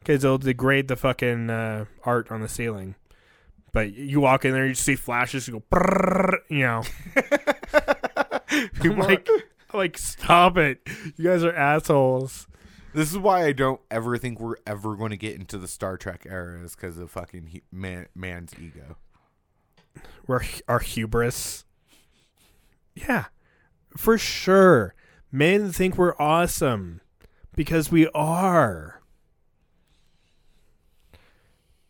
because 0.00 0.24
it'll 0.24 0.38
degrade 0.38 0.88
the 0.88 0.96
fucking 0.96 1.50
uh, 1.50 1.84
art 2.04 2.30
on 2.30 2.40
the 2.40 2.48
ceiling. 2.48 2.96
But 3.72 3.94
you 3.94 4.20
walk 4.20 4.44
in 4.44 4.52
there, 4.52 4.66
you 4.66 4.74
see 4.74 4.96
flashes, 4.96 5.46
you 5.46 5.54
go, 5.54 5.62
brrrr, 5.70 6.38
you 6.48 6.60
know. 6.60 6.82
People 8.80 9.04
like, 9.04 9.28
like, 9.72 9.96
stop 9.96 10.56
it! 10.56 10.80
You 11.16 11.24
guys 11.24 11.44
are 11.44 11.54
assholes. 11.54 12.48
This 12.94 13.10
is 13.10 13.18
why 13.18 13.44
I 13.44 13.52
don't 13.52 13.80
ever 13.90 14.18
think 14.18 14.40
we're 14.40 14.56
ever 14.66 14.96
going 14.96 15.10
to 15.10 15.16
get 15.16 15.36
into 15.36 15.58
the 15.58 15.68
Star 15.68 15.96
Trek 15.96 16.26
era, 16.28 16.60
is 16.62 16.74
because 16.74 16.98
of 16.98 17.10
fucking 17.10 17.62
man, 17.72 18.06
man's 18.14 18.52
ego. 18.58 18.96
We're 20.26 20.42
our 20.68 20.78
hubris. 20.78 21.64
Yeah, 22.94 23.26
for 23.96 24.18
sure. 24.18 24.94
Men 25.32 25.72
think 25.72 25.96
we're 25.96 26.16
awesome 26.18 27.00
because 27.54 27.90
we 27.90 28.08
are. 28.08 29.00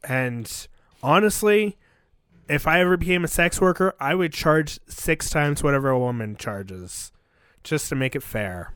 And 0.03 0.69
honestly, 1.03 1.79
if 2.49 2.67
I 2.67 2.81
ever 2.81 2.97
became 2.97 3.25
a 3.25 3.29
sex 3.29 3.61
worker, 3.61 3.95
I 4.01 4.15
would 4.15 4.33
charge 4.33 4.81
six 4.89 5.31
times 5.31 5.63
whatever 5.63 5.91
a 5.91 5.99
woman 5.99 6.37
charges, 6.37 7.13
just 7.63 7.89
to 7.91 7.95
make 7.95 8.17
it 8.17 8.23
fair. 8.23 8.75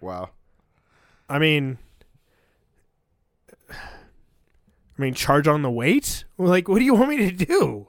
Wow. 0.00 0.30
I 1.28 1.38
mean, 1.38 1.78
I 3.70 3.74
mean, 4.98 5.14
charge 5.14 5.48
on 5.48 5.62
the 5.62 5.70
weight. 5.70 6.24
Like, 6.38 6.68
what 6.68 6.78
do 6.78 6.84
you 6.84 6.94
want 6.94 7.08
me 7.10 7.16
to 7.30 7.32
do? 7.32 7.88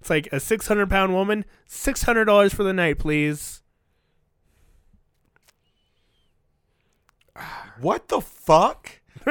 It's 0.00 0.08
like 0.10 0.28
a 0.32 0.38
six 0.40 0.68
hundred 0.68 0.88
pound 0.88 1.12
woman, 1.12 1.44
six 1.66 2.02
hundred 2.04 2.26
dollars 2.26 2.54
for 2.54 2.62
the 2.62 2.72
night, 2.72 2.98
please. 2.98 3.62
What 7.80 8.08
the 8.08 8.20
fuck? 8.20 8.90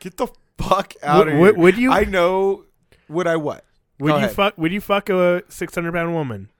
Get 0.00 0.16
the 0.18 0.28
fuck 0.58 0.92
out 1.02 1.26
Would- 1.26 1.28
of 1.28 1.38
here. 1.38 1.54
would 1.54 1.78
you- 1.78 1.92
I 1.92 2.04
know. 2.04 2.64
Would 3.08 3.26
I 3.26 3.36
what? 3.36 3.64
Would 3.98 4.08
Go 4.08 4.16
you 4.18 4.24
ahead. 4.24 4.36
fuck? 4.36 4.58
Would 4.58 4.72
you 4.72 4.80
fuck 4.80 5.08
a 5.08 5.42
six 5.48 5.74
hundred 5.74 5.94
pound 5.94 6.12
woman? 6.12 6.50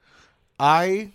I 0.58 1.12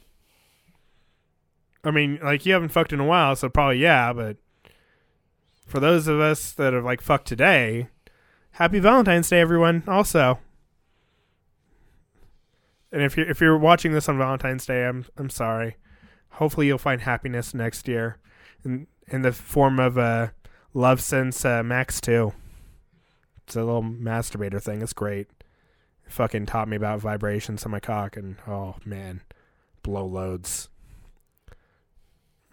I 1.84 1.92
mean, 1.92 2.20
like 2.22 2.46
you 2.46 2.54
haven't 2.54 2.70
fucked 2.70 2.94
in 2.94 3.00
a 3.00 3.06
while, 3.06 3.36
so 3.36 3.50
probably 3.50 3.80
yeah. 3.80 4.14
But 4.14 4.38
for 5.66 5.80
those 5.80 6.08
of 6.08 6.20
us 6.20 6.52
that 6.54 6.74
have 6.74 6.84
like 6.84 7.02
fucked 7.02 7.28
today, 7.28 7.88
happy 8.52 8.80
Valentine's 8.80 9.30
Day, 9.30 9.40
everyone. 9.40 9.84
Also, 9.88 10.40
and 12.92 13.02
if 13.02 13.18
you're 13.18 13.30
if 13.30 13.42
you're 13.42 13.58
watching 13.58 13.94
this 13.94 14.10
on 14.10 14.18
Valentine's 14.18 14.66
Day, 14.66 14.86
I'm 14.86 15.06
I'm 15.18 15.30
sorry. 15.30 15.78
Hopefully, 16.36 16.68
you'll 16.68 16.78
find 16.78 17.02
happiness 17.02 17.54
next 17.54 17.88
year, 17.88 18.18
in 18.64 18.88
in 19.08 19.22
the 19.22 19.32
form 19.32 19.80
of 19.80 19.98
a 19.98 20.34
Lovense 20.76 21.46
uh, 21.46 21.64
Max 21.64 22.00
Two. 22.00 22.34
It's 23.46 23.56
a 23.56 23.64
little 23.64 23.84
masturbator 23.84 24.62
thing. 24.62 24.82
It's 24.82 24.94
great. 24.94 25.28
It 26.06 26.12
fucking 26.12 26.46
taught 26.46 26.68
me 26.68 26.78
about 26.78 27.00
vibrations 27.00 27.66
on 27.66 27.72
my 27.72 27.80
cock, 27.80 28.18
and 28.18 28.38
oh 28.48 28.76
man, 28.86 29.22
blow 29.84 30.06
loads. 30.06 30.70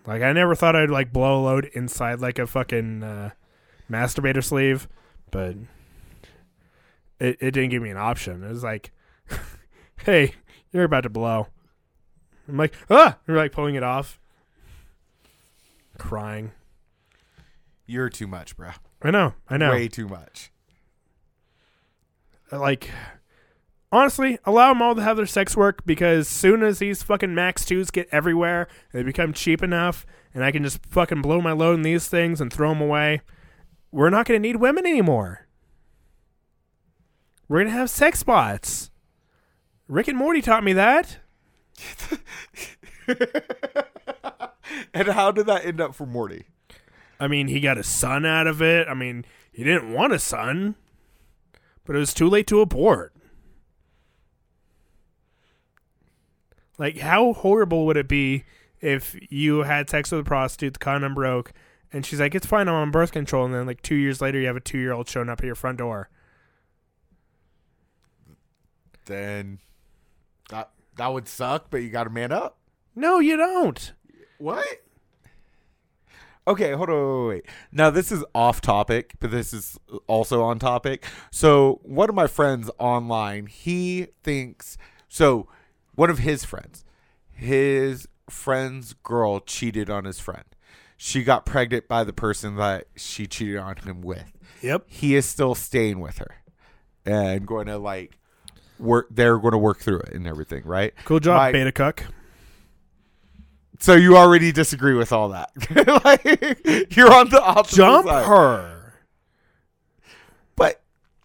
Like 0.09 0.23
I 0.23 0.33
never 0.33 0.55
thought 0.55 0.75
I'd 0.75 0.89
like 0.89 1.13
blow 1.13 1.39
a 1.39 1.45
load 1.45 1.67
inside 1.75 2.19
like 2.21 2.39
a 2.39 2.47
fucking 2.47 3.03
uh, 3.03 3.31
masturbator 3.91 4.43
sleeve, 4.43 4.89
but 5.31 5.55
it 7.21 7.37
it 7.41 7.51
didn't 7.51 7.69
give 7.69 7.83
me 7.83 7.91
an 7.91 7.99
option. 7.99 8.43
It 8.43 8.49
was 8.49 8.65
like, 8.65 8.91
hey, 10.07 10.33
you're 10.73 10.85
about 10.85 11.03
to 11.03 11.11
blow. 11.11 11.49
I'm 12.49 12.57
like, 12.57 12.73
ah, 12.89 13.19
you're 13.27 13.37
like 13.37 13.53
pulling 13.53 13.75
it 13.75 13.83
off, 13.83 14.19
crying. 15.99 16.53
you're 17.85 18.09
too 18.09 18.27
much, 18.27 18.57
bro. 18.57 18.71
I 19.03 19.11
know, 19.11 19.35
I 19.47 19.59
know. 19.59 19.73
Way 19.73 19.89
too 19.89 20.09
much. 20.09 20.51
like 22.51 22.91
honestly 23.91 24.39
allow 24.45 24.73
them 24.73 24.83
all 24.83 24.95
to 24.95 25.03
have 25.03 25.17
their 25.17 25.27
sex 25.27 25.57
work 25.57 25.85
because 25.87 26.29
soon 26.29 26.63
as 26.63 26.79
these 26.79 27.03
fucking 27.03 27.35
max 27.35 27.65
2s 27.65 27.91
get 27.91 28.07
everywhere 28.13 28.69
they 28.93 29.03
become 29.03 29.33
cheap 29.33 29.63
enough 29.63 30.05
and 30.35 30.45
i 30.45 30.53
can 30.53 30.63
just 30.63 30.85
fucking 30.87 31.23
blow 31.23 31.41
my 31.41 31.53
load 31.53 31.75
in 31.75 31.83
these 31.83 32.09
things 32.09 32.41
and 32.41 32.53
throw 32.53 32.71
them 32.71 32.83
away. 32.83 33.23
We're 33.91 34.11
not 34.11 34.27
going 34.27 34.43
to 34.43 34.47
need 34.47 34.57
women 34.57 34.87
anymore. 34.87 35.47
We're 37.49 37.61
going 37.61 37.73
to 37.73 37.79
have 37.79 37.89
sex 37.89 38.23
bots. 38.23 38.91
Rick 39.89 40.09
and 40.09 40.19
morty 40.19 40.43
taught 40.43 40.63
me 40.63 40.75
that. 40.75 41.19
And 44.95 45.09
how 45.09 45.31
did 45.31 45.47
that 45.47 45.65
end 45.65 45.81
up 45.81 45.95
for 45.95 46.07
Morty? 46.07 46.47
i 47.21 47.27
mean 47.27 47.49
he 47.49 47.59
got 47.59 47.79
a 47.79 47.83
son 47.83 48.25
out 48.25 48.47
of 48.47 48.63
it. 48.63 48.87
I 48.87 48.95
mean 48.95 49.25
he 49.51 49.65
didn't 49.65 49.93
want 49.93 50.13
a 50.13 50.19
son 50.19 50.77
but 51.85 51.97
it 51.97 51.99
was 51.99 52.15
too 52.15 52.29
late 52.29 52.47
to 52.49 52.61
abort 52.61 53.13
Like, 56.79 56.99
how 56.99 57.33
horrible 57.33 57.87
would 57.87 57.97
it 57.97 58.09
be 58.09 58.45
if 58.81 59.17
you 59.31 59.65
had 59.65 59.91
sex 59.91 60.13
with 60.13 60.21
a 60.21 60.25
prostitute, 60.25 60.75
the 60.75 60.79
condom 60.79 61.15
broke, 61.15 61.53
and 61.93 62.07
she's 62.07 62.21
like, 62.21 62.35
"It's 62.35 62.47
fine, 62.47 62.69
I'm 62.69 62.75
on 62.75 62.91
birth 62.91 63.13
control," 63.13 63.45
and 63.45 63.55
then 63.55 63.67
like 63.67 63.83
two 63.83 63.97
years 63.97 64.21
later, 64.21 64.39
you 64.39 64.47
have 64.47 64.57
a 64.57 64.61
two-year-old 64.61 65.09
showing 65.09 65.29
up 65.29 65.41
at 65.41 65.47
your 65.47 65.55
front 65.55 65.79
door. 65.79 66.09
Then 69.07 69.59
that 70.51 70.71
that 70.97 71.13
would 71.13 71.27
suck, 71.27 71.67
but 71.71 71.79
you 71.79 71.91
got 71.91 72.05
to 72.05 72.11
man 72.11 72.31
up. 72.31 72.59
No, 72.95 73.19
you 73.19 73.37
don't. 73.37 73.93
What? 74.39 74.83
Okay, 76.47 76.73
hold 76.73 76.89
on, 76.89 77.27
wait, 77.27 77.29
wait. 77.29 77.47
Now 77.73 77.91
this 77.91 78.13
is 78.13 78.25
off 78.35 78.61
topic, 78.61 79.15
but 79.19 79.31
this 79.31 79.53
is 79.53 79.79
also 80.07 80.43
on 80.43 80.59
topic. 80.59 81.05
So 81.31 81.81
one 81.83 82.09
of 82.09 82.15
my 82.15 82.27
friends 82.27 82.71
online, 82.79 83.47
he 83.47 84.09
thinks 84.23 84.79
so. 85.09 85.49
One 85.99 86.11
of 86.11 86.21
his 86.21 86.45
friends, 86.45 86.85
his 87.33 88.07
friend's 88.31 88.93
girl 89.03 89.41
cheated 89.41 89.91
on 89.91 90.05
his 90.05 90.21
friend. 90.21 90.45
She 90.97 91.25
got 91.25 91.45
pregnant 91.45 91.89
by 91.89 92.05
the 92.05 92.13
person 92.13 92.55
that 92.55 92.87
she 92.95 93.27
cheated 93.27 93.57
on 93.57 93.75
him 93.79 94.01
with. 94.03 94.33
Yep. 94.63 94.85
He 94.87 95.17
is 95.17 95.27
still 95.27 95.57
staying 95.57 95.99
with 95.99 96.19
her 96.19 96.37
and 97.05 97.45
going 97.45 97.67
to 97.67 97.79
like 97.79 98.17
work. 98.79 99.09
They're 99.11 99.39
going 99.39 99.51
to 99.51 99.59
work 99.59 99.81
through 99.81 99.99
it 100.03 100.15
and 100.15 100.25
everything, 100.29 100.63
right? 100.65 100.95
Cool 101.05 101.19
job, 101.19 101.37
My- 101.37 101.51
beta 101.51 101.73
cuck. 101.73 102.05
So 103.81 103.95
you 103.95 104.17
already 104.17 104.53
disagree 104.53 104.95
with 104.95 105.13
all 105.13 105.31
that. 105.31 105.51
like 106.05 106.97
you're 106.97 107.13
on 107.13 107.29
the 107.29 107.43
opposite 107.43 107.75
Jump 107.75 108.07
side. 108.07 108.25
her. 108.25 108.95
But 110.55 110.81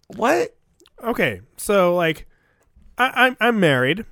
what? 0.08 0.56
Okay, 1.00 1.42
so 1.56 1.94
like, 1.94 2.26
I, 2.98 3.12
I'm 3.26 3.36
I'm 3.40 3.60
married, 3.60 4.04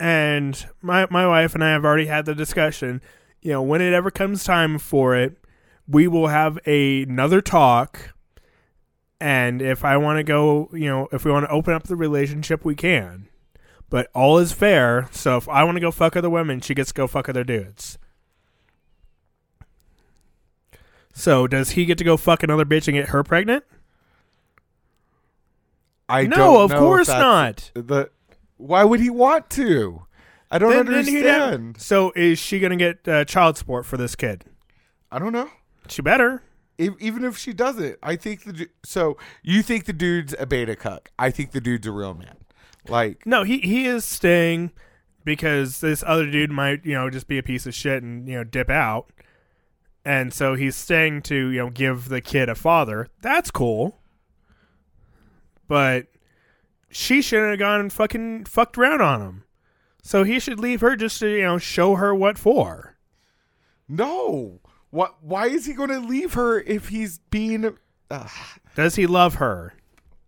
and 0.00 0.66
my 0.80 1.06
my 1.10 1.26
wife 1.26 1.54
and 1.54 1.62
I 1.62 1.72
have 1.72 1.84
already 1.84 2.06
had 2.06 2.24
the 2.24 2.34
discussion. 2.34 3.02
You 3.42 3.52
know, 3.52 3.62
when 3.62 3.80
it 3.80 3.92
ever 3.92 4.10
comes 4.10 4.42
time 4.42 4.78
for 4.78 5.14
it, 5.14 5.36
we 5.86 6.08
will 6.08 6.28
have 6.28 6.58
a, 6.66 7.02
another 7.02 7.40
talk. 7.40 8.14
And 9.20 9.60
if 9.60 9.84
I 9.84 9.98
want 9.98 10.18
to 10.18 10.22
go, 10.22 10.70
you 10.72 10.88
know, 10.88 11.08
if 11.12 11.24
we 11.24 11.30
want 11.30 11.44
to 11.46 11.50
open 11.50 11.74
up 11.74 11.84
the 11.84 11.96
relationship, 11.96 12.64
we 12.64 12.74
can. 12.74 13.28
But 13.90 14.10
all 14.14 14.38
is 14.38 14.52
fair. 14.52 15.08
So 15.10 15.36
if 15.36 15.48
I 15.48 15.64
want 15.64 15.76
to 15.76 15.80
go 15.80 15.90
fuck 15.90 16.16
other 16.16 16.30
women, 16.30 16.60
she 16.60 16.74
gets 16.74 16.90
to 16.90 16.94
go 16.94 17.06
fuck 17.06 17.28
other 17.28 17.44
dudes. 17.44 17.98
So 21.12 21.46
does 21.46 21.70
he 21.70 21.84
get 21.84 21.98
to 21.98 22.04
go 22.04 22.16
fuck 22.16 22.42
another 22.42 22.64
bitch 22.64 22.88
and 22.88 22.96
get 22.96 23.10
her 23.10 23.22
pregnant? 23.22 23.64
I 26.08 26.26
no, 26.26 26.62
of 26.62 26.70
course 26.70 27.08
not. 27.08 27.70
The 27.74 28.10
why 28.60 28.84
would 28.84 29.00
he 29.00 29.10
want 29.10 29.50
to? 29.50 30.06
I 30.50 30.58
don't 30.58 30.70
Then- 30.72 30.86
then 30.86 31.04
he'd 31.06 31.24
have- 31.24 31.42
understand. 31.54 31.80
so 31.80 32.12
is 32.16 32.38
she 32.38 32.58
gonna 32.58 32.76
get 32.76 33.06
uh, 33.08 33.24
child 33.24 33.56
support 33.56 33.86
for 33.86 33.96
this 33.96 34.14
kid? 34.16 34.44
I 35.10 35.18
don't 35.18 35.32
know. 35.32 35.50
She 35.88 36.02
better. 36.02 36.42
If, 36.78 36.94
even 36.98 37.24
if 37.24 37.36
she 37.36 37.52
doesn't, 37.52 37.98
I 38.02 38.16
think 38.16 38.44
the 38.44 38.52
du- 38.52 38.66
so. 38.84 39.16
You 39.42 39.62
think 39.62 39.84
the 39.84 39.92
dude's 39.92 40.34
a 40.38 40.46
beta 40.46 40.74
cuck? 40.76 41.10
I 41.18 41.30
think 41.30 41.50
the 41.52 41.60
dude's 41.60 41.86
a 41.86 41.92
real 41.92 42.14
man. 42.14 42.36
Like 42.88 43.26
No, 43.26 43.42
he 43.44 43.58
he 43.58 43.86
is 43.86 44.04
staying 44.04 44.70
because 45.24 45.80
this 45.80 46.02
other 46.06 46.30
dude 46.30 46.50
might 46.50 46.84
you 46.86 46.94
know 46.94 47.10
just 47.10 47.28
be 47.28 47.36
a 47.38 47.42
piece 47.42 47.66
of 47.66 47.74
shit 47.74 48.02
and 48.02 48.26
you 48.26 48.36
know 48.36 48.44
dip 48.44 48.70
out, 48.70 49.10
and 50.04 50.32
so 50.32 50.54
he's 50.54 50.74
staying 50.76 51.20
to 51.22 51.34
you 51.50 51.58
know 51.58 51.70
give 51.70 52.08
the 52.08 52.20
kid 52.22 52.48
a 52.48 52.54
father. 52.54 53.08
That's 53.20 53.50
cool, 53.50 54.00
but 55.68 56.06
she 56.90 57.22
shouldn't 57.22 57.50
have 57.50 57.58
gone 57.58 57.80
and 57.80 57.92
fucking 57.92 58.44
fucked 58.46 58.76
around 58.78 59.00
on 59.00 59.20
him. 59.22 59.44
So 60.02 60.24
he 60.24 60.40
should 60.40 60.58
leave 60.58 60.80
her 60.80 60.96
just 60.96 61.20
to 61.20 61.28
you 61.28 61.42
know 61.42 61.58
show 61.58 61.96
her 61.96 62.14
what 62.14 62.38
for. 62.38 62.96
no. 63.88 64.60
What? 64.90 65.22
Why 65.22 65.46
is 65.46 65.66
he 65.66 65.72
going 65.72 65.90
to 65.90 66.00
leave 66.00 66.34
her 66.34 66.60
if 66.62 66.88
he's 66.88 67.18
being? 67.30 67.76
Uh, 68.10 68.26
Does 68.74 68.96
he 68.96 69.06
love 69.06 69.36
her? 69.36 69.74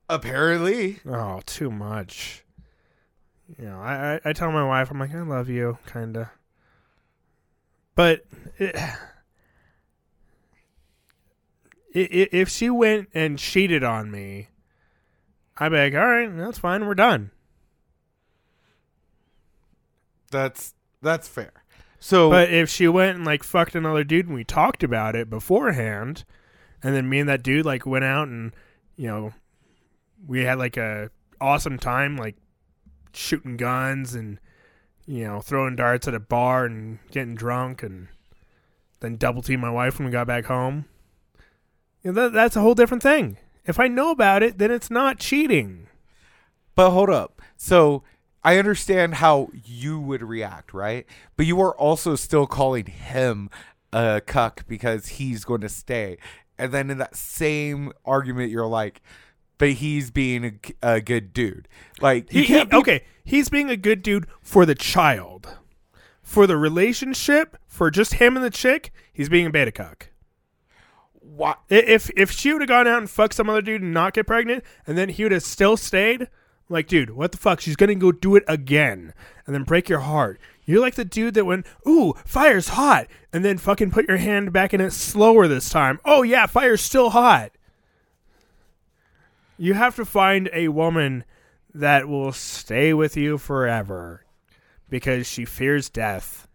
apparently. 0.09 1.01
Oh, 1.05 1.41
too 1.47 1.71
much. 1.71 2.45
You 3.59 3.65
know, 3.67 3.81
I, 3.81 4.15
I, 4.15 4.21
I 4.27 4.33
tell 4.35 4.53
my 4.53 4.65
wife, 4.65 4.89
I'm 4.91 5.01
like, 5.01 5.13
I 5.13 5.23
love 5.23 5.49
you, 5.49 5.79
kind 5.87 6.17
of. 6.17 6.29
But 7.97 8.25
it, 8.59 8.77
if 11.93 12.49
she 12.49 12.71
went 12.71 13.09
and 13.15 13.39
cheated 13.39 13.83
on 13.83 14.11
me, 14.11 14.49
I'd 15.59 15.71
be 15.71 15.79
like, 15.79 15.95
all 15.95 16.07
right, 16.07 16.37
that's 16.37 16.59
fine, 16.59 16.87
we're 16.87 16.95
done. 16.95 17.31
That's 20.31 20.75
that's 21.03 21.29
fair. 21.29 21.53
So, 22.01 22.31
But 22.31 22.53
if 22.53 22.69
she 22.69 22.89
went 22.89 23.17
and 23.17 23.25
like 23.25 23.45
fucked 23.45 23.77
another 23.77 24.03
dude 24.03 24.27
and 24.27 24.35
we 24.35 24.45
talked 24.45 24.83
about 24.83 25.15
it 25.15 25.31
beforehand, 25.31 26.25
and 26.83 26.95
then 26.95 27.09
me 27.09 27.21
and 27.21 27.29
that 27.29 27.43
dude 27.43 27.65
like 27.65 27.87
went 27.87 28.05
out 28.05 28.29
and 28.29 28.53
you 28.97 29.07
know 29.07 29.33
we 30.27 30.43
had 30.43 30.59
like 30.59 30.77
a 30.77 31.11
awesome 31.41 31.79
time 31.79 32.17
like 32.17 32.37
shooting 33.13 33.57
guns 33.57 34.15
and 34.15 34.39
you 35.07 35.25
know 35.25 35.41
throwing 35.41 35.77
darts 35.77 36.09
at 36.09 36.15
a 36.15 36.21
bar 36.21 36.65
and 36.65 36.99
getting 37.11 37.35
drunk 37.35 37.83
and 37.83 38.09
then 39.01 39.17
double 39.17 39.43
team 39.43 39.61
my 39.61 39.71
wife 39.71 39.99
when 39.99 40.07
we 40.07 40.13
got 40.13 40.27
back 40.27 40.47
home. 40.47 40.87
You 42.03 42.13
know, 42.13 42.23
that, 42.23 42.33
that's 42.33 42.57
a 42.57 42.61
whole 42.61 42.75
different 42.75 43.03
thing. 43.03 43.37
If 43.65 43.79
I 43.79 43.89
know 43.89 44.11
about 44.11 44.43
it, 44.43 44.59
then 44.59 44.71
it's 44.71 44.91
not 44.91 45.19
cheating. 45.19 45.87
But 46.75 46.91
hold 46.91 47.11
up. 47.11 47.41
So 47.57 48.03
I 48.43 48.59
understand 48.59 49.15
how 49.15 49.51
you 49.65 50.01
would 50.01 50.23
react, 50.23 50.75
right? 50.75 51.07
But 51.37 51.47
you 51.47 51.61
are 51.61 51.77
also 51.77 52.17
still 52.17 52.47
calling 52.47 52.87
him 52.87 53.51
a 53.93 54.21
cuck 54.25 54.67
because 54.67 55.07
he's 55.07 55.45
going 55.45 55.61
to 55.61 55.69
stay. 55.69 56.19
And 56.59 56.73
then 56.73 56.91
in 56.91 56.99
that 56.99 57.17
same 57.17 57.93
argument, 58.05 58.51
you're 58.51 58.67
like, 58.67 59.01
but 59.59 59.71
he's 59.73 60.11
being 60.11 60.61
a, 60.83 60.95
a 60.95 61.01
good 61.01 61.33
dude. 61.33 61.69
Like, 62.01 62.31
He, 62.31 62.41
he, 62.41 62.47
can't 62.47 62.71
be- 62.71 62.77
okay, 62.79 63.05
he's 63.25 63.49
being 63.49 63.71
a 63.71 63.77
good 63.77 64.03
dude 64.03 64.27
for 64.41 64.67
the 64.67 64.75
child. 64.75 65.57
For 66.23 66.47
the 66.47 66.57
relationship, 66.57 67.59
for 67.67 67.91
just 67.91 68.15
him 68.15 68.37
and 68.37 68.45
the 68.45 68.51
chick, 68.51 68.93
he's 69.13 69.29
being 69.29 69.47
a 69.47 69.51
beta 69.51 69.73
cuck. 69.73 70.09
Why? 71.35 71.55
If 71.71 72.11
if 72.15 72.31
she 72.31 72.53
would 72.53 72.61
have 72.61 72.69
gone 72.69 72.87
out 72.87 72.99
and 72.99 73.11
fucked 73.11 73.35
some 73.35 73.49
other 73.49 73.63
dude 73.63 73.81
and 73.81 73.95
not 73.95 74.13
get 74.13 74.27
pregnant, 74.27 74.65
and 74.87 74.99
then 74.99 75.09
he 75.09 75.23
would 75.23 75.33
have 75.33 75.43
still 75.43 75.79
stayed, 75.79 76.29
like, 76.69 76.87
dude, 76.87 77.11
what 77.11 77.33
the 77.33 77.39
fuck? 77.39 77.61
She's 77.61 77.77
gonna 77.77 77.95
go 77.95 78.13
do 78.13 78.37
it 78.37 78.45
again, 78.47 79.15
and 79.47 79.55
then 79.55 79.63
break 79.63 79.89
your 79.89 80.01
heart. 80.01 80.39
You're 80.65 80.81
like 80.81 80.95
the 80.95 81.07
dude 81.07 81.35
that 81.35 81.47
went, 81.47 81.67
ooh, 81.89 82.13
fire's 82.27 82.69
hot, 82.69 83.07
and 83.33 83.45
then 83.45 83.57
fucking 83.57 83.91
put 83.91 84.07
your 84.09 84.19
hand 84.19 84.53
back 84.53 84.75
in 84.75 84.81
it 84.81 84.93
slower 84.93 85.49
this 85.49 85.71
time. 85.71 86.01
Oh 86.05 86.23
yeah, 86.23 86.47
fire's 86.47 86.83
still 86.83 87.11
hot. 87.11 87.53
You 89.57 89.75
have 89.75 89.97
to 89.97 90.05
find 90.05 90.51
a 90.53 90.69
woman 90.69 91.25
that 91.75 92.09
will 92.09 92.33
stay 92.33 92.93
with 92.93 93.17
you 93.17 93.39
forever 93.39 94.25
because 94.91 95.27
she 95.27 95.47
fears 95.47 95.89
death. 95.89 96.47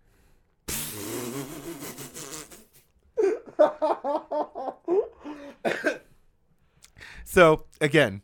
So 7.27 7.65
again, 7.81 8.21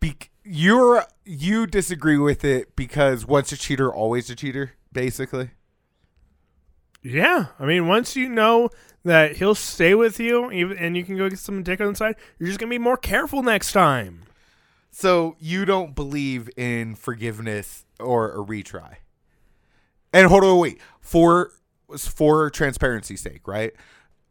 be- 0.00 0.16
you're 0.42 1.04
you 1.26 1.66
disagree 1.66 2.16
with 2.16 2.42
it 2.42 2.74
because 2.74 3.26
once 3.26 3.52
a 3.52 3.56
cheater, 3.56 3.92
always 3.92 4.30
a 4.30 4.34
cheater, 4.34 4.72
basically. 4.92 5.50
Yeah, 7.02 7.48
I 7.60 7.66
mean, 7.66 7.86
once 7.86 8.16
you 8.16 8.30
know 8.30 8.70
that 9.04 9.36
he'll 9.36 9.54
stay 9.54 9.94
with 9.94 10.18
you, 10.18 10.50
even 10.50 10.78
and 10.78 10.96
you 10.96 11.04
can 11.04 11.18
go 11.18 11.28
get 11.28 11.38
some 11.38 11.62
dick 11.62 11.82
on 11.82 11.88
the 11.88 11.94
side, 11.94 12.16
you're 12.38 12.48
just 12.48 12.58
gonna 12.58 12.70
be 12.70 12.78
more 12.78 12.96
careful 12.96 13.42
next 13.42 13.72
time. 13.72 14.22
So 14.90 15.36
you 15.38 15.66
don't 15.66 15.94
believe 15.94 16.48
in 16.56 16.94
forgiveness 16.94 17.84
or 18.00 18.32
a 18.32 18.38
retry. 18.38 18.96
And 20.14 20.28
hold 20.28 20.44
on, 20.44 20.58
wait. 20.58 20.80
For 21.00 21.50
for 21.98 22.48
transparency's 22.48 23.20
sake, 23.20 23.46
right? 23.46 23.74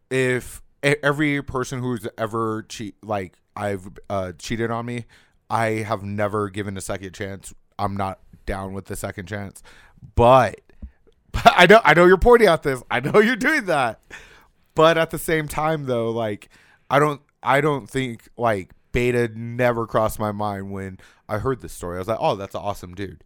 If 0.10 0.62
every 0.84 1.41
person 1.41 1.82
who's 1.82 2.08
ever 2.18 2.64
cheat 2.64 2.95
like 3.03 3.38
I've 3.56 3.89
uh, 4.10 4.34
cheated 4.38 4.72
on 4.72 4.86
me, 4.86 5.06
I 5.49 5.68
have 5.88 6.03
never 6.03 6.49
given 6.49 6.78
a 6.78 6.82
second 6.82 7.14
chance. 7.14 7.53
I'm 7.80 7.95
not 7.95 8.20
down 8.45 8.74
with 8.74 8.86
the 8.86 8.95
second 8.95 9.28
chance. 9.28 9.64
But, 10.16 10.62
but 11.32 11.53
I 11.56 11.66
know 11.66 11.82
I 11.84 11.93
know 11.93 12.06
you're 12.06 12.18
pointing 12.18 12.47
out 12.47 12.64
this. 12.64 12.82
I 12.89 12.99
know 12.99 13.20
you're 13.20 13.36
doing 13.36 13.66
that. 13.66 14.01
But 14.76 14.97
at 14.97 15.10
the 15.10 15.18
same 15.18 15.47
time 15.47 15.86
though, 15.86 16.10
like 16.10 16.49
I 16.89 16.99
don't 16.99 17.22
I 17.41 17.62
don't 17.62 17.89
think 17.89 18.28
like 18.38 18.72
beta 18.91 19.30
never 19.34 19.88
crossed 19.88 20.20
my 20.20 20.32
mind 20.32 20.72
when 20.72 20.99
I 21.28 21.38
heard 21.39 21.62
this 21.62 21.74
story. 21.74 21.95
I 21.95 21.99
was 21.99 22.08
like, 22.08 22.20
"Oh, 22.20 22.36
that's 22.36 22.56
an 22.56 22.62
awesome 22.62 22.93
dude." 22.93 23.24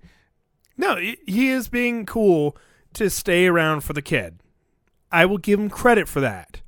No, 0.77 0.95
he 0.95 1.49
is 1.49 1.67
being 1.67 2.05
cool 2.05 2.55
to 2.93 3.09
stay 3.09 3.47
around 3.47 3.81
for 3.81 3.93
the 3.93 4.01
kid. 4.01 4.39
I 5.11 5.25
will 5.25 5.37
give 5.37 5.59
him 5.59 5.69
credit 5.69 6.07
for 6.07 6.21
that. 6.21 6.61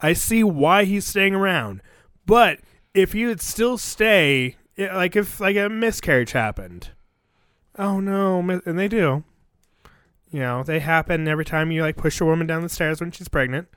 I 0.00 0.12
see 0.12 0.44
why 0.44 0.84
he's 0.84 1.06
staying 1.06 1.34
around. 1.34 1.82
But 2.26 2.60
if 2.94 3.14
you 3.14 3.28
would 3.28 3.40
still 3.40 3.78
stay, 3.78 4.56
like 4.76 5.16
if 5.16 5.40
like 5.40 5.56
a 5.56 5.68
miscarriage 5.68 6.32
happened, 6.32 6.90
oh 7.78 8.00
no, 8.00 8.38
and 8.38 8.78
they 8.78 8.88
do. 8.88 9.24
You 10.30 10.40
know, 10.40 10.62
they 10.62 10.80
happen 10.80 11.26
every 11.26 11.44
time 11.44 11.70
you 11.70 11.82
like 11.82 11.96
push 11.96 12.20
a 12.20 12.24
woman 12.24 12.46
down 12.46 12.62
the 12.62 12.68
stairs 12.68 13.00
when 13.00 13.10
she's 13.10 13.28
pregnant. 13.28 13.68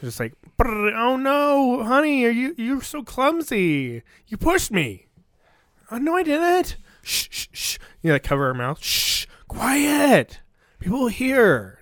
Just 0.00 0.20
like, 0.20 0.34
oh 0.60 1.16
no, 1.16 1.82
honey, 1.84 2.24
are 2.24 2.30
you 2.30 2.54
you're 2.58 2.82
so 2.82 3.02
clumsy? 3.02 4.02
You 4.26 4.36
pushed 4.36 4.70
me. 4.70 5.06
Oh 5.90 5.98
no, 5.98 6.16
I 6.16 6.22
didn't. 6.22 6.76
Shh, 7.02 7.28
shh, 7.30 7.46
shh. 7.52 7.78
You 8.02 8.12
like 8.12 8.24
cover 8.24 8.48
her 8.48 8.54
mouth. 8.54 8.82
Shh, 8.82 9.26
quiet. 9.48 10.40
People 10.80 11.00
will 11.00 11.08
hear. 11.08 11.75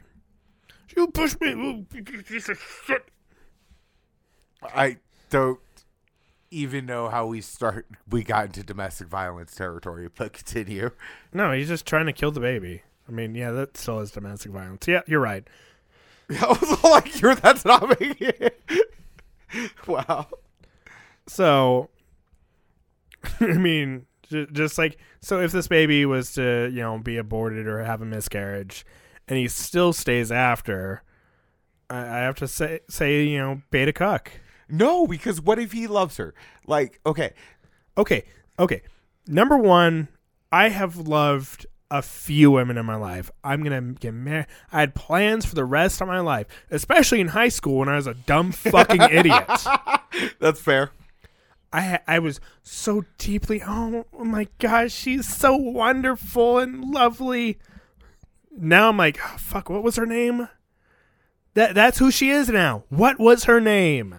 You 0.97 1.09
push 1.09 1.37
me, 1.41 1.51
you 1.93 2.23
piece 2.23 2.49
of 2.49 2.59
shit. 2.87 3.05
I 4.63 4.99
don't 5.31 5.59
even 6.51 6.87
know 6.87 7.09
how 7.09 7.27
we 7.27 7.41
start. 7.41 7.87
We 8.09 8.23
got 8.23 8.47
into 8.47 8.63
domestic 8.63 9.09
violence 9.09 9.55
territory, 9.55 10.09
but 10.15 10.33
continue. 10.33 10.91
No, 11.33 11.53
he's 11.53 11.69
just 11.69 11.87
trying 11.87 12.07
to 12.07 12.13
kill 12.13 12.31
the 12.31 12.41
baby. 12.41 12.83
I 13.09 13.13
mean, 13.13 13.35
yeah, 13.35 13.51
that 13.51 13.77
still 13.77 14.01
is 14.01 14.11
domestic 14.11 14.53
violence. 14.53 14.87
Yeah, 14.87 15.03
you're 15.07 15.21
right. 15.21 15.47
I 16.31 16.47
was 16.47 16.85
like, 16.85 17.21
"You're 17.21 17.35
that's 17.35 17.65
not 17.65 17.89
making 18.01 18.17
it." 18.41 18.81
wow. 19.87 20.27
So, 21.27 21.91
I 23.41 23.55
mean, 23.55 24.07
just 24.53 24.79
like 24.79 24.97
so, 25.21 25.41
if 25.41 25.53
this 25.53 25.69
baby 25.69 26.07
was 26.07 26.33
to 26.35 26.71
you 26.73 26.81
know 26.81 26.99
be 26.99 27.19
aborted 27.19 27.67
or 27.67 27.83
have 27.85 28.01
a 28.01 28.07
miscarriage, 28.07 28.87
and 29.29 29.39
he 29.39 29.49
still 29.49 29.93
stays 29.93 30.31
after, 30.31 31.03
I, 31.89 31.99
I 31.99 32.19
have 32.19 32.37
to 32.37 32.49
say 32.49 32.81
say 32.89 33.25
you 33.25 33.39
know 33.39 33.63
beta 33.71 33.93
cuck. 33.93 34.33
No, 34.69 35.07
because 35.07 35.41
what 35.41 35.59
if 35.59 35.73
he 35.73 35.87
loves 35.87 36.17
her? 36.17 36.35
Like, 36.67 36.99
okay, 37.05 37.35
Okay, 37.97 38.25
okay. 38.59 38.83
Number 39.27 39.57
one, 39.57 40.09
I 40.51 40.69
have 40.69 40.97
loved 40.97 41.67
a 41.91 42.03
few 42.03 42.51
women 42.51 42.77
in 42.77 42.85
my 42.85 42.97
life. 42.97 43.31
I'm 43.45 43.63
gonna 43.63 43.93
get 43.93 44.13
married. 44.13 44.47
I 44.73 44.81
had 44.81 44.95
plans 44.95 45.47
for 45.47 45.55
the 45.55 45.65
rest 45.65 46.01
of 46.01 46.09
my 46.09 46.21
life, 46.21 46.47
especially 46.71 47.21
in 47.21 47.29
high 47.29 47.49
school 47.49 47.79
when 47.79 47.89
I 47.89 47.97
was 47.97 48.07
a 48.07 48.15
dumb 48.15 48.53
fucking 48.53 49.01
idiot. 49.11 49.49
that's 50.41 50.61
fair. 50.61 50.91
I 51.73 52.01
I 52.07 52.19
was 52.19 52.41
so 52.63 53.05
deeply 53.19 53.63
oh 53.65 54.05
my 54.19 54.49
gosh, 54.59 54.93
she's 54.93 55.29
so 55.29 55.57
wonderful 55.57 56.59
and 56.59 56.85
lovely. 56.85 57.59
Now 58.57 58.89
I'm 58.89 58.97
like, 58.97 59.19
oh, 59.23 59.37
fuck, 59.39 59.69
what 59.69 59.83
was 59.83 59.97
her 59.97 60.07
name? 60.07 60.49
That 61.55 61.75
that's 61.75 61.99
who 61.99 62.11
she 62.11 62.31
is 62.31 62.49
now. 62.49 62.85
What 62.89 63.19
was 63.19 63.45
her 63.45 63.61
name? 63.61 64.15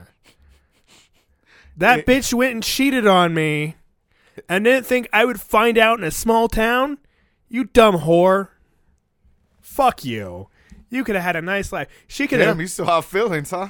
That 1.78 2.00
It- 2.00 2.06
bitch 2.06 2.34
went 2.34 2.54
and 2.54 2.64
cheated 2.64 3.06
on 3.06 3.34
me 3.34 3.76
and 4.48 4.64
didn't 4.66 4.86
think 4.86 5.10
I 5.12 5.26
would 5.26 5.42
find 5.42 5.78
out 5.78 6.00
in 6.00 6.06
a 6.06 6.12
small 6.12 6.48
town? 6.48 6.98
You 7.50 7.66
dumb 7.66 8.00
whore. 8.00 8.50
Fuck 9.62 10.06
you. 10.06 10.48
You 10.90 11.04
could 11.04 11.16
have 11.16 11.24
had 11.24 11.36
a 11.36 11.42
nice 11.42 11.72
life. 11.74 11.88
She 12.08 12.28
could 12.28 12.38
Damn, 12.38 12.48
have 12.50 12.62
you 12.62 12.68
still 12.68 12.86
have 12.86 13.06
feelings, 13.06 13.52
huh? 13.52 13.70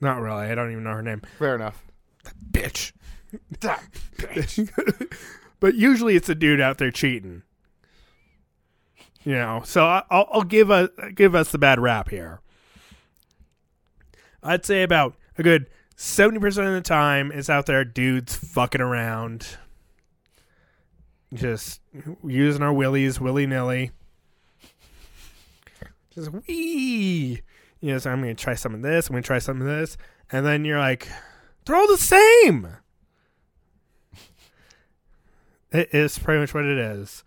Not 0.00 0.20
really. 0.20 0.46
I 0.46 0.54
don't 0.54 0.70
even 0.70 0.84
know 0.84 0.92
her 0.92 1.02
name. 1.02 1.22
Fair 1.38 1.54
enough. 1.56 1.82
The 2.24 2.32
bitch. 2.52 2.92
but 5.60 5.74
usually 5.74 6.16
it's 6.16 6.28
a 6.28 6.34
dude 6.34 6.60
out 6.60 6.78
there 6.78 6.90
cheating. 6.90 7.42
You 9.26 9.32
know, 9.32 9.62
so 9.64 9.84
I'll, 9.84 10.28
I'll 10.30 10.44
give 10.44 10.70
us 10.70 10.88
give 11.16 11.34
us 11.34 11.50
the 11.50 11.58
bad 11.58 11.80
rap 11.80 12.10
here. 12.10 12.40
I'd 14.40 14.64
say 14.64 14.84
about 14.84 15.16
a 15.36 15.42
good 15.42 15.66
seventy 15.96 16.38
percent 16.38 16.68
of 16.68 16.74
the 16.74 16.80
time 16.80 17.32
it's 17.32 17.50
out 17.50 17.66
there 17.66 17.84
dudes 17.84 18.36
fucking 18.36 18.80
around, 18.80 19.58
just 21.34 21.80
using 22.24 22.62
our 22.62 22.72
willies 22.72 23.20
willy 23.20 23.48
nilly. 23.48 23.90
Just 26.14 26.30
wee, 26.30 27.42
you 27.80 27.92
know. 27.92 27.98
So 27.98 28.12
I'm 28.12 28.20
gonna 28.20 28.36
try 28.36 28.54
some 28.54 28.76
of 28.76 28.82
this. 28.82 29.08
I'm 29.08 29.14
gonna 29.14 29.22
try 29.22 29.40
some 29.40 29.60
of 29.60 29.66
this, 29.66 29.96
and 30.30 30.46
then 30.46 30.64
you're 30.64 30.78
like, 30.78 31.08
they're 31.64 31.74
all 31.74 31.88
the 31.88 31.98
same. 31.98 32.68
It 35.72 35.88
is 35.92 36.16
pretty 36.16 36.38
much 36.38 36.54
what 36.54 36.64
it 36.64 36.78
is. 36.78 37.24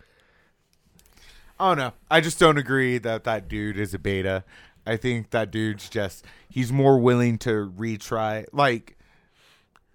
Oh 1.59 1.73
no, 1.73 1.93
I 2.09 2.21
just 2.21 2.39
don't 2.39 2.57
agree 2.57 2.97
that 2.99 3.25
that 3.25 3.47
dude 3.47 3.77
is 3.77 3.93
a 3.93 3.99
beta. 3.99 4.43
I 4.85 4.95
think 4.97 5.31
that 5.31 5.51
dude's 5.51 5.89
just 5.89 6.25
he's 6.49 6.71
more 6.71 6.97
willing 6.97 7.37
to 7.39 7.71
retry. 7.77 8.45
Like, 8.53 8.97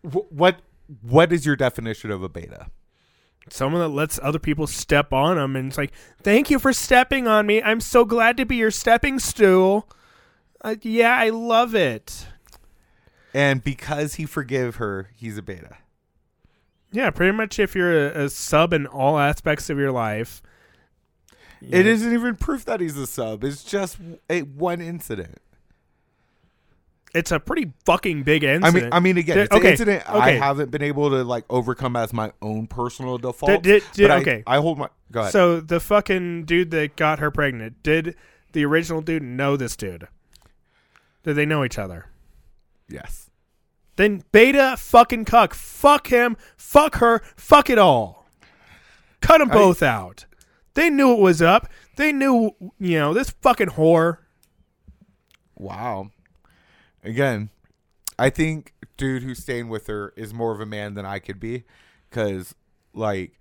wh- 0.02 0.30
what 0.30 0.60
what 1.02 1.32
is 1.32 1.46
your 1.46 1.56
definition 1.56 2.10
of 2.10 2.22
a 2.22 2.28
beta? 2.28 2.66
Someone 3.50 3.80
that 3.82 3.88
lets 3.88 4.18
other 4.22 4.38
people 4.38 4.66
step 4.66 5.12
on 5.12 5.36
them, 5.36 5.56
and 5.56 5.68
it's 5.68 5.78
like, 5.78 5.92
"Thank 6.22 6.50
you 6.50 6.58
for 6.58 6.72
stepping 6.72 7.26
on 7.26 7.46
me. 7.46 7.62
I'm 7.62 7.80
so 7.80 8.04
glad 8.04 8.36
to 8.38 8.46
be 8.46 8.56
your 8.56 8.70
stepping 8.70 9.18
stool." 9.18 9.88
Uh, 10.62 10.76
yeah, 10.82 11.14
I 11.14 11.28
love 11.28 11.74
it. 11.74 12.26
And 13.34 13.62
because 13.62 14.14
he 14.14 14.26
forgive 14.26 14.76
her, 14.76 15.10
he's 15.14 15.36
a 15.36 15.42
beta. 15.42 15.76
Yeah, 16.92 17.10
pretty 17.10 17.32
much. 17.36 17.58
If 17.58 17.74
you're 17.74 18.08
a, 18.08 18.24
a 18.24 18.28
sub 18.30 18.72
in 18.72 18.86
all 18.86 19.18
aspects 19.18 19.68
of 19.68 19.78
your 19.78 19.92
life, 19.92 20.40
It 21.70 21.86
yeah. 21.86 21.92
isn't 21.92 22.12
even 22.12 22.36
proof 22.36 22.64
that 22.66 22.80
he's 22.80 22.96
a 22.96 23.06
sub. 23.06 23.44
It's 23.44 23.64
just 23.64 23.98
a 24.30 24.42
one 24.42 24.80
incident. 24.80 25.38
It's 27.14 27.30
a 27.30 27.38
pretty 27.38 27.72
fucking 27.84 28.24
big 28.24 28.42
incident. 28.42 28.76
I 28.76 28.80
mean, 28.80 28.92
I 28.92 29.00
mean, 29.00 29.18
again, 29.18 29.36
Did- 29.36 29.44
it's 29.44 29.52
an 29.54 29.60
okay, 29.60 29.70
incident 29.70 30.10
I 30.10 30.30
haven't 30.32 30.72
been 30.72 30.82
able 30.82 31.10
to 31.10 31.22
like 31.22 31.44
overcome 31.48 31.94
as 31.94 32.12
my 32.12 32.32
own 32.42 32.66
personal 32.66 33.18
default. 33.18 33.62
did- 33.62 33.84
did- 33.92 34.08
but 34.08 34.10
I- 34.10 34.20
okay. 34.20 34.42
I, 34.46 34.58
hold 34.58 34.78
my. 34.78 34.88
Go 35.12 35.20
ahead. 35.20 35.32
So 35.32 35.60
the 35.60 35.78
fucking 35.78 36.44
dude 36.44 36.72
that 36.72 36.96
got 36.96 37.20
her 37.20 37.30
pregnant, 37.30 37.82
did 37.84 38.16
the 38.52 38.64
original 38.64 39.00
dude 39.00 39.22
know 39.22 39.56
this 39.56 39.76
dude? 39.76 40.08
Did 41.22 41.34
they 41.34 41.46
know 41.46 41.64
each 41.64 41.78
other? 41.78 42.06
yes. 42.88 43.30
Then 43.96 44.24
beta 44.32 44.74
fucking 44.76 45.24
cuck. 45.24 45.54
Fuck 45.54 46.08
him. 46.08 46.36
Fuck 46.56 46.96
her. 46.96 47.20
Fuck 47.36 47.70
it 47.70 47.78
all. 47.78 48.26
Cut 49.20 49.38
them 49.38 49.52
I- 49.52 49.54
both 49.54 49.84
out. 49.84 50.24
They 50.74 50.90
knew 50.90 51.12
it 51.12 51.20
was 51.20 51.40
up. 51.40 51.68
They 51.96 52.12
knew, 52.12 52.52
you 52.78 52.98
know, 52.98 53.14
this 53.14 53.30
fucking 53.30 53.70
whore. 53.70 54.18
Wow. 55.56 56.10
Again, 57.02 57.50
I 58.18 58.30
think 58.30 58.74
dude 58.96 59.22
who's 59.22 59.38
staying 59.38 59.68
with 59.68 59.86
her 59.86 60.12
is 60.16 60.34
more 60.34 60.52
of 60.52 60.60
a 60.60 60.66
man 60.66 60.94
than 60.94 61.06
I 61.06 61.18
could 61.18 61.40
be 61.40 61.64
cuz 62.10 62.54
like 62.92 63.38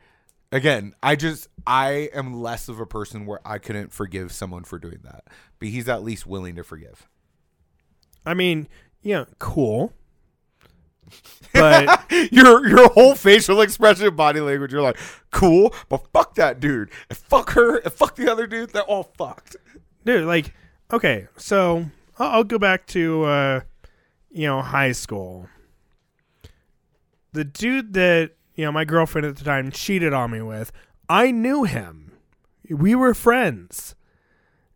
again, 0.51 0.93
I 1.01 1.15
just 1.15 1.47
I 1.65 2.09
am 2.13 2.41
less 2.41 2.69
of 2.69 2.79
a 2.79 2.85
person 2.85 3.25
where 3.25 3.39
I 3.45 3.57
couldn't 3.57 3.91
forgive 3.91 4.31
someone 4.31 4.63
for 4.63 4.79
doing 4.79 4.99
that. 5.03 5.25
But 5.59 5.69
he's 5.69 5.89
at 5.89 6.03
least 6.03 6.27
willing 6.27 6.55
to 6.55 6.63
forgive. 6.63 7.07
I 8.25 8.33
mean, 8.33 8.67
yeah, 9.01 9.25
cool. 9.39 9.93
But 11.53 12.11
your 12.31 12.67
your 12.67 12.89
whole 12.89 13.15
facial 13.15 13.61
expression 13.61 14.15
body 14.15 14.39
language 14.39 14.71
you're 14.71 14.81
like, 14.81 14.97
"Cool, 15.31 15.73
but 15.89 16.07
fuck 16.11 16.35
that 16.35 16.59
dude. 16.59 16.89
And 17.09 17.17
fuck 17.17 17.51
her, 17.51 17.77
and 17.77 17.93
fuck 17.93 18.15
the 18.15 18.31
other 18.31 18.47
dude. 18.47 18.71
They're 18.71 18.83
all 18.83 19.11
fucked." 19.17 19.55
dude, 20.05 20.25
like, 20.25 20.53
okay, 20.91 21.27
so 21.37 21.85
I'll, 22.19 22.29
I'll 22.29 22.43
go 22.43 22.59
back 22.59 22.85
to, 22.87 23.23
uh, 23.23 23.59
you 24.31 24.47
know, 24.47 24.61
high 24.61 24.91
school. 24.91 25.47
The 27.33 27.43
dude 27.43 27.93
that 27.93 28.31
you 28.55 28.65
know 28.65 28.71
my 28.71 28.85
girlfriend 28.85 29.25
at 29.25 29.37
the 29.37 29.43
time 29.43 29.71
cheated 29.71 30.13
on 30.13 30.31
me 30.31 30.41
with, 30.41 30.71
I 31.09 31.31
knew 31.31 31.63
him. 31.63 32.11
We 32.69 32.93
were 32.93 33.13
friends, 33.15 33.95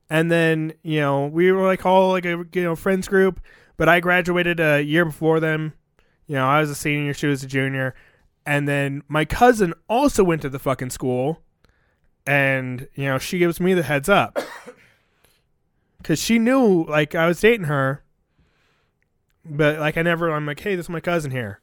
and 0.10 0.32
then 0.32 0.74
you 0.82 1.00
know 1.00 1.28
we 1.28 1.52
were 1.52 1.66
like 1.66 1.86
all 1.86 2.10
like 2.10 2.26
a 2.26 2.46
you 2.52 2.64
know 2.64 2.76
friends 2.76 3.08
group. 3.08 3.40
But 3.78 3.88
I 3.90 4.00
graduated 4.00 4.60
a 4.60 4.82
year 4.82 5.06
before 5.06 5.40
them. 5.40 5.74
You 6.28 6.36
know, 6.36 6.46
I 6.46 6.60
was 6.60 6.70
a 6.70 6.76
senior, 6.76 7.14
she 7.14 7.28
was 7.28 7.44
a 7.44 7.48
junior, 7.48 7.96
and 8.46 8.68
then 8.68 9.04
my 9.08 9.26
cousin 9.26 9.74
also 9.90 10.24
went 10.24 10.42
to 10.42 10.50
the 10.50 10.60
fucking 10.60 10.90
school, 10.90 11.42
and 12.26 12.88
you 12.96 13.06
know 13.06 13.18
she 13.18 13.40
gives 13.40 13.60
me 13.60 13.74
the 13.74 13.84
heads 13.84 14.10
up 14.10 14.38
because 15.98 16.22
she 16.22 16.38
knew 16.38 16.86
like 16.86 17.16
I 17.16 17.28
was 17.28 17.40
dating 17.40 17.68
her, 17.68 18.04
but 19.46 19.80
like 19.80 19.98
I 19.98 20.02
never. 20.02 20.32
I'm 20.32 20.46
like, 20.46 20.60
hey, 20.60 20.76
this 20.76 20.86
is 20.86 20.90
my 20.90 21.00
cousin 21.00 21.32
here, 21.32 21.62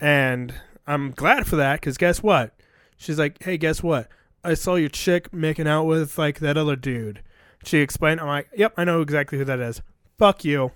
and 0.00 0.54
I'm 0.86 1.12
glad 1.12 1.46
for 1.46 1.56
that 1.56 1.80
because 1.80 1.96
guess 1.96 2.22
what? 2.22 2.54
She's 2.96 3.18
like, 3.18 3.42
hey, 3.42 3.56
guess 3.56 3.82
what? 3.82 4.08
I 4.42 4.54
saw 4.54 4.74
your 4.74 4.88
chick 4.88 5.32
making 5.32 5.68
out 5.68 5.84
with 5.84 6.18
like 6.18 6.40
that 6.40 6.56
other 6.56 6.76
dude. 6.76 7.22
She 7.64 7.78
explained. 7.78 8.20
I'm 8.20 8.26
like, 8.26 8.48
yep, 8.56 8.72
I 8.76 8.84
know 8.84 9.00
exactly 9.00 9.38
who 9.38 9.44
that 9.44 9.60
is. 9.60 9.82
Fuck 10.18 10.44
you. 10.44 10.72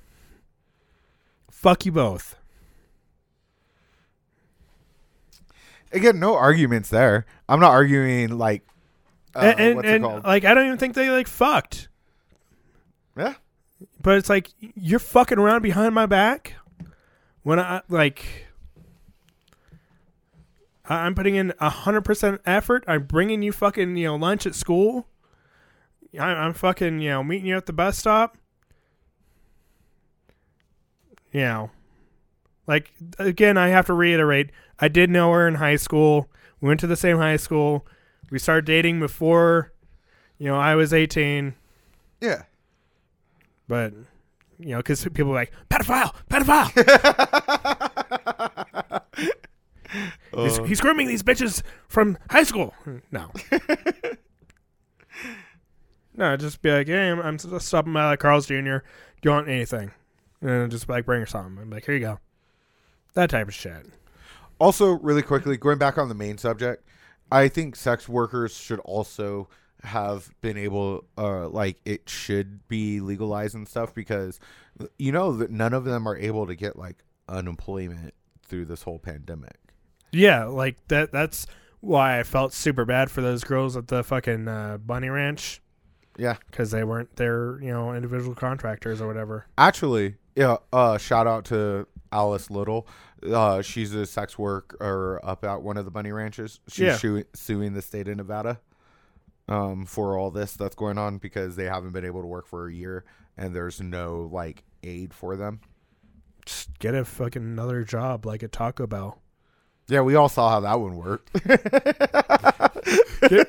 Fuck 1.50 1.86
you 1.86 1.92
both. 1.92 2.36
Again, 5.94 6.18
no 6.20 6.36
arguments 6.36 6.90
there. 6.90 7.24
I'm 7.48 7.60
not 7.60 7.70
arguing 7.70 8.36
like 8.36 8.62
uh, 9.34 9.38
and 9.40 9.60
and, 9.60 9.76
what's 9.76 9.88
and 9.88 10.04
it 10.04 10.06
called? 10.06 10.24
like 10.24 10.44
I 10.44 10.52
don't 10.54 10.66
even 10.66 10.78
think 10.78 10.94
they 10.94 11.08
like 11.10 11.26
fucked. 11.28 11.88
yeah. 13.16 13.34
But 14.02 14.18
it's 14.18 14.28
like 14.28 14.50
you're 14.58 14.98
fucking 14.98 15.38
around 15.38 15.62
behind 15.62 15.94
my 15.94 16.06
back 16.06 16.54
when 17.42 17.58
I 17.58 17.82
like 17.88 18.46
I- 20.86 21.06
I'm 21.06 21.14
putting 21.14 21.34
in 21.36 21.52
a 21.60 21.70
hundred 21.70 22.02
percent 22.02 22.40
effort. 22.44 22.84
I'm 22.86 23.04
bringing 23.04 23.42
you 23.42 23.52
fucking 23.52 23.96
you 23.96 24.04
know 24.06 24.16
lunch 24.16 24.46
at 24.46 24.54
school. 24.54 25.06
I- 26.18 26.26
I'm 26.26 26.52
fucking 26.54 27.00
you 27.00 27.10
know 27.10 27.24
meeting 27.24 27.46
you 27.46 27.56
at 27.56 27.66
the 27.66 27.72
bus 27.72 27.98
stop. 27.98 28.36
You 31.32 31.40
know, 31.40 31.70
like 32.66 32.92
again, 33.18 33.58
I 33.58 33.68
have 33.68 33.86
to 33.86 33.94
reiterate. 33.94 34.50
I 34.78 34.88
did 34.88 35.10
know 35.10 35.32
her 35.32 35.46
in 35.46 35.56
high 35.56 35.76
school. 35.76 36.30
We 36.60 36.68
went 36.68 36.80
to 36.80 36.86
the 36.86 36.96
same 36.96 37.18
high 37.18 37.36
school. 37.36 37.86
We 38.30 38.38
started 38.38 38.64
dating 38.64 39.00
before, 39.00 39.72
you 40.38 40.46
know, 40.46 40.58
I 40.58 40.74
was 40.74 40.92
18. 40.92 41.54
Yeah. 42.20 42.42
but 43.68 43.92
you 44.58 44.70
know, 44.70 44.78
because 44.78 45.04
people 45.04 45.32
are 45.32 45.34
like 45.34 45.52
pedophile, 45.68 46.14
pedophile. 46.30 46.70
he's, 50.34 50.58
Uh, 50.58 50.62
he's 50.64 50.80
grooming 50.80 51.06
these 51.06 51.22
bitches 51.22 51.62
from 51.88 52.16
high 52.30 52.44
school. 52.44 52.74
No. 53.10 53.30
no, 56.16 56.36
just 56.36 56.62
be 56.62 56.70
like, 56.70 56.86
hey, 56.86 57.10
I'm, 57.10 57.20
I'm 57.20 57.38
stopping 57.38 57.92
by 57.92 58.06
like 58.06 58.20
Carl's 58.20 58.46
Jr. 58.46 58.54
Do 58.54 58.80
you 59.22 59.30
want 59.30 59.48
anything? 59.48 59.90
And 60.40 60.70
just 60.70 60.88
like 60.88 61.06
bring 61.06 61.20
her 61.20 61.26
something. 61.26 61.58
I'm 61.60 61.70
like, 61.70 61.84
here 61.84 61.94
you 61.94 62.00
go. 62.00 62.18
That 63.14 63.30
type 63.30 63.48
of 63.48 63.54
shit. 63.54 63.86
Also, 64.58 64.92
really 64.92 65.22
quickly, 65.22 65.56
going 65.56 65.78
back 65.78 65.98
on 65.98 66.08
the 66.08 66.14
main 66.14 66.38
subject, 66.38 66.86
I 67.30 67.48
think 67.48 67.76
sex 67.76 68.08
workers 68.08 68.54
should 68.56 68.80
also 68.80 69.48
have 69.82 70.30
been 70.40 70.56
able, 70.56 71.04
uh, 71.18 71.48
like 71.48 71.78
it 71.84 72.08
should 72.08 72.66
be 72.68 73.00
legalized 73.00 73.54
and 73.54 73.68
stuff 73.68 73.94
because 73.94 74.40
you 74.98 75.12
know 75.12 75.32
that 75.36 75.50
none 75.50 75.74
of 75.74 75.84
them 75.84 76.06
are 76.08 76.16
able 76.16 76.46
to 76.46 76.54
get 76.54 76.78
like 76.78 76.96
unemployment 77.28 78.14
through 78.42 78.64
this 78.64 78.82
whole 78.82 78.98
pandemic. 78.98 79.56
Yeah, 80.12 80.44
like 80.44 80.76
that. 80.88 81.12
That's 81.12 81.46
why 81.80 82.18
I 82.18 82.22
felt 82.22 82.52
super 82.52 82.84
bad 82.84 83.10
for 83.10 83.20
those 83.20 83.44
girls 83.44 83.76
at 83.76 83.88
the 83.88 84.02
fucking 84.02 84.48
uh, 84.48 84.78
bunny 84.78 85.08
ranch 85.10 85.60
Yeah, 86.16 86.36
because 86.50 86.70
they 86.70 86.82
weren't 86.84 87.16
their, 87.16 87.60
you 87.60 87.70
know, 87.72 87.92
individual 87.92 88.34
contractors 88.34 89.00
or 89.00 89.06
whatever. 89.06 89.46
actually, 89.58 90.14
yeah. 90.36 90.56
Uh, 90.72 90.96
shout 90.98 91.26
out 91.26 91.44
to 91.46 91.86
Alice 92.14 92.50
Little. 92.50 92.86
Uh, 93.22 93.60
she's 93.60 93.92
a 93.92 94.06
sex 94.06 94.38
worker 94.38 95.20
up 95.22 95.44
at 95.44 95.60
one 95.62 95.76
of 95.76 95.84
the 95.84 95.90
bunny 95.90 96.12
ranches. 96.12 96.60
She's 96.68 96.78
Yeah. 96.86 96.96
shu- 96.96 97.24
suing 97.34 97.74
the 97.74 97.82
state 97.82 98.06
of 98.08 98.16
Nevada 98.16 98.60
um, 99.48 99.84
for 99.84 100.16
all 100.16 100.30
this 100.30 100.54
that's 100.54 100.74
going 100.76 100.96
on 100.96 101.18
because 101.18 101.56
they 101.56 101.64
haven't 101.64 101.90
been 101.92 102.04
able 102.04 102.20
to 102.20 102.26
work 102.26 102.46
for 102.46 102.68
a 102.68 102.72
year 102.72 103.04
and 103.36 103.54
there's 103.54 103.80
no 103.80 104.28
like 104.32 104.62
aid 104.82 105.12
for 105.12 105.36
them. 105.36 105.60
Just 106.46 106.78
get 106.78 106.94
a 106.94 107.04
fucking 107.04 107.42
another 107.42 107.82
job 107.84 108.24
like 108.26 108.42
a 108.42 108.48
Taco 108.48 108.86
Bell. 108.86 109.20
Yeah, 109.88 110.00
we 110.02 110.14
all 110.14 110.28
saw 110.30 110.48
how 110.50 110.60
that 110.60 110.80
one 110.80 110.96
worked. 110.96 111.30
Get, 113.28 113.48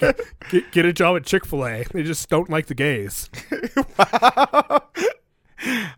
get, 0.49 0.71
get 0.71 0.85
a 0.85 0.93
job 0.93 1.17
at 1.17 1.25
Chick 1.25 1.45
Fil 1.45 1.65
A. 1.65 1.83
They 1.91 2.03
just 2.03 2.27
don't 2.29 2.49
like 2.49 2.67
the 2.67 2.73
gays. 2.75 3.29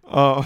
uh, 0.05 0.43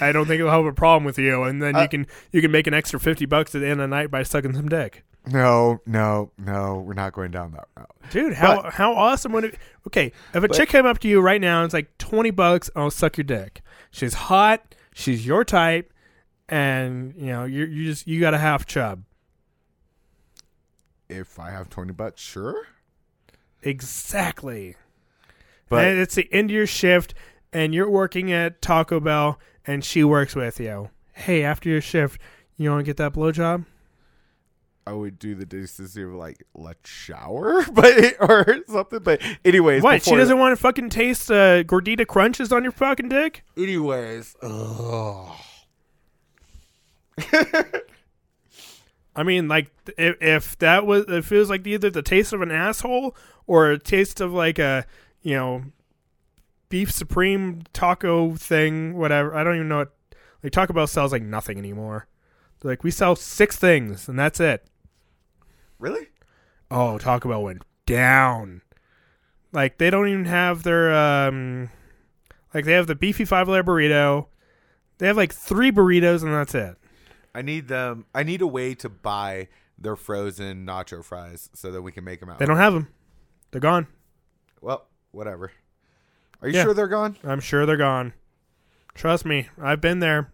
I 0.00 0.12
don't 0.12 0.26
think 0.26 0.40
they'll 0.40 0.50
have 0.50 0.64
a 0.66 0.72
problem 0.72 1.04
with 1.04 1.18
you, 1.18 1.42
and 1.44 1.62
then 1.62 1.74
Uh, 1.76 1.82
you 1.82 1.88
can 1.88 2.06
you 2.32 2.40
can 2.42 2.50
make 2.50 2.66
an 2.66 2.74
extra 2.74 3.00
fifty 3.00 3.24
bucks 3.26 3.54
at 3.54 3.60
the 3.60 3.66
end 3.66 3.80
of 3.80 3.88
the 3.90 3.96
night 3.96 4.10
by 4.10 4.22
sucking 4.22 4.52
some 4.54 4.68
dick. 4.68 5.04
no, 5.26 5.80
no, 5.86 6.32
no, 6.38 6.82
we're 6.86 6.94
not 6.94 7.12
going 7.12 7.30
down 7.30 7.52
that 7.52 7.66
route. 7.76 7.90
Dude, 8.10 8.34
how 8.34 8.70
how 8.70 8.92
awesome 8.94 9.32
would 9.32 9.44
it? 9.44 9.58
Okay, 9.86 10.12
if 10.34 10.36
a 10.36 10.48
But- 10.48 10.52
chick 10.54 10.68
came 10.68 10.86
up 10.86 10.98
to 11.00 11.08
you 11.08 11.20
right 11.20 11.40
now 11.40 11.60
and 11.60 11.64
it's 11.66 11.74
like 11.74 11.96
twenty 11.98 12.30
bucks, 12.30 12.68
I'll 12.76 12.90
suck 12.90 13.16
your 13.16 13.24
dick. 13.24 13.62
She's 13.90 14.14
hot, 14.14 14.74
she's 14.94 15.26
your 15.26 15.44
type, 15.44 15.92
and 16.48 17.14
you 17.16 17.26
know 17.28 17.44
you 17.44 17.64
you 17.64 17.84
just 17.86 18.06
you 18.06 18.20
got 18.20 18.34
a 18.34 18.38
half 18.38 18.66
chub. 18.66 19.04
If 21.08 21.40
I 21.40 21.50
have 21.50 21.68
20 21.68 21.92
bucks, 21.92 22.20
sure. 22.20 22.68
Exactly. 23.62 24.76
But 25.68 25.84
and 25.84 25.98
it's 25.98 26.14
the 26.14 26.28
end 26.32 26.50
of 26.50 26.54
your 26.54 26.66
shift, 26.68 27.14
and 27.52 27.74
you're 27.74 27.90
working 27.90 28.30
at 28.32 28.62
Taco 28.62 29.00
Bell, 29.00 29.38
and 29.66 29.84
she 29.84 30.04
works 30.04 30.34
with 30.34 30.60
you. 30.60 30.90
Hey, 31.12 31.42
after 31.42 31.68
your 31.68 31.80
shift, 31.80 32.20
you 32.56 32.70
want 32.70 32.80
to 32.80 32.84
get 32.84 32.96
that 32.98 33.12
blowjob? 33.12 33.66
I 34.86 34.92
would 34.92 35.18
do 35.18 35.34
the 35.34 35.44
decency 35.46 36.02
of 36.02 36.14
like, 36.14 36.42
let's 36.54 36.88
shower, 36.88 37.64
but 37.72 38.16
or 38.20 38.58
something. 38.66 39.00
But 39.00 39.22
anyways, 39.44 39.82
What? 39.82 40.02
She 40.02 40.16
doesn't 40.16 40.38
want 40.38 40.52
to 40.52 40.60
fucking 40.60 40.90
taste 40.90 41.30
uh, 41.30 41.62
gordita 41.64 42.06
crunches 42.06 42.52
on 42.52 42.62
your 42.62 42.72
fucking 42.72 43.08
dick? 43.08 43.44
Anyways, 43.56 44.34
ugh. 44.42 45.36
I 49.14 49.22
mean, 49.22 49.48
like, 49.48 49.70
if, 49.98 50.16
if 50.20 50.58
that 50.58 50.86
was, 50.86 51.04
if 51.08 51.30
it 51.30 51.38
was 51.38 51.50
like 51.50 51.66
either 51.66 51.90
the 51.90 52.02
taste 52.02 52.32
of 52.32 52.42
an 52.42 52.50
asshole 52.50 53.14
or 53.46 53.70
a 53.70 53.78
taste 53.78 54.20
of 54.20 54.32
like 54.32 54.58
a, 54.58 54.86
you 55.22 55.34
know, 55.34 55.64
beef 56.70 56.90
supreme 56.90 57.62
taco 57.74 58.34
thing, 58.34 58.96
whatever. 58.96 59.34
I 59.34 59.44
don't 59.44 59.56
even 59.56 59.68
know 59.68 59.78
what. 59.78 59.92
Like 60.42 60.52
Taco 60.52 60.72
Bell 60.72 60.86
sells 60.86 61.12
like 61.12 61.22
nothing 61.22 61.58
anymore. 61.58 62.06
They're 62.60 62.72
like 62.72 62.82
we 62.82 62.90
sell 62.90 63.14
six 63.14 63.56
things 63.56 64.08
and 64.08 64.18
that's 64.18 64.40
it. 64.40 64.64
really? 65.78 66.06
Oh, 66.70 66.96
Taco 66.96 67.28
Bell 67.28 67.42
went 67.42 67.62
down. 67.84 68.62
Like 69.52 69.76
they 69.76 69.90
don't 69.90 70.08
even 70.08 70.24
have 70.24 70.62
their 70.62 70.94
um, 70.94 71.68
like 72.54 72.64
they 72.64 72.72
have 72.72 72.86
the 72.86 72.94
beefy 72.94 73.26
five 73.26 73.48
layer 73.48 73.62
burrito. 73.62 74.28
They 74.98 75.08
have 75.08 75.16
like 75.16 75.34
three 75.34 75.70
burritos 75.72 76.22
and 76.22 76.32
that's 76.32 76.54
it. 76.54 76.76
I 77.34 77.42
need 77.42 77.68
them. 77.68 78.06
I 78.14 78.22
need 78.22 78.40
a 78.40 78.46
way 78.46 78.74
to 78.76 78.88
buy 78.88 79.48
their 79.78 79.96
frozen 79.96 80.66
nacho 80.66 81.04
fries 81.04 81.50
so 81.54 81.70
that 81.72 81.82
we 81.82 81.92
can 81.92 82.04
make 82.04 82.20
them 82.20 82.30
out. 82.30 82.38
They 82.38 82.46
don't 82.46 82.56
have 82.56 82.72
them. 82.72 82.88
They're 83.50 83.60
gone. 83.60 83.86
Well, 84.60 84.86
whatever. 85.10 85.52
Are 86.42 86.48
you 86.48 86.54
Yeah. 86.56 86.64
sure 86.64 86.74
they're 86.74 86.88
gone? 86.88 87.16
I'm 87.24 87.40
sure 87.40 87.66
they're 87.66 87.76
gone. 87.76 88.12
Trust 88.94 89.24
me, 89.24 89.48
I've 89.60 89.80
been 89.80 90.00
there 90.00 90.32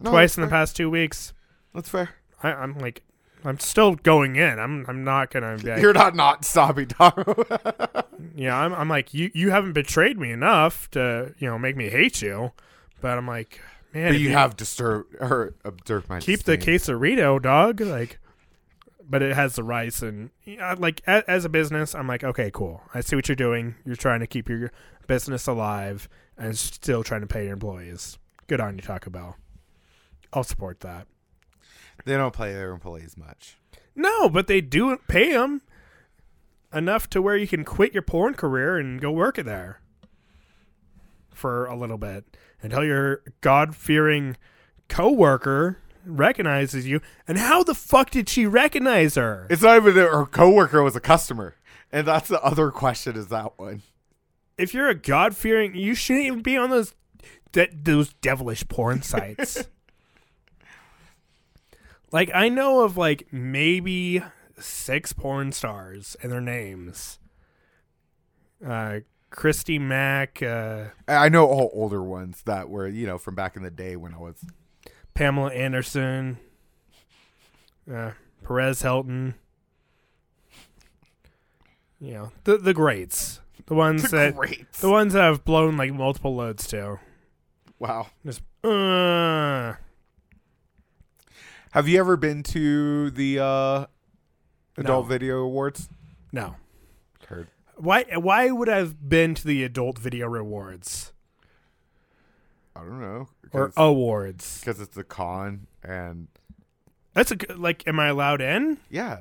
No, 0.00 0.10
twice 0.10 0.36
in 0.36 0.42
the 0.42 0.48
fair. 0.48 0.58
past 0.60 0.76
two 0.76 0.90
weeks. 0.90 1.32
That's 1.74 1.88
fair. 1.88 2.10
I, 2.42 2.52
I'm 2.52 2.78
like, 2.78 3.02
I'm 3.44 3.58
still 3.58 3.94
going 3.96 4.36
in. 4.36 4.58
I'm 4.58 4.84
I'm 4.88 5.04
not 5.04 5.30
gonna 5.30 5.56
be. 5.58 5.68
Like, 5.70 5.82
You're 5.82 5.92
not 5.92 6.14
not 6.14 6.44
stopping, 6.44 6.88
Taro. 6.88 7.44
yeah, 8.34 8.56
I'm 8.56 8.72
I'm 8.74 8.88
like 8.88 9.12
you. 9.14 9.30
You 9.34 9.50
haven't 9.50 9.72
betrayed 9.72 10.18
me 10.18 10.30
enough 10.30 10.90
to 10.92 11.34
you 11.38 11.48
know 11.48 11.58
make 11.58 11.76
me 11.76 11.88
hate 11.90 12.22
you, 12.22 12.52
but 13.00 13.18
I'm 13.18 13.26
like, 13.26 13.60
man, 13.92 14.08
but 14.10 14.14
if 14.16 14.20
you 14.22 14.30
have 14.30 14.56
disturbed 14.56 15.14
or 15.20 15.54
observed 15.64 16.08
my 16.08 16.20
keep 16.20 16.44
the 16.44 16.56
disdain. 16.56 16.96
quesarito, 16.96 17.40
dog. 17.42 17.80
Like, 17.80 18.18
but 19.08 19.22
it 19.22 19.34
has 19.34 19.56
the 19.56 19.62
rice 19.62 20.02
and 20.02 20.30
like 20.78 21.02
as, 21.06 21.22
as 21.28 21.44
a 21.44 21.48
business, 21.48 21.94
I'm 21.94 22.08
like, 22.08 22.24
okay, 22.24 22.50
cool. 22.52 22.82
I 22.92 23.00
see 23.00 23.16
what 23.16 23.28
you're 23.28 23.36
doing. 23.36 23.74
You're 23.84 23.96
trying 23.96 24.20
to 24.20 24.26
keep 24.26 24.48
your 24.48 24.70
business 25.06 25.46
alive 25.46 26.08
and 26.36 26.56
still 26.56 27.02
trying 27.02 27.20
to 27.20 27.26
pay 27.26 27.44
your 27.44 27.54
employees. 27.54 28.18
Good 28.46 28.60
on 28.60 28.76
you, 28.76 28.82
Taco 28.82 29.10
Bell. 29.10 29.36
I'll 30.32 30.44
support 30.44 30.80
that. 30.80 31.06
They 32.04 32.16
don't 32.16 32.34
pay 32.34 32.52
their 32.52 32.72
employees 32.72 33.16
much. 33.16 33.56
No, 33.94 34.28
but 34.28 34.46
they 34.46 34.60
do 34.60 34.96
pay 35.08 35.32
them 35.32 35.62
enough 36.72 37.08
to 37.10 37.22
where 37.22 37.36
you 37.36 37.46
can 37.46 37.64
quit 37.64 37.92
your 37.92 38.02
porn 38.02 38.34
career 38.34 38.76
and 38.76 39.00
go 39.00 39.12
work 39.12 39.38
it 39.38 39.44
there 39.46 39.80
for 41.32 41.66
a 41.66 41.76
little 41.76 41.98
bit 41.98 42.24
until 42.62 42.84
your 42.84 43.22
God 43.40 43.76
fearing 43.76 44.36
coworker 44.88 45.78
recognizes 46.06 46.86
you. 46.86 47.00
And 47.26 47.38
how 47.38 47.62
the 47.62 47.74
fuck 47.74 48.10
did 48.10 48.28
she 48.28 48.46
recognize 48.46 49.14
her? 49.14 49.46
It's 49.50 49.62
not 49.62 49.76
even 49.76 49.94
that 49.94 50.10
her 50.10 50.26
coworker 50.26 50.82
was 50.82 50.96
a 50.96 51.00
customer, 51.00 51.56
and 51.92 52.06
that's 52.06 52.28
the 52.28 52.42
other 52.42 52.70
question. 52.70 53.16
Is 53.16 53.28
that 53.28 53.58
one? 53.58 53.82
If 54.56 54.72
you're 54.72 54.88
a 54.88 54.94
God 54.94 55.36
fearing, 55.36 55.74
you 55.74 55.94
shouldn't 55.94 56.26
even 56.26 56.42
be 56.42 56.56
on 56.56 56.70
those 56.70 56.94
de- 57.52 57.74
those 57.74 58.12
devilish 58.14 58.66
porn 58.68 59.02
sites. 59.02 59.64
like 62.12 62.30
I 62.34 62.48
know 62.48 62.84
of 62.84 62.96
like 62.96 63.26
maybe 63.32 64.22
six 64.58 65.12
porn 65.12 65.52
stars 65.52 66.16
and 66.22 66.30
their 66.30 66.40
names. 66.40 67.18
Uh, 68.64 69.00
Christy 69.30 69.80
Mack, 69.80 70.42
uh, 70.42 70.84
I 71.08 71.28
know 71.28 71.46
all 71.46 71.70
older 71.72 72.02
ones 72.02 72.42
that 72.44 72.68
were 72.68 72.86
you 72.86 73.06
know 73.06 73.18
from 73.18 73.34
back 73.34 73.56
in 73.56 73.62
the 73.62 73.70
day 73.70 73.96
when 73.96 74.14
I 74.14 74.18
was. 74.18 74.44
Pamela 75.14 75.50
Anderson, 75.52 76.38
uh, 77.92 78.12
Paris 78.44 78.82
Hilton. 78.82 79.34
You 82.00 82.12
know 82.12 82.32
the 82.44 82.58
the 82.58 82.74
greats, 82.74 83.40
the 83.66 83.74
ones 83.74 84.10
that 84.10 84.34
Great. 84.36 84.70
the 84.74 84.90
ones 84.90 85.12
that 85.14 85.22
I've 85.22 85.44
blown 85.44 85.76
like 85.76 85.92
multiple 85.92 86.34
loads 86.34 86.66
to. 86.68 86.98
Wow. 87.78 88.08
Just 88.24 88.42
uh, 88.62 89.74
Have 91.72 91.88
you 91.88 91.98
ever 91.98 92.16
been 92.16 92.42
to 92.44 93.10
the 93.10 93.38
uh, 93.40 93.86
Adult 94.76 95.04
No. 95.06 95.08
Video 95.08 95.38
Awards? 95.42 95.88
no. 96.32 96.56
Heard. 97.28 97.48
Why 97.76 98.04
why 98.16 98.50
would 98.50 98.68
I 98.68 98.76
have 98.78 99.08
been 99.08 99.34
to 99.34 99.46
the 99.46 99.64
adult 99.64 99.98
video 99.98 100.32
Awards? 100.34 101.12
I 102.76 102.80
don't 102.80 103.00
know. 103.00 103.28
Or 103.54 103.72
awards 103.76 104.60
Because 104.60 104.80
it's 104.80 104.96
a 104.96 105.04
con 105.04 105.66
and 105.82 106.28
That's 107.14 107.30
a 107.30 107.36
good- 107.36 107.58
like. 107.58 107.86
Am 107.86 107.98
I 108.00 108.08
allowed 108.08 108.40
in? 108.40 108.78
yeah. 108.90 109.18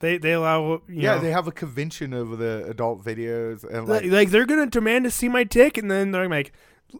They 0.00 0.16
they 0.16 0.32
allow 0.32 0.74
you 0.86 1.02
Yeah, 1.02 1.16
know, 1.16 1.20
they 1.22 1.30
have 1.32 1.48
a 1.48 1.52
convention 1.52 2.12
of 2.12 2.38
the 2.38 2.64
adult 2.68 3.04
videos 3.04 3.64
and 3.64 3.88
like, 3.88 4.04
like 4.04 4.30
they're 4.30 4.46
gonna 4.46 4.66
demand 4.66 5.04
to 5.06 5.10
see 5.10 5.28
my 5.28 5.42
dick, 5.42 5.76
and 5.76 5.90
then 5.90 6.12
they're 6.12 6.28
like, 6.28 6.52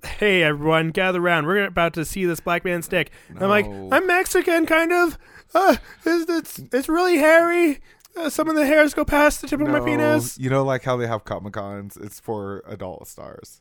"Hey, 0.04 0.42
everyone, 0.42 0.90
gather 0.90 1.20
around. 1.20 1.46
We're 1.46 1.62
about 1.64 1.94
to 1.94 2.04
see 2.04 2.24
this 2.24 2.40
black 2.40 2.64
man's 2.64 2.88
dick." 2.88 3.12
And 3.28 3.40
I'm 3.40 3.48
like, 3.50 3.66
"I'm 3.66 4.04
Mexican, 4.08 4.66
kind 4.66 4.92
of. 4.92 5.16
Uh, 5.54 5.76
it's, 6.04 6.28
it's 6.28 6.58
it's 6.74 6.88
really 6.88 7.18
hairy. 7.18 7.78
Uh, 8.16 8.28
some 8.28 8.48
of 8.48 8.56
the 8.56 8.66
hairs 8.66 8.94
go 8.94 9.04
past 9.04 9.42
the 9.42 9.46
tip 9.46 9.60
of 9.60 9.68
my 9.68 9.78
penis. 9.78 10.36
You 10.36 10.50
know, 10.50 10.64
like 10.64 10.82
how 10.82 10.96
they 10.96 11.06
have 11.06 11.24
Comic 11.24 11.52
Cons. 11.52 11.96
It's 11.96 12.18
for 12.18 12.64
adult 12.66 13.06
stars. 13.06 13.60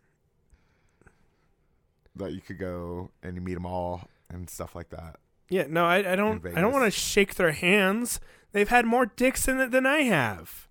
That 2.18 2.34
you 2.34 2.42
could 2.42 2.58
go 2.58 3.12
and 3.24 3.36
you 3.36 3.42
meet 3.42 3.54
them 3.54 3.66
all 3.66 4.08
and 4.30 4.50
stuff 4.50 4.76
like 4.76 4.90
that. 4.90 5.18
Yeah, 5.50 5.66
no, 5.70 5.86
I, 5.86 6.14
I 6.14 6.16
don't. 6.16 6.46
I 6.46 6.62
don't 6.62 6.74
want 6.74 6.86
to 6.86 6.92
shake 6.92 7.36
their 7.36 7.52
hands. 7.52 8.20
They've 8.52 8.68
had 8.68 8.86
more 8.86 9.06
dicks 9.06 9.48
in 9.48 9.60
it 9.60 9.72
than 9.72 9.86
I 9.86 10.02
have. 10.02 10.68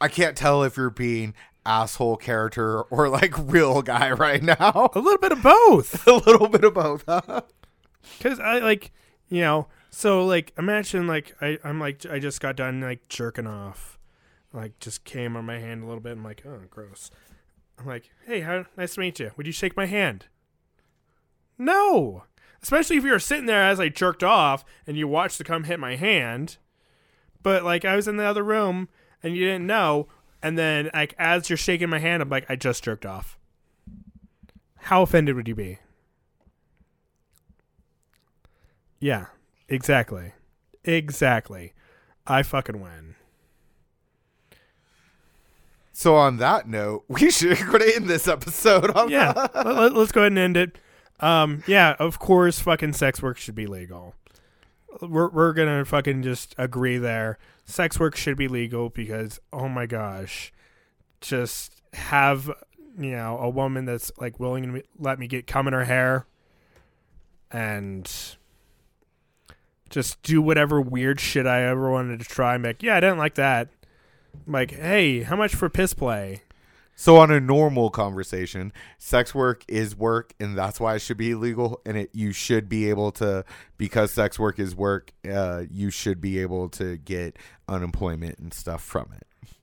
I 0.00 0.08
can't 0.08 0.36
tell 0.36 0.62
if 0.62 0.76
you're 0.76 0.90
being 0.90 1.34
asshole 1.64 2.16
character 2.16 2.82
or 2.82 3.08
like 3.08 3.34
real 3.38 3.82
guy 3.82 4.10
right 4.12 4.42
now. 4.42 4.90
A 4.94 4.98
little 4.98 5.18
bit 5.18 5.32
of 5.32 5.42
both. 5.42 6.06
A 6.06 6.14
little 6.14 6.48
bit 6.48 6.64
of 6.64 6.74
both. 6.74 7.04
Huh? 7.06 7.42
Cause 8.20 8.40
I 8.40 8.58
like, 8.58 8.92
you 9.28 9.42
know, 9.42 9.68
so 9.90 10.24
like 10.24 10.52
imagine 10.56 11.06
like 11.06 11.34
I 11.40 11.58
I'm 11.64 11.78
like 11.80 12.06
I 12.06 12.18
just 12.18 12.40
got 12.40 12.56
done 12.56 12.80
like 12.80 13.08
jerking 13.08 13.46
off, 13.46 13.98
like 14.52 14.78
just 14.80 15.04
came 15.04 15.36
on 15.36 15.44
my 15.44 15.58
hand 15.58 15.82
a 15.82 15.86
little 15.86 16.00
bit. 16.00 16.12
I'm 16.12 16.24
like, 16.24 16.42
oh, 16.46 16.60
gross. 16.70 17.10
I'm 17.78 17.86
like, 17.86 18.10
hey, 18.26 18.40
how 18.40 18.64
nice 18.76 18.94
to 18.94 19.00
meet 19.00 19.20
you. 19.20 19.30
Would 19.36 19.46
you 19.46 19.52
shake 19.52 19.76
my 19.76 19.86
hand? 19.86 20.26
No, 21.58 22.24
especially 22.62 22.96
if 22.96 23.04
you 23.04 23.10
were 23.10 23.18
sitting 23.18 23.46
there 23.46 23.64
as 23.64 23.80
I 23.80 23.88
jerked 23.88 24.22
off 24.22 24.64
and 24.86 24.96
you 24.96 25.08
watched 25.08 25.38
the 25.38 25.44
cum 25.44 25.64
hit 25.64 25.80
my 25.80 25.96
hand. 25.96 26.56
But 27.42 27.64
like 27.64 27.84
I 27.84 27.96
was 27.96 28.08
in 28.08 28.16
the 28.16 28.24
other 28.24 28.42
room 28.44 28.88
and 29.22 29.36
you 29.36 29.44
didn't 29.44 29.66
know, 29.66 30.08
and 30.42 30.56
then 30.56 30.90
like 30.94 31.14
as 31.18 31.50
you're 31.50 31.56
shaking 31.56 31.90
my 31.90 31.98
hand, 31.98 32.22
I'm 32.22 32.28
like, 32.28 32.46
I 32.48 32.56
just 32.56 32.84
jerked 32.84 33.04
off. 33.04 33.38
How 34.76 35.02
offended 35.02 35.34
would 35.34 35.48
you 35.48 35.54
be? 35.54 35.78
Yeah, 39.00 39.26
exactly. 39.68 40.32
Exactly. 40.84 41.74
I 42.26 42.42
fucking 42.42 42.80
win. 42.80 43.14
So 45.92 46.14
on 46.14 46.36
that 46.36 46.68
note, 46.68 47.04
we 47.08 47.30
should 47.30 47.58
end 47.94 48.08
this 48.08 48.28
episode. 48.28 48.92
Yeah, 49.10 49.48
let, 49.54 49.92
us 49.94 50.12
go 50.12 50.20
ahead 50.20 50.32
and 50.32 50.38
end 50.38 50.56
it. 50.56 50.78
Um, 51.20 51.62
yeah, 51.66 51.96
of 51.98 52.18
course, 52.18 52.60
fucking 52.60 52.92
sex 52.92 53.22
work 53.22 53.38
should 53.38 53.54
be 53.54 53.66
legal. 53.66 54.14
We're 55.00 55.28
we're 55.28 55.52
gonna 55.52 55.84
fucking 55.84 56.22
just 56.22 56.54
agree 56.58 56.98
there. 56.98 57.38
Sex 57.64 57.98
work 58.00 58.16
should 58.16 58.36
be 58.36 58.48
legal 58.48 58.88
because 58.88 59.40
oh 59.52 59.68
my 59.68 59.86
gosh, 59.86 60.52
just 61.20 61.82
have 61.92 62.50
you 62.98 63.10
know 63.10 63.38
a 63.38 63.48
woman 63.48 63.84
that's 63.84 64.10
like 64.18 64.40
willing 64.40 64.74
to 64.74 64.82
let 64.98 65.18
me 65.18 65.26
get 65.26 65.46
cum 65.46 65.66
in 65.66 65.72
her 65.72 65.84
hair, 65.84 66.26
and 67.50 68.10
just 69.90 70.22
do 70.22 70.40
whatever 70.42 70.80
weird 70.80 71.20
shit 71.20 71.46
I 71.46 71.62
ever 71.62 71.90
wanted 71.90 72.20
to 72.20 72.24
try. 72.26 72.54
I'm 72.54 72.62
like, 72.62 72.82
yeah, 72.82 72.96
I 72.96 73.00
didn't 73.00 73.18
like 73.18 73.34
that. 73.34 73.68
I'm 74.46 74.52
like, 74.52 74.72
hey, 74.72 75.22
how 75.22 75.36
much 75.36 75.54
for 75.54 75.68
piss 75.68 75.94
play? 75.94 76.42
So 77.00 77.18
on 77.18 77.30
a 77.30 77.38
normal 77.38 77.90
conversation, 77.90 78.72
sex 78.98 79.32
work 79.32 79.64
is 79.68 79.94
work, 79.94 80.34
and 80.40 80.58
that's 80.58 80.80
why 80.80 80.96
it 80.96 80.98
should 80.98 81.16
be 81.16 81.30
illegal. 81.30 81.80
And 81.86 81.96
it 81.96 82.10
you 82.12 82.32
should 82.32 82.68
be 82.68 82.90
able 82.90 83.12
to 83.12 83.44
because 83.76 84.10
sex 84.10 84.36
work 84.36 84.58
is 84.58 84.74
work. 84.74 85.12
Uh, 85.24 85.62
you 85.70 85.90
should 85.90 86.20
be 86.20 86.40
able 86.40 86.68
to 86.70 86.96
get 86.96 87.36
unemployment 87.68 88.40
and 88.40 88.52
stuff 88.52 88.82
from 88.82 89.12
it. 89.14 89.54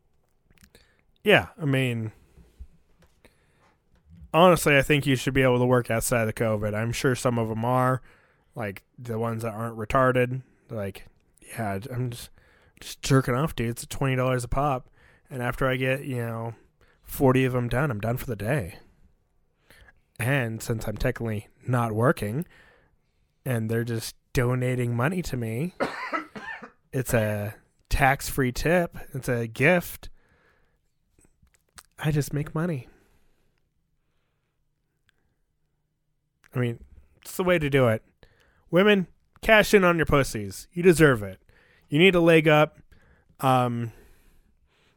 Yeah, 1.25 1.47
I 1.61 1.65
mean, 1.65 2.13
honestly, 4.33 4.77
I 4.77 4.81
think 4.81 5.05
you 5.05 5.17
should 5.17 5.33
be 5.33 5.41
able 5.41 5.59
to 5.59 5.65
work 5.65 5.91
outside 5.91 6.29
of 6.29 6.35
COVID. 6.35 6.73
I'm 6.73 6.93
sure 6.93 7.15
some 7.15 7.37
of 7.37 7.49
them 7.49 7.65
are, 7.65 8.01
like 8.55 8.83
the 8.97 9.19
ones 9.19 9.43
that 9.43 9.53
aren't 9.53 9.77
retarded. 9.77 10.41
Like, 10.69 11.07
yeah, 11.49 11.79
I'm 11.91 12.11
just 12.11 12.29
just 12.79 13.01
jerking 13.01 13.35
off, 13.35 13.57
dude. 13.57 13.71
It's 13.71 13.85
twenty 13.85 14.15
dollars 14.15 14.45
a 14.45 14.47
pop, 14.47 14.89
and 15.29 15.43
after 15.43 15.67
I 15.67 15.75
get 15.75 16.05
you 16.05 16.25
know 16.25 16.53
forty 17.05 17.45
of 17.45 17.53
them 17.53 17.69
done, 17.69 17.91
I'm 17.91 17.99
done 17.99 18.17
for 18.17 18.25
the 18.25 18.35
day. 18.35 18.79
And 20.19 20.61
since 20.61 20.87
I'm 20.87 20.97
technically 20.97 21.47
not 21.67 21.91
working, 21.91 22.45
and 23.45 23.69
they're 23.69 23.83
just 23.83 24.15
donating 24.33 24.95
money 24.95 25.21
to 25.23 25.37
me, 25.37 25.73
it's 26.93 27.13
a 27.13 27.55
tax-free 27.89 28.51
tip. 28.51 28.97
It's 29.13 29.29
a 29.29 29.47
gift. 29.47 30.09
I 31.99 32.11
just 32.11 32.33
make 32.33 32.55
money. 32.55 32.87
I 36.53 36.59
mean, 36.59 36.79
it's 37.21 37.35
the 37.35 37.43
way 37.43 37.59
to 37.59 37.69
do 37.69 37.87
it. 37.87 38.03
Women, 38.71 39.07
cash 39.41 39.73
in 39.73 39.83
on 39.83 39.97
your 39.97 40.05
pussies. 40.05 40.67
You 40.73 40.83
deserve 40.83 41.21
it. 41.23 41.41
You 41.89 41.99
need 41.99 42.15
a 42.15 42.19
leg 42.19 42.47
up. 42.47 42.79
Um, 43.41 43.91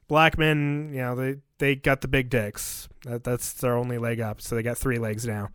black 0.06 0.38
men, 0.38 0.90
you 0.92 1.00
know, 1.00 1.14
they 1.16 1.36
they 1.59 1.74
got 1.76 2.00
the 2.00 2.09
big 2.09 2.30
dicks. 2.30 2.88
That, 3.04 3.24
that's 3.24 3.52
their 3.52 3.76
only 3.76 3.98
leg 3.98 4.20
up. 4.20 4.40
So 4.40 4.54
they 4.54 4.62
got 4.62 4.78
three 4.78 4.98
legs 4.98 5.26
now. 5.26 5.50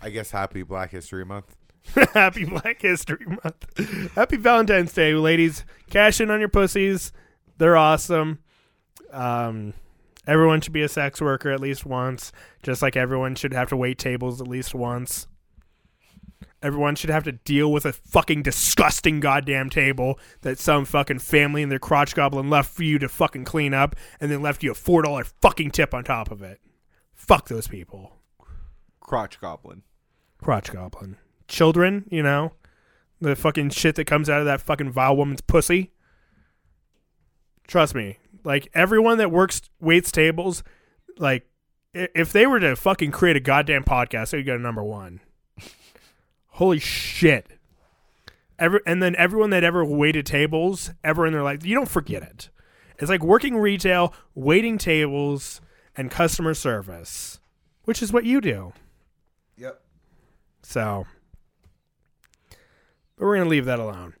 I 0.00 0.10
guess 0.10 0.30
Happy 0.30 0.62
Black 0.62 0.90
History 0.90 1.24
Month. 1.24 1.56
Happy 2.12 2.44
Black 2.44 2.82
History 2.82 3.26
Month. 3.26 4.12
Happy 4.14 4.36
Valentine's 4.36 4.92
Day, 4.92 5.14
ladies. 5.14 5.64
Cash 5.90 6.20
in 6.20 6.30
on 6.30 6.40
your 6.40 6.48
pussies. 6.48 7.12
They're 7.58 7.76
awesome. 7.76 8.40
Um, 9.12 9.74
everyone 10.26 10.60
should 10.60 10.72
be 10.72 10.82
a 10.82 10.88
sex 10.88 11.20
worker 11.20 11.50
at 11.50 11.60
least 11.60 11.86
once, 11.86 12.32
just 12.62 12.82
like 12.82 12.96
everyone 12.96 13.34
should 13.34 13.52
have 13.52 13.68
to 13.68 13.76
wait 13.76 13.98
tables 13.98 14.40
at 14.40 14.48
least 14.48 14.74
once. 14.74 15.28
Everyone 16.62 16.94
should 16.94 17.10
have 17.10 17.24
to 17.24 17.32
deal 17.32 17.72
with 17.72 17.84
a 17.84 17.92
fucking 17.92 18.42
disgusting 18.42 19.18
goddamn 19.20 19.68
table 19.68 20.18
that 20.42 20.58
some 20.58 20.84
fucking 20.84 21.18
family 21.18 21.62
and 21.62 21.72
their 21.72 21.78
crotch 21.78 22.14
goblin 22.14 22.48
left 22.50 22.72
for 22.72 22.84
you 22.84 22.98
to 23.00 23.08
fucking 23.08 23.44
clean 23.44 23.74
up 23.74 23.96
and 24.20 24.30
then 24.30 24.42
left 24.42 24.62
you 24.62 24.70
a 24.70 24.74
four 24.74 25.02
dollar 25.02 25.24
fucking 25.24 25.72
tip 25.72 25.92
on 25.92 26.04
top 26.04 26.30
of 26.30 26.42
it. 26.42 26.60
Fuck 27.14 27.48
those 27.48 27.66
people. 27.68 28.16
Crotch 29.00 29.40
Goblin. 29.40 29.82
crotch 30.42 30.72
goblin. 30.72 31.16
Children, 31.48 32.06
you 32.10 32.22
know, 32.22 32.52
the 33.20 33.36
fucking 33.36 33.70
shit 33.70 33.96
that 33.96 34.06
comes 34.06 34.30
out 34.30 34.40
of 34.40 34.46
that 34.46 34.60
fucking 34.60 34.90
vile 34.90 35.16
woman's 35.16 35.40
pussy. 35.40 35.92
Trust 37.66 37.94
me, 37.94 38.18
like 38.44 38.68
everyone 38.74 39.18
that 39.18 39.30
works 39.30 39.62
waits 39.80 40.10
tables, 40.10 40.62
like 41.18 41.46
if 41.94 42.32
they 42.32 42.46
were 42.46 42.60
to 42.60 42.74
fucking 42.76 43.10
create 43.10 43.36
a 43.36 43.40
goddamn 43.40 43.84
podcast, 43.84 44.30
they 44.30 44.38
would 44.38 44.46
go 44.46 44.56
to 44.56 44.62
number 44.62 44.82
one. 44.82 45.20
Holy 46.56 46.78
shit! 46.78 47.46
Every 48.58 48.80
and 48.86 49.02
then 49.02 49.16
everyone 49.16 49.50
that 49.50 49.64
ever 49.64 49.84
waited 49.84 50.26
tables 50.26 50.90
ever 51.02 51.26
in 51.26 51.32
their 51.32 51.42
life, 51.42 51.64
you 51.64 51.74
don't 51.74 51.88
forget 51.88 52.22
it. 52.22 52.50
It's 52.98 53.08
like 53.08 53.22
working 53.22 53.56
retail, 53.56 54.12
waiting 54.34 54.76
tables, 54.76 55.62
and 55.96 56.10
customer 56.10 56.52
service, 56.52 57.40
which 57.84 58.02
is 58.02 58.12
what 58.12 58.24
you 58.24 58.40
do. 58.40 58.74
Yep. 59.56 59.80
So, 60.62 61.06
but 62.50 63.24
we're 63.24 63.36
going 63.36 63.46
to 63.46 63.50
leave 63.50 63.64
that 63.64 63.78
alone. 63.80 64.14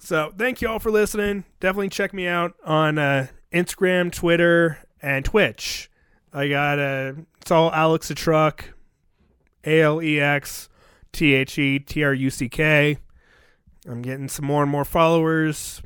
So, 0.00 0.32
thank 0.36 0.60
you 0.60 0.68
all 0.68 0.80
for 0.80 0.90
listening. 0.90 1.44
Definitely 1.60 1.90
check 1.90 2.12
me 2.12 2.26
out 2.26 2.54
on 2.64 2.98
uh, 2.98 3.28
Instagram, 3.52 4.10
Twitter, 4.10 4.78
and 5.00 5.24
Twitch. 5.24 5.90
I 6.32 6.48
got 6.48 6.80
uh, 6.80 7.12
it's 7.40 7.52
all 7.52 7.72
Alex 7.72 8.10
a 8.10 8.16
Truck, 8.16 8.74
A 9.64 9.80
L 9.80 10.02
E 10.02 10.20
X 10.20 10.68
T 11.12 11.34
H 11.34 11.58
E 11.58 11.78
T 11.78 12.04
R 12.04 12.14
U 12.14 12.30
C 12.30 12.48
K. 12.48 12.98
I'm 13.88 14.02
getting 14.02 14.28
some 14.28 14.44
more 14.44 14.62
and 14.62 14.70
more 14.70 14.84
followers. 14.84 15.82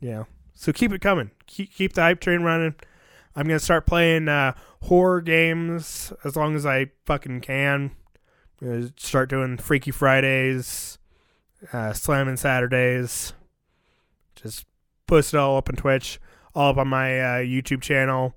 Yeah. 0.00 0.24
So 0.54 0.72
keep 0.72 0.92
it 0.92 1.00
coming. 1.00 1.30
Keep, 1.46 1.74
keep 1.74 1.92
the 1.94 2.02
hype 2.02 2.20
train 2.20 2.42
running. 2.42 2.74
I'm 3.34 3.46
going 3.46 3.58
to 3.58 3.64
start 3.64 3.86
playing 3.86 4.28
uh, 4.28 4.54
horror 4.82 5.20
games 5.20 6.12
as 6.24 6.36
long 6.36 6.56
as 6.56 6.66
I 6.66 6.90
fucking 7.06 7.40
can. 7.40 7.92
I'm 8.60 8.68
gonna 8.68 8.92
start 8.96 9.30
doing 9.30 9.56
Freaky 9.56 9.92
Fridays, 9.92 10.98
uh, 11.72 11.92
Slamming 11.92 12.36
Saturdays. 12.36 13.32
Just 14.34 14.66
post 15.06 15.32
it 15.32 15.36
all 15.36 15.56
up 15.56 15.68
on 15.68 15.76
Twitch, 15.76 16.20
all 16.54 16.70
up 16.70 16.76
on 16.76 16.88
my 16.88 17.20
uh, 17.20 17.38
YouTube 17.38 17.82
channel. 17.82 18.34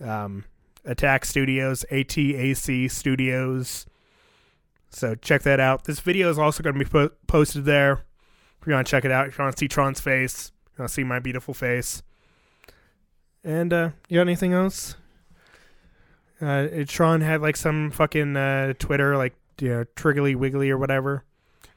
Um, 0.00 0.44
Attack 0.84 1.26
Studios, 1.26 1.84
ATAC 1.92 2.90
Studios. 2.90 3.86
So 4.92 5.14
check 5.14 5.42
that 5.42 5.58
out. 5.58 5.84
This 5.84 6.00
video 6.00 6.30
is 6.30 6.38
also 6.38 6.62
going 6.62 6.74
to 6.74 6.84
be 6.84 6.88
po- 6.88 7.10
posted 7.26 7.64
there. 7.64 8.04
If 8.60 8.66
you 8.66 8.74
want 8.74 8.86
to 8.86 8.90
check 8.90 9.04
it 9.04 9.10
out, 9.10 9.28
if 9.28 9.38
you 9.38 9.44
want 9.44 9.56
to 9.56 9.60
see 9.60 9.68
Tron's 9.68 10.00
face, 10.00 10.52
you 10.76 10.82
want 10.82 10.90
to 10.90 10.94
see 10.94 11.02
my 11.02 11.18
beautiful 11.18 11.54
face. 11.54 12.02
And 13.42 13.72
uh, 13.72 13.90
you 14.08 14.18
got 14.18 14.22
anything 14.22 14.52
else? 14.52 14.96
Uh, 16.40 16.68
Tron 16.86 17.20
had 17.20 17.40
like 17.40 17.56
some 17.56 17.90
fucking 17.90 18.36
uh, 18.36 18.74
Twitter, 18.78 19.16
like 19.16 19.34
you 19.60 19.68
know, 19.68 19.84
Triggly 19.96 20.36
Wiggly 20.36 20.70
or 20.70 20.78
whatever. 20.78 21.24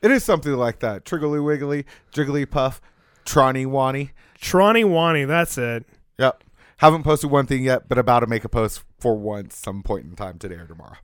It 0.01 0.11
is 0.11 0.23
something 0.23 0.53
like 0.53 0.79
that. 0.79 1.05
Triggly 1.05 1.43
Wiggly, 1.43 1.85
Jiggly 2.13 2.49
Puff, 2.49 2.81
Tronny 3.25 3.65
Wani. 3.65 4.11
Tronny 4.39 4.83
Wani, 4.83 5.25
that's 5.25 5.57
it. 5.57 5.85
Yep. 6.19 6.43
Haven't 6.77 7.03
posted 7.03 7.31
one 7.31 7.47
thing 7.47 7.63
yet, 7.63 7.87
but 7.87 7.97
about 7.97 8.19
to 8.19 8.27
make 8.27 8.43
a 8.43 8.49
post 8.49 8.83
for 8.99 9.15
once 9.15 9.55
some 9.55 9.81
point 9.81 10.05
in 10.05 10.15
time 10.15 10.37
today 10.37 10.55
or 10.55 10.67
tomorrow. 10.67 10.97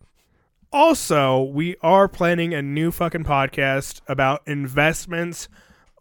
Also, 0.73 1.43
we 1.43 1.75
are 1.81 2.07
planning 2.07 2.53
a 2.53 2.61
new 2.61 2.91
fucking 2.91 3.25
podcast 3.25 3.99
about 4.07 4.41
investments 4.47 5.49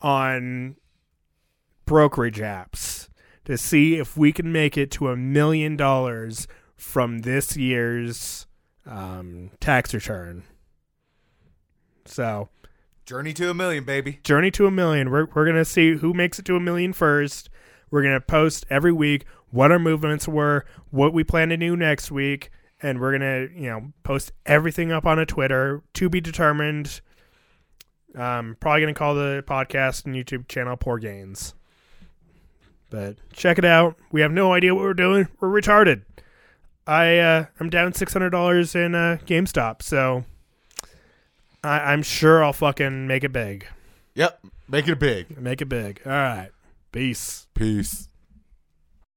on 0.01 0.77
brokerage 1.87 2.39
apps 2.39 3.09
to 3.45 3.59
see 3.59 3.97
if 3.97 4.17
we 4.17 4.33
can 4.33 4.53
make 4.53 4.79
it 4.79 4.91
to 4.93 5.09
a 5.09 5.17
million 5.17 5.77
dollars 5.77 6.47
from 6.77 7.21
this 7.21 7.57
year's 7.57 8.47
um, 8.87 9.51
tax 9.59 9.93
return. 9.93 10.45
So, 12.05 12.49
Journey 13.05 13.33
to 13.35 13.51
a 13.51 13.55
million, 13.55 13.83
baby. 13.83 14.21
journey 14.23 14.53
to 14.53 14.67
a 14.67 14.71
million. 14.71 15.11
We're 15.11 15.27
we're 15.35 15.47
gonna 15.47 15.65
see 15.65 15.95
who 15.97 16.15
makes 16.15 16.39
it 16.39 16.45
to 16.45 16.55
a 16.55 16.61
million 16.61 16.93
first. 16.93 17.51
We're 17.91 18.03
gonna 18.05 18.21
post 18.21 18.65
every 18.71 18.93
week 18.93 19.25
what 19.51 19.73
our 19.73 19.81
movements 19.81 20.29
were, 20.29 20.65
what 20.91 21.13
we 21.13 21.25
plan 21.25 21.49
to 21.49 21.57
do 21.57 21.77
next 21.77 22.13
week, 22.13 22.51
and 22.83 23.01
we're 23.01 23.13
gonna 23.13 23.49
you 23.55 23.69
know 23.69 23.93
post 24.03 24.33
everything 24.47 24.93
up 24.93 25.07
on 25.07 25.19
a 25.19 25.27
Twitter 25.27 25.83
to 25.95 26.09
be 26.09 26.21
determined. 26.21 27.01
Um, 28.15 28.57
probably 28.61 28.81
gonna 28.81 28.95
call 28.95 29.15
the 29.15 29.45
podcast 29.47 30.07
and 30.07 30.15
YouTube 30.15 30.49
channel 30.49 30.77
Poor 30.77 30.99
Gains. 30.99 31.55
But 32.91 33.17
check 33.33 33.57
it 33.59 33.65
out. 33.65 33.97
We 34.11 34.21
have 34.21 34.33
no 34.33 34.53
idea 34.53 34.75
what 34.75 34.83
we're 34.83 34.95
doing. 34.95 35.29
We're 35.39 35.49
retarded. 35.49 36.03
I 36.87 37.19
uh, 37.19 37.47
I'm 37.61 37.71
down 37.71 37.93
six 37.95 38.13
hundred 38.13 38.31
dollars 38.31 38.75
in 38.75 38.95
uh, 38.95 39.19
GameStop, 39.27 39.83
so 39.83 40.25
I, 41.63 41.93
I'm 41.93 42.03
sure 42.03 42.43
I'll 42.43 42.53
fucking 42.53 43.07
make 43.07 43.23
it 43.23 43.33
big. 43.33 43.67
Yep. 44.15 44.41
Make 44.69 44.89
it 44.89 44.99
big. 44.99 45.39
Make 45.39 45.63
it 45.63 45.69
big. 45.69 46.01
All 46.05 46.13
right. 46.13 46.51
Peace. 46.93 47.47
Peace. 47.55 48.09